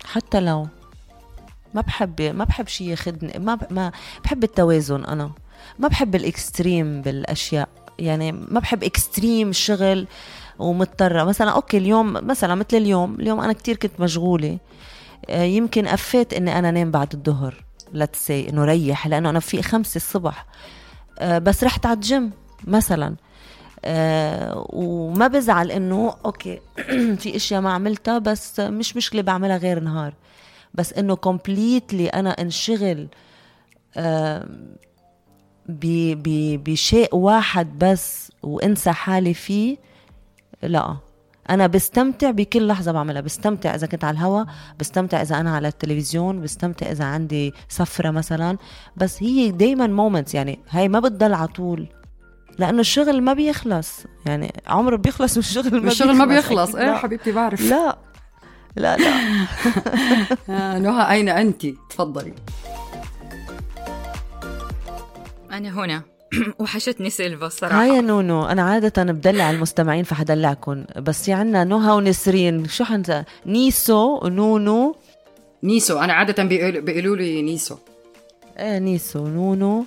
حتى 0.05 0.39
لو 0.39 0.67
ما 1.73 1.81
بحب 1.81 2.21
ما 2.21 2.43
بحب 2.43 2.67
شيء 2.67 2.87
ياخذني 2.87 3.39
ما 3.39 3.55
ب- 3.55 3.73
ما 3.73 3.91
بحب 4.23 4.43
التوازن 4.43 5.05
أنا. 5.05 5.31
ما 5.79 5.87
بحب 5.87 6.15
الإكستريم 6.15 7.01
بالأشياء. 7.01 7.69
يعني 7.99 8.31
ما 8.31 8.59
بحب 8.59 8.83
إكستريم 8.83 9.51
شغل 9.53 10.07
ومضطرة. 10.59 11.23
مثلا 11.23 11.51
okay 11.51 11.77
اليوم 11.77 12.13
مثلا 12.13 12.55
مثل 12.55 12.77
اليوم 12.77 13.15
اليوم 13.19 13.39
أنا 13.39 13.53
كتير 13.53 13.75
كنت 13.75 13.99
مشغولة. 13.99 14.57
آه، 15.29 15.43
يمكن 15.43 15.87
قفيت 15.87 16.33
إني 16.33 16.59
أنا 16.59 16.71
نام 16.71 16.91
بعد 16.91 17.13
الظهر. 17.13 17.63
Say 17.97 18.29
إنه 18.31 18.65
ريح 18.65 19.07
لأنه 19.07 19.29
أنا 19.29 19.39
في 19.39 19.61
خمسة 19.61 19.95
الصبح. 19.95 20.45
آه، 21.19 21.37
بس 21.37 21.63
رحت 21.63 21.85
على 21.85 21.95
الجيم 21.95 22.31
مثلا. 22.63 23.15
آه، 23.85 24.65
وما 24.69 25.27
بزعل 25.27 25.71
إنه 25.71 26.15
okay 26.25 26.61
في 27.21 27.35
أشياء 27.35 27.61
ما 27.61 27.73
عملتها 27.73 28.17
بس 28.17 28.59
مش 28.59 28.97
مشكلة 28.97 29.21
بعملها 29.21 29.57
غير 29.57 29.79
نهار. 29.79 30.13
بس 30.73 30.93
إنه 30.93 31.15
completely 31.15 32.07
أنا 32.07 32.29
انشغل 32.29 33.07
آه، 33.97 34.47
بشيء 35.69 37.15
واحد 37.15 37.79
بس 37.79 38.31
وانسى 38.43 38.91
حالي 38.91 39.33
فيه 39.33 39.77
لا. 40.63 40.97
أنا 41.49 41.67
بستمتع 41.67 42.31
بكل 42.31 42.67
لحظة 42.67 42.91
بعملها. 42.91 43.21
بستمتع 43.21 43.75
إذا 43.75 43.87
كنت 43.87 44.03
على 44.03 44.17
الهوا 44.17 44.43
بستمتع 44.79 45.21
إذا 45.21 45.39
أنا 45.39 45.55
على 45.55 45.67
التلفزيون 45.67 46.41
بستمتع 46.41 46.91
إذا 46.91 47.05
عندي 47.05 47.53
سفرة 47.69 48.11
مثلا. 48.11 48.57
بس 48.97 49.23
هي 49.23 49.51
دايما 49.51 49.87
مومنتس 49.87 50.35
يعني 50.35 50.59
هاي 50.69 50.87
ما 50.87 50.99
بتضل 50.99 51.33
على 51.33 51.47
طول. 51.47 51.87
لأنه 52.57 52.79
الشغل 52.79 53.21
ما 53.21 53.33
بيخلص. 53.33 54.03
يعني 54.25 54.53
عمره 54.67 54.95
بيخلص 54.95 55.37
والشغل 55.37 55.81
ما 55.81 55.91
الشغل 55.91 56.15
ما 56.15 56.25
بيخلص. 56.25 56.75
إيه 56.75 56.85
لا. 56.85 56.97
حبيبتي 56.97 57.31
بعرف. 57.31 57.61
لا. 57.61 57.97
لا 58.75 58.97
لا. 58.97 59.09
آه 60.55 60.79
نهى. 60.79 61.11
أين 61.11 61.29
أنت؟ 61.29 61.65
تفضلي. 61.89 62.33
أنا 65.51 65.69
هنا. 65.69 66.01
وحشتني 66.59 67.09
سيلفا 67.09 67.45
الصراحة. 67.47 67.81
hi 67.81 68.01
نونو. 68.01 68.45
أنا 68.45 68.61
عادة 68.61 69.03
بدلع 69.03 69.51
المستمعين 69.51 70.03
فحدلعكم 70.03 70.85
بس 70.97 71.23
في 71.25 71.33
عنا 71.33 71.63
نهى 71.63 71.91
ونسرين. 71.91 72.67
شو 72.67 72.83
حنت 72.83 73.25
نيسو 73.45 74.19
ونونو 74.23 74.95
نيسو. 75.63 75.99
أنا 75.99 76.13
عادة 76.13 76.43
بيقول- 76.43 76.81
بيقولوا 76.81 77.15
لي 77.15 77.41
نيسو. 77.41 77.75
إيه 78.59 78.77
نيسو 78.79 79.27
نونو. 79.27 79.85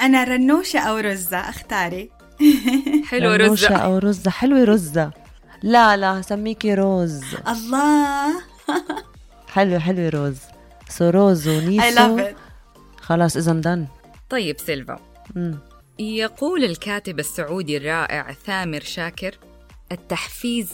أنا 0.00 0.24
رنوشة 0.24 0.78
أو 0.78 0.96
رزة 0.96 1.36
اختاري. 1.36 2.10
حلو 3.10 3.32
رنوشة 3.32 3.66
رزة 3.66 3.76
أو 3.76 3.98
رزة. 3.98 4.30
حلوة 4.30 4.64
رزة. 4.64 5.10
لا 5.62 5.96
لا 5.96 6.22
سميكي 6.22 6.74
روز. 6.74 7.24
الله. 7.48 8.32
حلوة 9.54 9.78
حلوة 9.78 10.08
روز. 10.08 10.36
so 10.88 11.10
روز 11.10 11.48
ونيسو. 11.48 12.20
خلاص 13.00 13.36
اذا 13.36 13.52
done 13.52 13.86
طيب 14.30 14.60
سيلفا. 14.60 14.98
مم. 15.34 15.58
يقول 15.98 16.64
الكاتب 16.64 17.18
السعودي 17.18 17.76
الرائع 17.76 18.32
ثامر 18.32 18.80
شاكر 18.80 19.38
التحفيز 19.92 20.72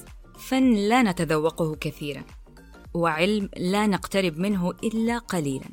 فن 0.49 0.75
لا 0.75 1.03
نتذوقه 1.03 1.77
كثيرا 1.81 2.23
وعلم 2.95 3.49
لا 3.57 3.87
نقترب 3.87 4.39
منه 4.39 4.71
إلا 4.71 5.19
قليلا 5.19 5.69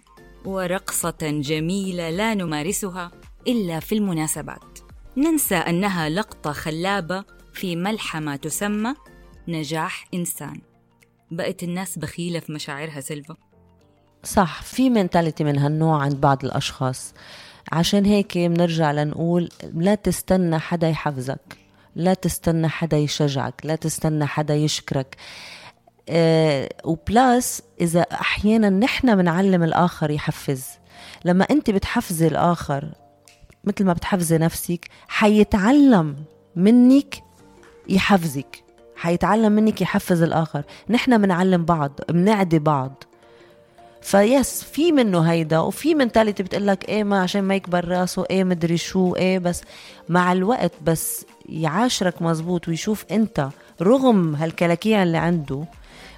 ورقصة 0.46 1.18
جميلة 1.22 2.10
لا 2.10 2.34
نمارسها 2.34 3.12
إلا 3.48 3.80
في 3.80 3.96
المناسبات. 3.96 4.80
ننسى 5.18 5.56
أنها 5.56 6.10
لقطة 6.10 6.52
خلابة 6.52 7.24
في 7.54 7.76
ملحمة 7.76 8.36
تسمى 8.36 8.94
نجاح 9.48 10.08
إنسان. 10.14 10.62
بقت 11.32 11.64
الناس 11.64 12.00
بخيلة 12.00 12.40
في 12.40 12.52
مشاعرها 12.52 13.02
سيلفا. 13.02 13.36
صح 14.24 14.62
في 14.62 14.90
mentality 14.90 15.44
من 15.44 15.60
هالنوع 15.60 16.02
عند 16.02 16.22
بعض 16.22 16.46
الأشخاص. 16.46 17.14
عشان 17.72 18.06
هيك 18.06 18.38
بنرجع 18.38 18.92
لنقول 18.92 19.50
لا 19.74 19.96
تستنى 19.96 20.60
حدا 20.60 20.90
يحفزك 20.90 21.58
لا 21.96 22.14
تستنى 22.14 22.68
حدا 22.68 22.98
يشجعك 22.98 23.62
لا 23.64 23.76
تستنى 23.76 24.26
حدا 24.26 24.56
يشكرك. 24.56 25.16
آه 26.10 26.70
و 26.84 26.99
plus 26.99 27.62
إذا 27.82 28.02
أحيانا 28.02 28.70
نحن 28.70 29.16
بنعلم 29.16 29.64
الآخر 29.64 30.12
يحفز. 30.12 30.66
لما 31.26 31.44
أنت 31.44 31.70
بتحفزي 31.70 32.28
الآخر 32.28 32.92
مثل 33.66 33.86
ما 33.86 33.94
بتحفزي 33.94 34.38
نفسك 34.38 34.88
حيتعلم 35.08 36.16
منك 36.56 37.16
يحفزك. 37.90 38.64
حيتعلم 38.96 39.52
منك 39.52 39.82
يحفز 39.82 40.22
الآخر. 40.22 40.64
نحن 40.90 41.22
بنعلم 41.22 41.66
بعض 41.66 41.92
بنعدي 42.10 42.60
بعض. 42.60 43.04
فيس 44.02 44.64
في 44.64 44.92
منه 44.92 45.22
هيدا 45.22 45.60
وفي 45.60 45.96
منتاليتي 45.96 46.44
بتقول 46.44 46.68
لك 46.68 46.90
إيه 46.90 47.04
ما 47.04 47.22
عشان 47.22 47.42
ما 47.44 47.56
يكبر 47.56 47.88
راسه 47.88 48.26
إيه 48.30 48.44
مدري 48.44 48.78
شو 48.78 49.16
إيه 49.16 49.40
بس. 49.40 49.62
مع 50.10 50.32
الوقت 50.32 50.72
بس 50.82 51.26
يعاشرك 51.50 52.22
مزبوط 52.22 52.68
ويشوف 52.68 53.06
أنت 53.12 53.50
رغم 53.82 54.36
هالكلاكيع 54.36 55.04
اللي 55.04 55.18
عنده 55.18 55.64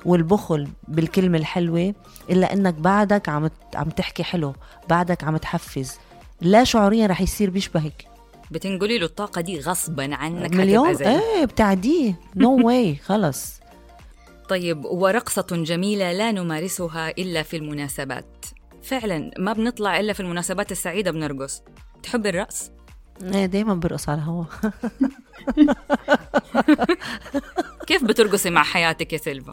والبخل 0.06 0.68
بالكلمة 0.88 1.38
الحلوة 1.38 1.94
إلا 2.30 2.54
إنك 2.54 2.74
بعدك 2.74 3.30
عم 3.30 3.50
عم 3.76 3.90
تحكي 3.90 4.24
حلو 4.24 4.54
بعدك 4.90 5.24
عم 5.24 5.38
تحفز. 5.38 5.98
لا 6.42 6.64
شعوريا 6.64 7.08
رح 7.08 7.22
يصير 7.22 7.50
بيشبهك 7.50 8.08
بتنقلي 8.52 8.98
له 8.98 9.06
الطاقة 9.06 9.42
دي 9.42 9.60
غصبا 9.60 10.16
عنك 10.16 10.54
مليون. 10.54 10.96
إيه 10.96 11.46
بتعديه 11.46 12.20
نو 12.36 12.60
no 12.60 12.62
واي 12.66 12.96
خلص 12.96 13.54
طيب 14.50 14.86
ورقصة 14.86 15.48
جميلة 15.52 16.12
لا 16.12 16.32
نمارسها 16.32 17.10
إلا 17.10 17.44
في 17.44 17.58
المناسبات 17.58 18.46
فعلا 18.84 19.32
ما 19.40 19.54
بنطلع 19.54 20.00
إلا 20.00 20.14
في 20.14 20.20
المناسبات 20.20 20.72
السعيدة 20.72 21.12
بنرقص 21.12 21.62
تحب 22.04 22.26
الرقص؟ 22.26 22.72
إيه 23.24 23.46
دايما 23.46 23.74
برقص 23.74 24.10
على 24.10 24.18
الهوا 24.18 24.46
كيف 27.88 28.04
بترقصي 28.04 28.50
مع 28.50 28.64
حياتك 28.64 29.14
يا 29.14 29.18
سيلفا؟ 29.18 29.52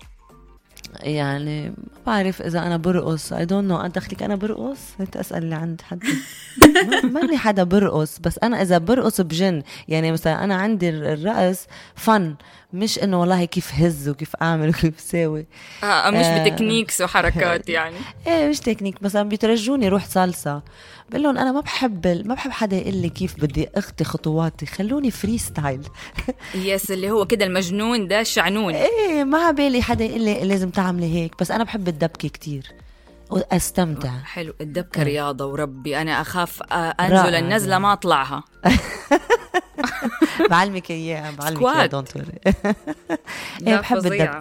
يعني 1.02 1.68
ما 1.68 1.74
بعرف 2.06 2.42
إذا 2.42 2.58
أنا 2.66 2.76
برقص. 2.76 3.32
I 3.32 3.44
don't 3.44 3.68
know 3.68 3.76
أنت 3.80 4.22
أنا 4.22 4.36
برقص؟ 4.36 4.78
هيك 4.98 5.16
أسأل 5.16 5.44
اللي 5.44 5.54
عند 5.54 5.80
حد. 5.82 6.02
ما- 7.04 7.10
ماني 7.20 7.36
حدا 7.38 7.62
برقص. 7.62 8.18
بس 8.18 8.38
أنا 8.42 8.62
إذا 8.62 8.78
برقص 8.78 9.20
بجن 9.20 9.62
يعني 9.88 10.12
مثلا 10.12 10.44
أنا 10.44 10.54
عندي 10.54 10.88
الرقص 10.90 11.66
فن 11.94 12.34
مش 12.74 12.98
إنه 12.98 13.20
والله 13.20 13.44
كيف 13.44 13.72
هز 13.74 14.08
وكيف 14.08 14.36
أعمل 14.42 14.68
وكيف 14.68 15.00
ساوي. 15.00 15.46
آه 15.84 16.10
مش 16.10 16.24
آه. 16.24 16.44
ب 16.44 16.50
techniques 16.50 17.00
وحركات 17.00 17.68
يعني. 17.76 17.96
إيه 18.26 18.48
مش 18.48 18.60
تكنيك 18.60 19.02
مثلا 19.02 19.28
بيترجوني 19.28 19.88
روح 19.88 20.04
salsa. 20.06 20.62
بقول 21.10 21.22
لهم 21.22 21.38
أنا 21.38 21.52
ما 21.52 21.60
بحب 21.60 22.06
ما 22.26 22.34
بحب 22.34 22.50
حدا 22.50 22.76
يقول 22.76 22.96
لي 22.96 23.08
كيف 23.08 23.34
بدي 23.40 23.68
أخطي 23.74 24.04
خطواتي 24.04 24.66
خلوني 24.66 25.10
freestyle 25.10 25.80
yes 26.54 26.90
اللي 26.90 27.10
هو 27.10 27.26
كده 27.26 27.44
المجنون 27.46 28.08
ده 28.08 28.20
الشعنون 28.20 28.74
إيه 28.74 29.24
ما 29.24 29.38
عبالي 29.38 29.82
حدا 29.82 30.04
يقول 30.04 30.20
لي 30.20 30.44
لازم 30.44 30.70
تعملي 30.70 31.14
هيك 31.14 31.32
بس 31.40 31.50
أنا 31.50 31.64
بحب 31.64 31.88
الدبكة 31.88 32.28
كتير 32.28 32.72
وأستمتع. 33.30 34.10
حلو 34.24 34.54
الدبكة 34.60 35.02
رياضة 35.02 35.46
وربي 35.46 36.00
أنا 36.00 36.20
أخاف 36.20 36.62
آه، 36.62 36.74
أنزل 37.00 37.14
رائع. 37.14 37.38
النزلة 37.38 37.78
ما 37.78 37.92
أطلعها. 37.92 38.44
بعلمك 40.50 40.90
اياها 40.90 41.30
بعلمك. 41.30 41.62
اياها 41.62 41.86
دونت 41.86 42.16
وري 42.16 42.26
إيه 43.66 43.76
بحب. 43.76 43.96
الدبكه 43.96 44.38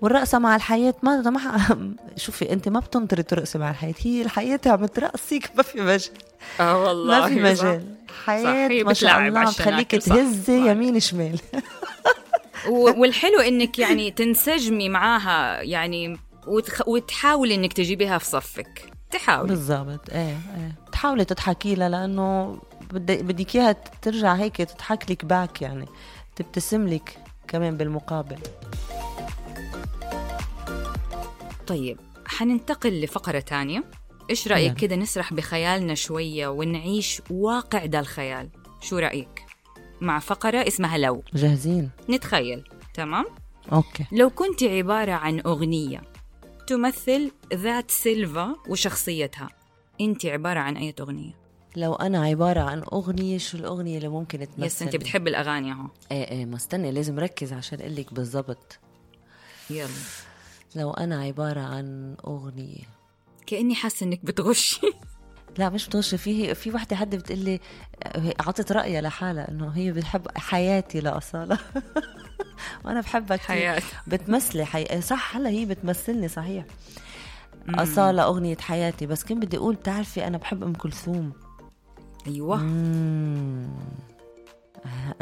والرقصة 0.00 0.38
مع 0.38 0.56
الحياة 0.56 0.94
ما 1.02 1.30
ما 1.30 1.66
شوفي 2.16 2.52
أنت 2.52 2.68
ما 2.68 2.80
بتنطري 2.80 3.22
ترقصي 3.22 3.58
مع 3.58 3.70
الحياة. 3.70 3.94
هي 3.98 4.22
الحياة 4.22 4.60
عم 4.66 4.86
ترقصيك 4.86 5.50
ما 5.56 5.62
في 5.62 5.80
مجال. 5.80 6.10
آه 6.60 6.82
والله. 6.82 7.20
ما 7.20 7.28
في. 7.28 7.40
مجال. 7.40 7.94
حياة 8.24 8.82
ما 8.82 8.92
شاء 8.92 9.28
الله 9.28 9.40
عم 9.40 9.46
تخليك 9.50 9.90
تهزي. 9.90 10.70
يمين 10.70 11.00
شمال. 11.00 11.40
والحلو 12.68 13.40
إنك 13.40 13.78
يعني 13.78 14.10
تنسجمي 14.10 14.88
معاها 14.88 15.62
يعني 15.62 16.18
وتخ... 16.46 16.88
وتحاولي 16.88 17.54
إنك 17.54 17.72
تجيبيها 17.72 18.18
في 18.18 18.24
صفك. 18.24 18.92
تحاولي. 19.10 19.48
بالضبط. 19.48 20.10
إيه 20.10 20.18
إيه. 20.18 20.74
تحاولي 20.92 21.24
تضحكي 21.24 21.74
لها 21.74 21.88
لأنه 21.88 22.58
بدك 22.92 23.56
إياها 23.56 23.72
ترجع 24.02 24.34
هيك 24.34 24.56
تضحك 24.56 25.10
لك 25.10 25.24
باك 25.24 25.62
يعني 25.62 25.86
تبتسم 26.36 26.88
لك 26.88 27.18
كمان 27.48 27.76
بالمقابل. 27.76 28.38
طيب 31.66 31.98
حننتقل 32.26 33.00
لفقرة 33.00 33.40
تانية. 33.40 33.84
إيش 34.30 34.48
رأيك 34.48 34.70
يلا. 34.70 34.80
كده 34.80 34.96
نسرح 34.96 35.32
بخيالنا 35.32 35.94
شوية 35.94 36.48
ونعيش 36.48 37.22
واقع 37.30 37.86
ده 37.86 38.00
الخيال؟ 38.00 38.48
شو 38.80 38.98
رأيك؟ 38.98 39.42
مع 40.00 40.18
فقرة 40.18 40.68
اسمها 40.68 40.98
لو. 40.98 41.22
جاهزين؟ 41.34 41.90
نتخيل 42.10 42.64
تمام؟ 42.94 43.24
okay. 43.72 44.04
لو 44.12 44.30
كنت 44.30 44.62
عبارة 44.62 45.12
عن 45.12 45.40
أغنية 45.40 46.02
تمثل 46.66 47.30
ذات 47.54 47.90
سيلفا 47.90 48.56
وشخصيتها 48.68 49.48
أنت 50.00 50.26
عبارة 50.26 50.60
عن 50.60 50.76
أي 50.76 50.94
أغنية؟ 51.00 51.45
لو 51.76 51.94
أنا 51.94 52.22
عبارة 52.24 52.60
عن 52.60 52.82
أغنية 52.92 53.38
شو 53.38 53.58
الأغنية 53.58 53.96
اللي 53.96 54.08
ممكن 54.08 54.38
تمثل 54.38 54.64
yes 54.66 54.82
انت 54.82 54.96
بتحب 54.96 55.28
الأغاني 55.28 55.72
أهو. 55.72 55.86
إيه 56.12 56.30
إيه 56.30 56.44
ما 56.46 56.56
استني 56.56 56.90
لازم 56.92 57.18
ركز 57.18 57.52
عشان 57.52 57.80
أقول 57.80 57.96
لك 57.96 58.14
بالضبط. 58.14 58.78
يلا. 59.70 59.88
لو 60.76 60.90
أنا 60.90 61.20
عبارة 61.22 61.60
عن 61.60 62.16
أغنية. 62.26 62.82
كأني 63.46 63.74
حاسة 63.74 64.06
إنك 64.06 64.24
بتغشي. 64.24 64.80
لا 65.58 65.68
مش 65.68 65.86
بتغشي 65.88 66.16
فيه 66.18 66.52
في 66.52 66.70
وحدة 66.70 66.96
حد 66.96 67.14
بتقول 67.14 67.38
لي 67.38 67.60
اعطت 68.40 68.72
رايها 68.72 69.00
لحالها 69.00 69.50
إنه 69.50 69.68
هي 69.70 69.92
بتحب 69.92 70.26
حياتي 70.36 71.00
لاصاله 71.00 71.58
وأنا 72.84 73.00
بحبها 73.00 73.36
كثير 73.36 73.46
حياة 73.48 73.82
بتمثلي 74.06 74.64
حي... 74.64 75.00
صح 75.00 75.36
هلا 75.36 75.50
هي 75.50 75.64
بتمثلني 75.64 76.28
صحيح. 76.28 76.64
أصالة 77.68 78.22
أغنية 78.24 78.56
حياتي 78.56 79.06
بس 79.06 79.24
كنت 79.24 79.44
بدي 79.44 79.56
أقول 79.56 79.74
بتعرفي 79.74 80.26
أنا 80.26 80.38
بحب 80.38 80.62
أم 80.62 80.72
كلثوم. 80.72 81.32
مم. 82.56 83.68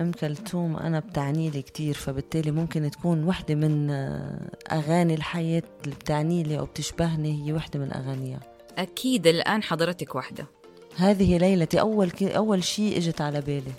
أم 0.01 0.13
كلثوم 0.13 0.77
أنا 0.77 1.01
بتعني 1.01 1.51
لي 1.51 1.63
كتير 1.63 1.95
فبالتالي 1.95 2.51
ممكن 2.51 2.91
تكون 2.91 3.25
وحدة 3.25 3.55
من 3.55 3.91
آه، 3.91 4.51
أغاني 4.73 5.15
الحياة 5.15 5.63
اللي 5.85 5.95
بتعني 5.95 6.43
لي 6.43 6.59
أو 6.59 6.65
بتشبهني 6.65 7.47
هي 7.47 7.53
وحدة 7.53 7.81
من 7.81 7.93
أغانيها. 7.93 8.41
أكيد 8.79 9.27
الآن 9.27 9.63
حضرتك 9.63 10.15
واحدة 10.15 10.47
هذه 10.97 11.39
ليلتي. 11.39 11.81
أول 11.81 12.11
كي 12.11 12.37
أول 12.37 12.65
شيء 12.65 12.97
إجت 12.97 13.21
على 13.21 13.41
بالي. 13.41 13.73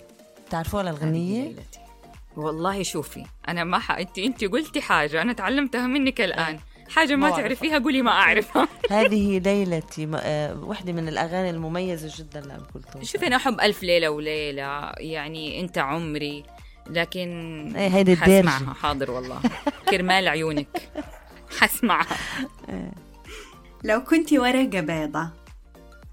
تعرفوا 0.50 0.78
على 0.78 0.90
الغنية؟ 0.90 1.54
والله 2.36 2.82
شوفي 2.82 3.24
أنا 3.48 3.64
ما 3.64 3.78
ح... 3.78 3.90
أنت 3.90 4.18
أنت 4.18 4.44
قلتي 4.44 4.80
حاجة 4.80 5.22
أنا 5.22 5.32
تعلمتها 5.32 5.86
منك 5.86 6.20
الآن. 6.20 6.58
حاجة 6.90 7.16
ما 7.16 7.30
ما. 7.30 7.36
تعرفيها 7.36 7.78
قولي 7.78 8.02
ما 8.02 8.10
أعرفها. 8.10 8.68
هذه 8.90 9.38
ليلتي 9.38 10.08
آه، 10.16 10.64
وحدة 10.64 10.92
من 10.92 11.08
الأغاني 11.08 11.50
المميزة 11.50 12.12
جدا 12.24 12.40
لأم 12.40 12.62
كلثوم. 12.74 13.04
شوفي 13.04 13.26
أنا 13.26 13.36
أحب 13.36 13.60
ألف 13.60 13.82
ليلة 13.82 14.10
وليلة 14.10 14.92
يعني 14.96 15.60
أنت 15.60 15.78
عمري 15.78 16.44
لكن 16.90 17.28
إيه، 17.76 17.88
هيدي 17.88 18.12
الدارجة. 18.12 18.48
حسمعها 18.48 18.74
حاضر 18.74 19.10
والله. 19.10 19.40
كرمال 19.90 20.28
عيونك. 20.28 20.88
حسمعها 21.58 22.16
لو 23.84 24.04
كنت 24.04 24.32
ورقة 24.32 24.80
بيضة 24.80 25.30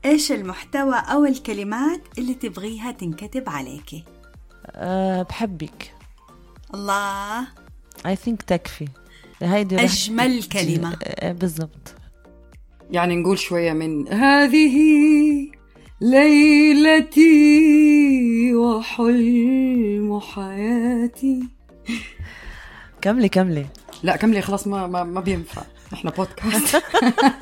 إيش 0.05 0.32
المحتوى 0.32 0.95
أو 0.95 1.26
الكلمات 1.26 2.01
اللي 2.17 2.34
تبغيها 2.34 2.91
تنكتب 2.91 3.49
عليكي؟ 3.49 4.03
أه 4.71 5.21
بحبك. 5.21 5.93
الله. 6.74 7.47
اي 8.05 8.15
ثينك 8.15 8.41
تكفي. 8.41 8.88
هيدي 9.43 9.83
أجمل 9.83 10.43
كلمة. 10.43 10.97
آه، 11.03 11.31
بالضبط. 11.31 11.93
يعني 12.91 13.15
نقول 13.15 13.39
شوية 13.39 13.73
من 13.73 14.07
هذه 14.07 14.77
ليلتي 16.01 17.33
وحلم 18.55 20.19
حياتي. 20.19 21.43
كملي 23.01 23.29
كملي. 23.29 23.65
لا 24.03 24.15
كملي 24.15 24.41
خلاص 24.41 24.67
ما 24.67 24.87
ما, 24.87 25.03
ما 25.03 25.21
بينفع. 25.21 25.61
إحنا 25.93 26.11
بودكاست 26.11 26.83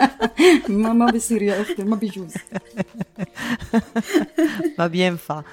ما 0.69 0.93
ما 0.93 1.11
بيصير 1.11 1.41
يا 1.41 1.61
أختي 1.61 1.83
ما 1.83 1.95
بيجوز. 1.95 2.33
ما 4.79 4.87
بينفع. 4.87 5.43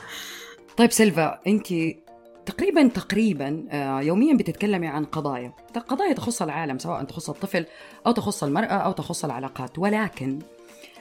طيب 0.77 0.93
سيلفا 0.93 1.41
انت 1.47 1.67
تقريبا 2.49 2.89
تقريبا 2.89 3.65
آه، 3.71 4.01
يوميا 4.01 4.37
بتتكلمي 4.37 4.87
عن 4.87 5.05
قضايا. 5.05 5.53
قضايا 5.89 6.13
تخص 6.13 6.43
العالم 6.43 6.79
سواء 6.79 7.05
تخص 7.05 7.31
الطفل 7.31 7.67
أو 8.07 8.13
تخص 8.13 8.45
المرأة 8.45 8.75
أو 8.75 8.93
تخص 8.93 9.25
العلاقات. 9.25 9.79
ولكن 9.79 10.39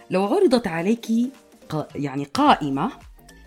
لو 0.10 0.26
عرضت 0.26 0.68
عليك 0.68 1.08
يعني 1.96 2.24
قائمة 2.24 2.92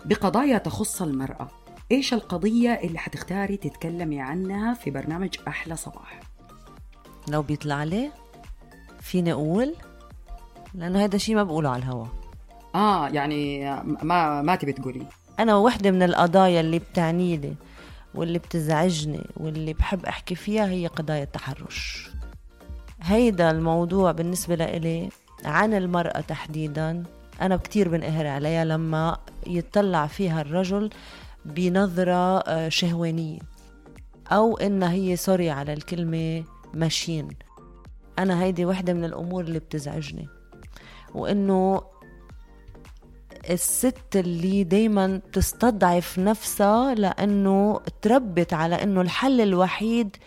بقضايا 0.05 0.57
تخص 0.57 1.01
المرأة 1.01 1.47
إيش 1.91 2.13
القضية 2.13 2.69
اللي 2.73 2.99
حتختاري 2.99 3.57
تتكلمي 3.57 4.21
عنها 4.21 4.73
في 4.73 4.91
برنامج 4.91 5.29
أحلى 5.47 5.75
صباح؟ 5.75 6.19
لو 7.27 7.41
بيطلع 7.41 7.83
لي 7.83 8.11
فيني 9.01 9.31
أقول؟ 9.31 9.75
لأنه 10.73 11.03
هذا 11.03 11.17
شيء 11.17 11.35
ما 11.35 11.43
بقوله 11.43 11.69
على 11.69 11.83
الهوا. 11.83 12.05
آه 12.75 13.09
يعني 13.09 13.69
ما 14.03 14.41
ما 14.41 14.55
تبي 14.55 14.73
تقولي. 14.73 15.05
أنا 15.39 15.55
وحدة 15.55 15.91
من 15.91 16.03
القضايا 16.03 16.61
اللي 16.61 16.79
بتعني 16.79 17.37
لي 17.37 17.53
واللي 18.15 18.39
بتزعجني 18.39 19.27
واللي 19.37 19.73
بحب 19.73 20.05
أحكي 20.05 20.35
فيها 20.35 20.65
هي 20.65 20.87
قضايا 20.87 21.23
التحرش. 21.23 22.09
هيدا 23.01 23.51
الموضوع 23.51 24.11
بالنسبة 24.11 24.55
لإلي 24.55 25.09
عن 25.45 25.73
المرأة 25.73 26.21
تحديدا. 26.21 27.03
أنا 27.41 27.57
كتير 27.57 27.89
بنقهر 27.89 28.27
عليها 28.27 28.65
لما 28.65 29.17
يتطلع 29.47 30.07
فيها 30.07 30.41
الرجل 30.41 30.89
بنظرة 31.45 32.39
آه، 32.39 32.69
شهوانية 32.69 33.39
أو 34.31 34.57
إنها 34.57 34.91
هي 34.91 35.15
سوري 35.15 35.49
على 35.49 35.73
الكلمة 35.73 36.43
ماشين 36.73 37.27
أنا 38.19 38.43
هيدي 38.43 38.65
وحدة 38.65 38.93
من 38.93 39.05
الأمور 39.05 39.43
اللي 39.43 39.59
بتزعجني. 39.59 40.27
وإنه 41.13 41.81
الست 43.49 44.15
اللي 44.15 44.63
دايما 44.63 45.21
تستضعف 45.33 46.19
نفسها 46.19 46.95
لأنه 46.95 47.79
تربت 48.01 48.53
على 48.53 48.83
إنه 48.83 49.01
الحل 49.01 49.41
الوحيد 49.41 50.17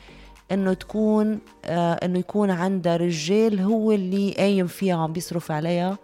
إنه 0.52 0.72
تكون 0.72 1.38
آه 1.64 1.92
إنه 1.92 2.18
يكون 2.18 2.50
عندها 2.50 2.96
رجال 2.96 3.60
هو 3.60 3.92
اللي 3.92 4.32
قايم 4.32 4.66
فيها 4.66 4.96
وعم 4.96 5.12
بيصرف 5.12 5.50
عليها. 5.50 5.98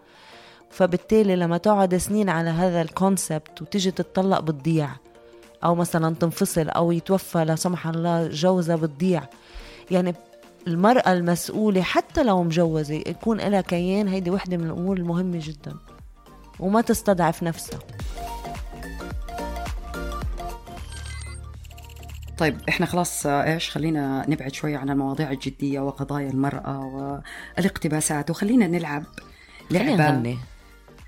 فبالتالي 0.71 1.37
لما 1.37 1.59
تقعد 1.59 1.97
سنين 1.97 2.29
على 2.29 2.51
هذا 2.51 2.83
الكونسبت 2.83 3.63
وتجي 3.63 3.91
تتطلق 3.91 4.41
بتضيع 4.41 4.91
أو 5.65 5.75
مثلا 5.75 6.15
تنفصل 6.15 6.69
أو 6.69 6.93
يتوفى 6.93 7.45
لا 7.45 7.57
سمح 7.57 7.87
الله 7.87 8.29
جوزها 8.29 8.77
بتضيع. 8.77 9.23
يعني 9.91 10.15
المرأة 10.67 11.13
المسؤولة 11.13 11.83
حتى 11.83 12.23
لو 12.23 12.43
مجوزة 12.43 12.95
يكون 12.95 13.41
لها 13.41 13.61
كيان 13.61 14.09
هيدي 14.09 14.31
وحدة 14.31 14.57
من 14.57 14.67
الأمور 14.67 14.97
المهمة 14.97 15.41
جدا. 15.43 15.77
وما 16.61 16.81
تستضعف 16.81 17.43
نفسها 17.43 17.79
طيب 22.39 22.57
إحنا 22.69 22.87
خلاص 22.87 23.27
إيش 23.27 23.71
خلينا 23.71 24.25
نبعد 24.29 24.55
شوية 24.55 24.79
عن 24.79 24.91
المواضيع 24.91 25.31
الجدية 25.31 25.81
وقضايا 25.81 26.31
المرأة 26.31 26.79
والاقتباسات 27.57 28.31
وخلينا 28.31 28.67
نلعب 28.67 29.05
خلينا 29.71 29.91
لعبة. 29.91 30.11
نغني. 30.11 30.39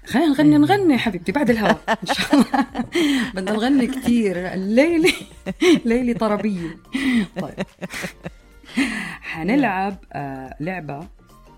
خلينا 0.06 0.28
نغني 0.28 0.58
نغني 0.58 0.98
حبيبتي 0.98 1.32
بعد 1.32 1.50
الهواء 1.50 1.80
إن 1.88 2.14
شاء 2.14 2.34
الله. 2.34 2.66
بدنا 3.34 3.52
نغني 3.52 3.86
كثير 3.86 4.52
الليلي 4.54 5.12
ليلي 5.84 6.14
طربية 6.14 6.76
طيب. 7.40 7.54
حنلعب 9.22 9.96
آه 10.12 10.56
لعبة 10.60 11.08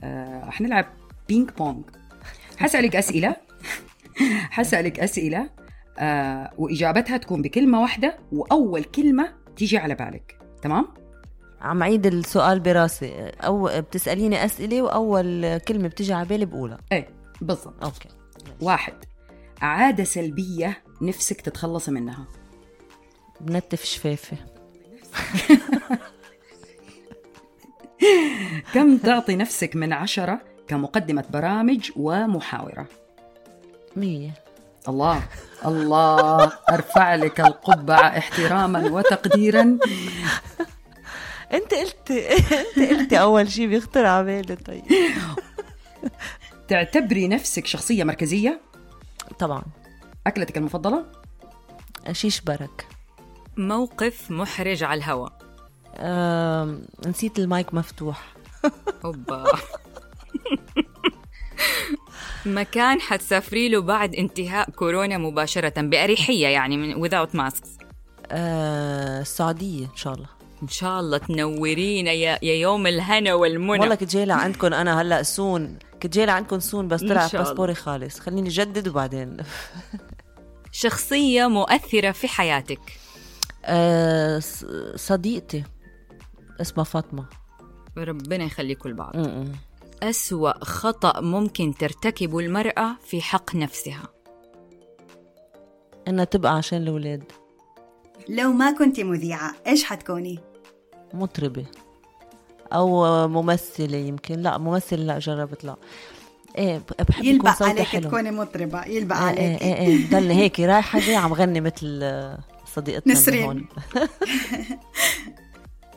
آه 0.03 0.51
حنلعب 0.51 0.87
بينج 1.29 1.51
بونج 1.51 1.85
حسألك 2.59 2.97
أسئلة. 2.97 3.37
حسألك 4.51 5.01
أسئلة 5.01 5.51
آه 5.99 6.51
وإجابتها 6.59 7.17
تكون 7.17 7.43
بكلمة 7.43 7.81
واحدة 7.83 8.19
وأول 8.33 8.85
كلمة 8.85 9.35
تيجي 9.57 9.79
على 9.79 9.95
بالك. 9.95 10.39
تمام؟ 10.63 10.87
عم 11.61 11.83
عيد 11.83 12.07
السؤال 12.07 12.61
براسي. 12.61 13.29
أو 13.29 13.71
بتسأليني 13.81 14.45
أسئلة 14.45 14.83
وأول 14.83 15.59
كلمة 15.59 15.89
بتجي 15.89 16.13
على 16.13 16.29
بالي 16.29 16.45
بقولها. 16.45 16.79
إيه 16.93 17.09
بالضبط. 17.41 17.85
أوكي. 17.85 18.09
واحد. 18.61 18.95
عادة 19.61 20.05
سلبية 20.05 20.83
نفسك 21.03 21.41
تتخلصي 21.41 21.91
منها؟ 21.91 22.27
بنتف 23.41 23.85
شفافي 23.85 24.37
كم 28.75 28.97
تعطي 28.99 29.37
نفسك 29.37 29.77
من 29.77 29.93
عشرة 29.93 30.41
كمقدمة 30.69 31.25
برامج 31.31 31.91
ومحاورة؟ 31.97 32.89
مية. 33.97 34.35
الله 34.89 35.23
الله 35.67 36.53
أرفع 36.71 37.15
لك 37.15 37.41
القبعة 37.41 38.19
احتراما 38.19 38.87
وتقديرا. 38.91 39.79
أنت 41.53 41.75
قلت 41.75 42.11
أنت 42.11 42.79
قلت 42.91 43.13
أول 43.13 43.51
شيء 43.53 43.67
بيخطر 43.67 44.07
على 44.07 44.25
بالي 44.25 44.57
طيب. 44.57 44.83
تعتبري 46.69 47.29
نفسك 47.29 47.67
شخصية 47.67 48.05
مركزية؟ 48.05 48.61
طبعا. 49.39 49.63
أكلتك 50.27 50.57
المفضلة؟ 50.57 51.05
شيش 52.13 52.41
برك. 52.41 52.87
موقف 53.57 54.31
محرج 54.31 54.83
على 54.83 54.99
الهوا. 54.99 55.29
آم، 55.97 56.83
نسيت 57.07 57.39
المايك 57.39 57.75
مفتوح. 57.75 58.35
اوبا 59.05 59.45
مكان 62.47 63.01
حتسافري 63.01 63.69
له 63.69 63.81
بعد 63.81 64.15
انتهاء 64.15 64.71
كورونا 64.71 65.19
مباشرة 65.19 65.81
بأريحية 65.81 66.47
يعني 66.49 66.77
من 66.77 67.09
without 67.09 67.29
masks. 67.31 67.69
آه، 68.31 69.21
السعودية 69.21 69.85
إن 69.85 69.97
شاء 69.97 70.15
الله. 70.15 70.27
إن 70.63 70.69
شاء 70.69 71.01
الله 71.01 71.19
تنورينا 71.19 72.13
يا, 72.13 72.39
يا 72.43 72.55
يوم 72.55 72.87
الهنا 72.87 73.35
والمنى. 73.35 73.81
والله 73.81 73.95
كنت 73.95 74.11
جاي 74.17 74.31
عندكم 74.33 74.75
أنا 74.75 75.01
هلأ 75.03 75.23
soon. 75.23 75.79
كنت 76.03 76.15
جاي 76.15 76.31
عندكم 76.31 76.59
soon 76.61 76.89
بس 76.89 77.03
إن 77.03 77.09
طلع. 77.09 77.27
باسبوري 77.33 77.75
خالص. 77.75 78.21
خليني 78.21 78.49
جدد 78.49 78.89
وبعدين. 78.89 79.37
شخصية 80.73 81.47
مؤثرة 81.47 82.11
في 82.11 82.29
حياتك. 82.29 82.81
آه، 83.65 84.39
ص- 84.39 84.65
صديقتي. 84.97 85.65
اسمها 86.61 86.85
فاطمة. 86.85 87.25
ربنا 87.99 88.45
يخليكم 88.45 88.89
لبعض. 88.89 89.17
أسوأ 90.05 90.65
خطأ 90.65 91.21
ممكن 91.21 91.75
ترتكبه 91.75 92.39
المرأة 92.39 92.97
في 93.07 93.23
حق 93.23 93.55
نفسها. 93.57 94.03
إنها 96.09 96.25
تبقى 96.25 96.57
عشان 96.57 96.83
الأولاد. 96.83 97.23
لو 98.29 98.53
ما 98.53 98.71
كنتي 98.71 99.05
مذيعة 99.05 99.55
إيش 99.67 99.85
حتكوني؟ 99.85 100.39
مطربة. 101.15 101.67
أو 102.73 103.29
ممثلة 103.29 103.97
يمكن. 103.97 104.43
لا 104.43 104.59
ممثلة 104.59 105.05
لا 105.05 105.19
جربت 105.19 105.65
لا. 105.65 105.77
إيه 106.59 106.83
بحب 107.09 107.25
يكون 107.25 107.53
صوتي 107.53 107.71
عليك 107.71 107.83
حلو. 107.87 108.09
تكوني 108.09 108.31
مطربة. 108.31 108.85
يلبق 108.85 109.17
إيه 109.17 109.31
إيه 109.31 109.49
عليك. 109.49 109.63
إيه, 109.63 109.75
إيه. 109.75 110.11
ضلني 110.11 110.35
هيك 110.35 110.61
رايحة 110.61 111.01
جاي 111.01 111.17
عم 111.17 111.33
غني 111.33 111.61
مثل 111.61 112.01
آه، 112.03 112.39
صديقتنا 112.75 113.13
نسرين. 113.13 113.45
هون. 113.45 113.67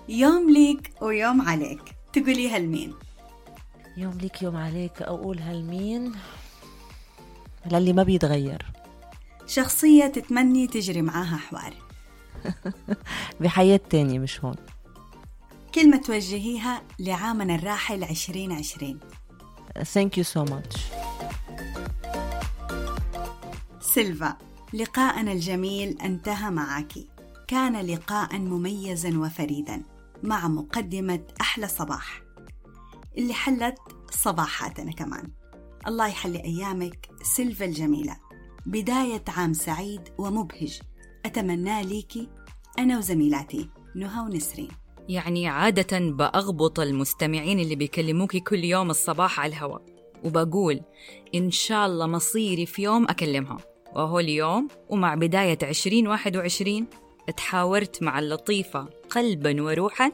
يوم 0.09 0.49
ليك 0.49 0.91
ويوم 1.01 1.41
عليك. 1.41 1.81
تقوليها 2.13 2.59
لمين؟ 2.59 2.93
يوم 3.97 4.17
ليك 4.17 4.41
يوم 4.41 4.55
عليك 4.55 5.01
أقول 5.01 5.39
هالمين. 5.39 6.11
للي 7.71 7.93
ما 7.93 8.03
بيتغير. 8.03 8.65
شخصية 9.47 10.07
تتمني 10.07 10.67
تجري 10.67 11.01
معاها 11.01 11.37
حوار. 11.37 11.73
بحياة 13.41 13.79
تانية 13.89 14.19
مش 14.19 14.43
هون. 14.45 14.55
كلمة 15.75 15.97
توجهيها 15.97 16.81
لعامنا 16.99 17.55
الراحل 17.55 18.03
2020 18.03 18.99
thank 19.83 20.17
you 20.17 20.23
so 20.23 20.43
much 20.43 20.77
سيلفا 23.81 24.37
لقاءنا 24.73 25.31
الجميل 25.31 25.97
انتهى 26.01 26.49
معك. 26.51 26.93
كان 27.47 27.85
لقاء 27.85 28.37
مميزا 28.39 29.17
وفريدا 29.17 29.83
مع 30.23 30.47
مقدمة 30.47 31.19
أحلى 31.41 31.67
صباح. 31.67 32.26
اللي 33.17 33.33
حلت 33.33 33.77
صباحاتنا 34.11 34.91
كمان. 34.91 35.31
الله 35.87 36.07
يحلي 36.07 36.43
أيامك 36.43 37.09
سيلفا 37.23 37.65
الجميلة. 37.65 38.17
بداية 38.65 39.23
عام 39.27 39.53
سعيد 39.53 40.01
ومبهج. 40.17 40.81
أتمنى 41.25 41.83
ليكي 41.83 42.29
أنا 42.79 42.97
وزميلاتي 42.97 43.69
نهى 43.95 44.25
ونسرين 44.25 44.69
يعني 45.09 45.47
عادة 45.47 45.99
بأغبط 45.99 46.79
المستمعين 46.79 47.59
اللي 47.59 47.75
بيكلموكي 47.75 48.39
كل 48.39 48.63
يوم 48.63 48.89
الصباح 48.89 49.39
على 49.39 49.49
الهواء 49.49 49.81
وبقول 50.23 50.81
إن 51.35 51.51
شاء 51.51 51.87
الله 51.87 52.07
مصيري 52.07 52.65
في 52.65 52.81
يوم 52.81 53.03
أكلمها. 53.03 53.57
وهو 53.95 54.19
اليوم 54.19 54.67
ومع 54.89 55.15
بداية 55.15 55.57
2021 55.63 56.87
تحاورت 57.37 58.03
مع 58.03 58.19
اللطيفة 58.19 58.89
قلبا 59.09 59.61
وروحا 59.61 60.11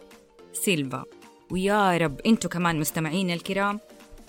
سيلفا. 0.53 1.03
ويا 1.53 1.97
رب 1.97 2.19
انتو 2.25 2.49
كمان 2.49 2.79
مستمعينا 2.79 3.33
الكرام 3.33 3.79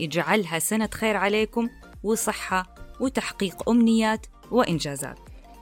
يجعلها 0.00 0.58
سنة 0.58 0.88
خير 0.94 1.16
عليكم 1.16 1.68
وصحة 2.02 2.74
وتحقيق 3.00 3.68
أمنيات 3.68 4.26
وإنجازات. 4.50 5.18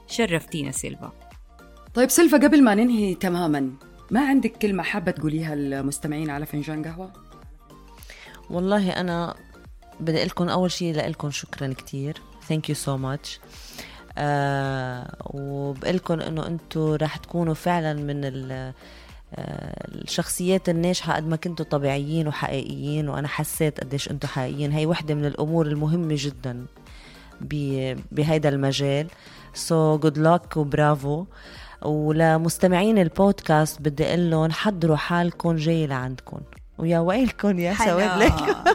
شرفتينا 0.06 0.70
سيلفا. 0.70 1.12
طيب 1.94 2.10
سيلفا 2.10 2.36
قبل 2.36 2.64
ما 2.64 2.74
ننهي 2.74 3.14
تماما 3.14 3.72
ما 4.10 4.28
عندك 4.28 4.52
كلمة 4.52 4.82
حابة 4.82 5.10
تقوليها 5.10 5.54
للمستمعين 5.54 6.30
على 6.30 6.46
فنجان 6.46 6.84
قهوة؟ 6.84 7.12
والله 8.50 8.90
أنا 8.90 9.34
بدي 10.00 10.24
لكم 10.24 10.48
أول 10.48 10.70
شيء 10.70 11.08
لكم 11.08 11.30
شكرا 11.30 11.72
كتير. 11.72 12.16
thank 12.48 12.68
you 12.68 12.74
so 12.74 12.96
much 12.96 13.40
وبقول 15.24 15.96
لكم 15.96 16.20
إنه 16.20 16.46
أنتم 16.46 16.94
رح 16.94 17.16
تكونوا 17.16 17.54
فعلا 17.54 17.94
من 17.94 18.24
ال 18.24 18.52
آه، 18.52 18.74
الشخصيات 19.38 20.68
الناجحة 20.68 21.16
قد 21.16 21.28
ما 21.28 21.36
كنتوا 21.36 21.66
طبيعيين 21.66 22.28
وحقيقيين 22.28 23.08
وأنا 23.08 23.28
حسيت 23.28 23.80
قديش 23.80 24.10
أنتوا 24.10 24.28
حقيقيين. 24.28 24.72
هي 24.72 24.86
وحدة 24.86 25.14
من 25.14 25.24
الأمور 25.24 25.66
المهمة 25.66 26.14
جدا 26.18 26.66
بهيدا 28.12 28.48
المجال. 28.48 29.06
so 29.54 29.98
good 29.98 30.18
luck 30.18 30.56
وبرافو. 30.56 31.24
ولمستمعين 31.82 32.98
البودكاست 32.98 33.80
بدي 33.80 34.06
أقول 34.06 34.30
لهم 34.30 34.50
حضروا 34.50 34.96
حالكم 34.96 35.56
جاي 35.56 35.86
لعندكم. 35.86 36.40
ويا 36.78 36.98
ويلكم 36.98 37.58
يا 37.58 37.74
سواد 37.74 38.22
لك 38.22 38.32
حلا. 38.32 38.64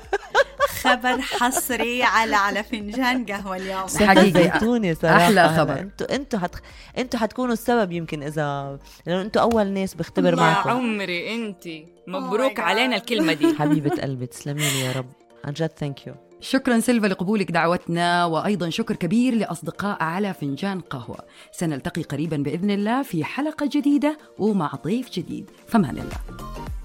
خبر 0.91 1.21
حصري 1.21 2.03
على 2.03 2.35
على 2.35 2.63
فنجان 2.63 3.25
قهوة 3.25 3.55
اليوم. 3.55 3.87
حقيقي. 3.87 4.31
زيتوني 4.31 4.95
صراحة. 4.95 5.17
أحلى 5.17 5.39
هلا. 5.41 5.57
خبر. 5.57 5.79
أنتوا 5.79 6.15
أنتوا 6.15 6.39
حت... 6.39 6.55
أنتوا 6.97 7.19
حتكونوا 7.19 7.53
السبب 7.53 7.91
يمكن 7.91 8.23
اذا 8.23 8.79
لأنه 9.05 9.21
أنتوا 9.21 9.41
أول 9.41 9.67
ناس 9.67 9.93
بختبر 9.93 10.35
معكم. 10.35 10.69
عمري 10.69 11.35
انت 11.35 11.63
Oh 11.63 12.09
مبروك 12.09 12.57
God. 12.57 12.59
علينا 12.59 12.95
الكلمة 12.95 13.33
دي. 13.33 13.55
حبيبة 13.59 14.01
قلبي 14.01 14.25
تسلمي 14.25 14.61
لي 14.61 14.79
يا 14.79 14.91
رب. 14.91 15.09
عن 15.45 15.53
جد 15.53 15.71
thank 15.79 16.07
you 16.07 16.13
شكرا 16.41 16.79
سيلفا 16.79 17.07
لقبولك 17.07 17.51
دعوتنا 17.51 18.25
وأيضا 18.25 18.69
شكر 18.69 18.95
كبير 18.95 19.35
لأصدقاء 19.35 20.03
على 20.03 20.33
فنجان 20.33 20.79
قهوة. 20.79 21.19
سنلتقي 21.51 22.01
قريبا 22.01 22.37
بإذن 22.37 22.71
الله 22.71 23.01
في 23.03 23.23
حلقة 23.23 23.69
جديدة 23.71 24.17
ومع 24.39 24.71
ضيف 24.83 25.09
جديد. 25.11 25.49
فمان 25.67 25.97
الله. 25.97 26.76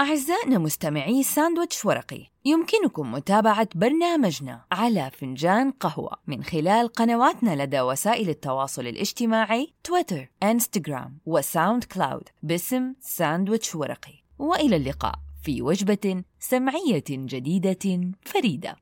أعزائنا 0.00 0.58
مستمعي 0.58 1.22
ساندويتش 1.22 1.84
ورقي 1.84 2.26
يمكنكم 2.44 3.12
متابعة 3.12 3.68
برنامجنا 3.74 4.64
على 4.72 5.10
فنجان 5.10 5.70
قهوة 5.70 6.12
من 6.26 6.44
خلال 6.44 6.88
قنواتنا 6.88 7.64
لدى 7.64 7.80
وسائل 7.80 8.28
التواصل 8.28 8.86
الاجتماعي 8.86 9.72
تويتر، 9.84 10.30
إنستغرام 10.42 11.18
وساوند 11.26 11.84
كلاود 11.84 12.28
باسم 12.42 12.94
ساندويتش 13.00 13.74
ورقي. 13.74 14.14
وإلى 14.38 14.76
اللقاء 14.76 15.14
في 15.42 15.62
وجبة 15.62 16.22
سمعية 16.38 17.04
جديدة 17.08 18.10
فريدة. 18.24 18.76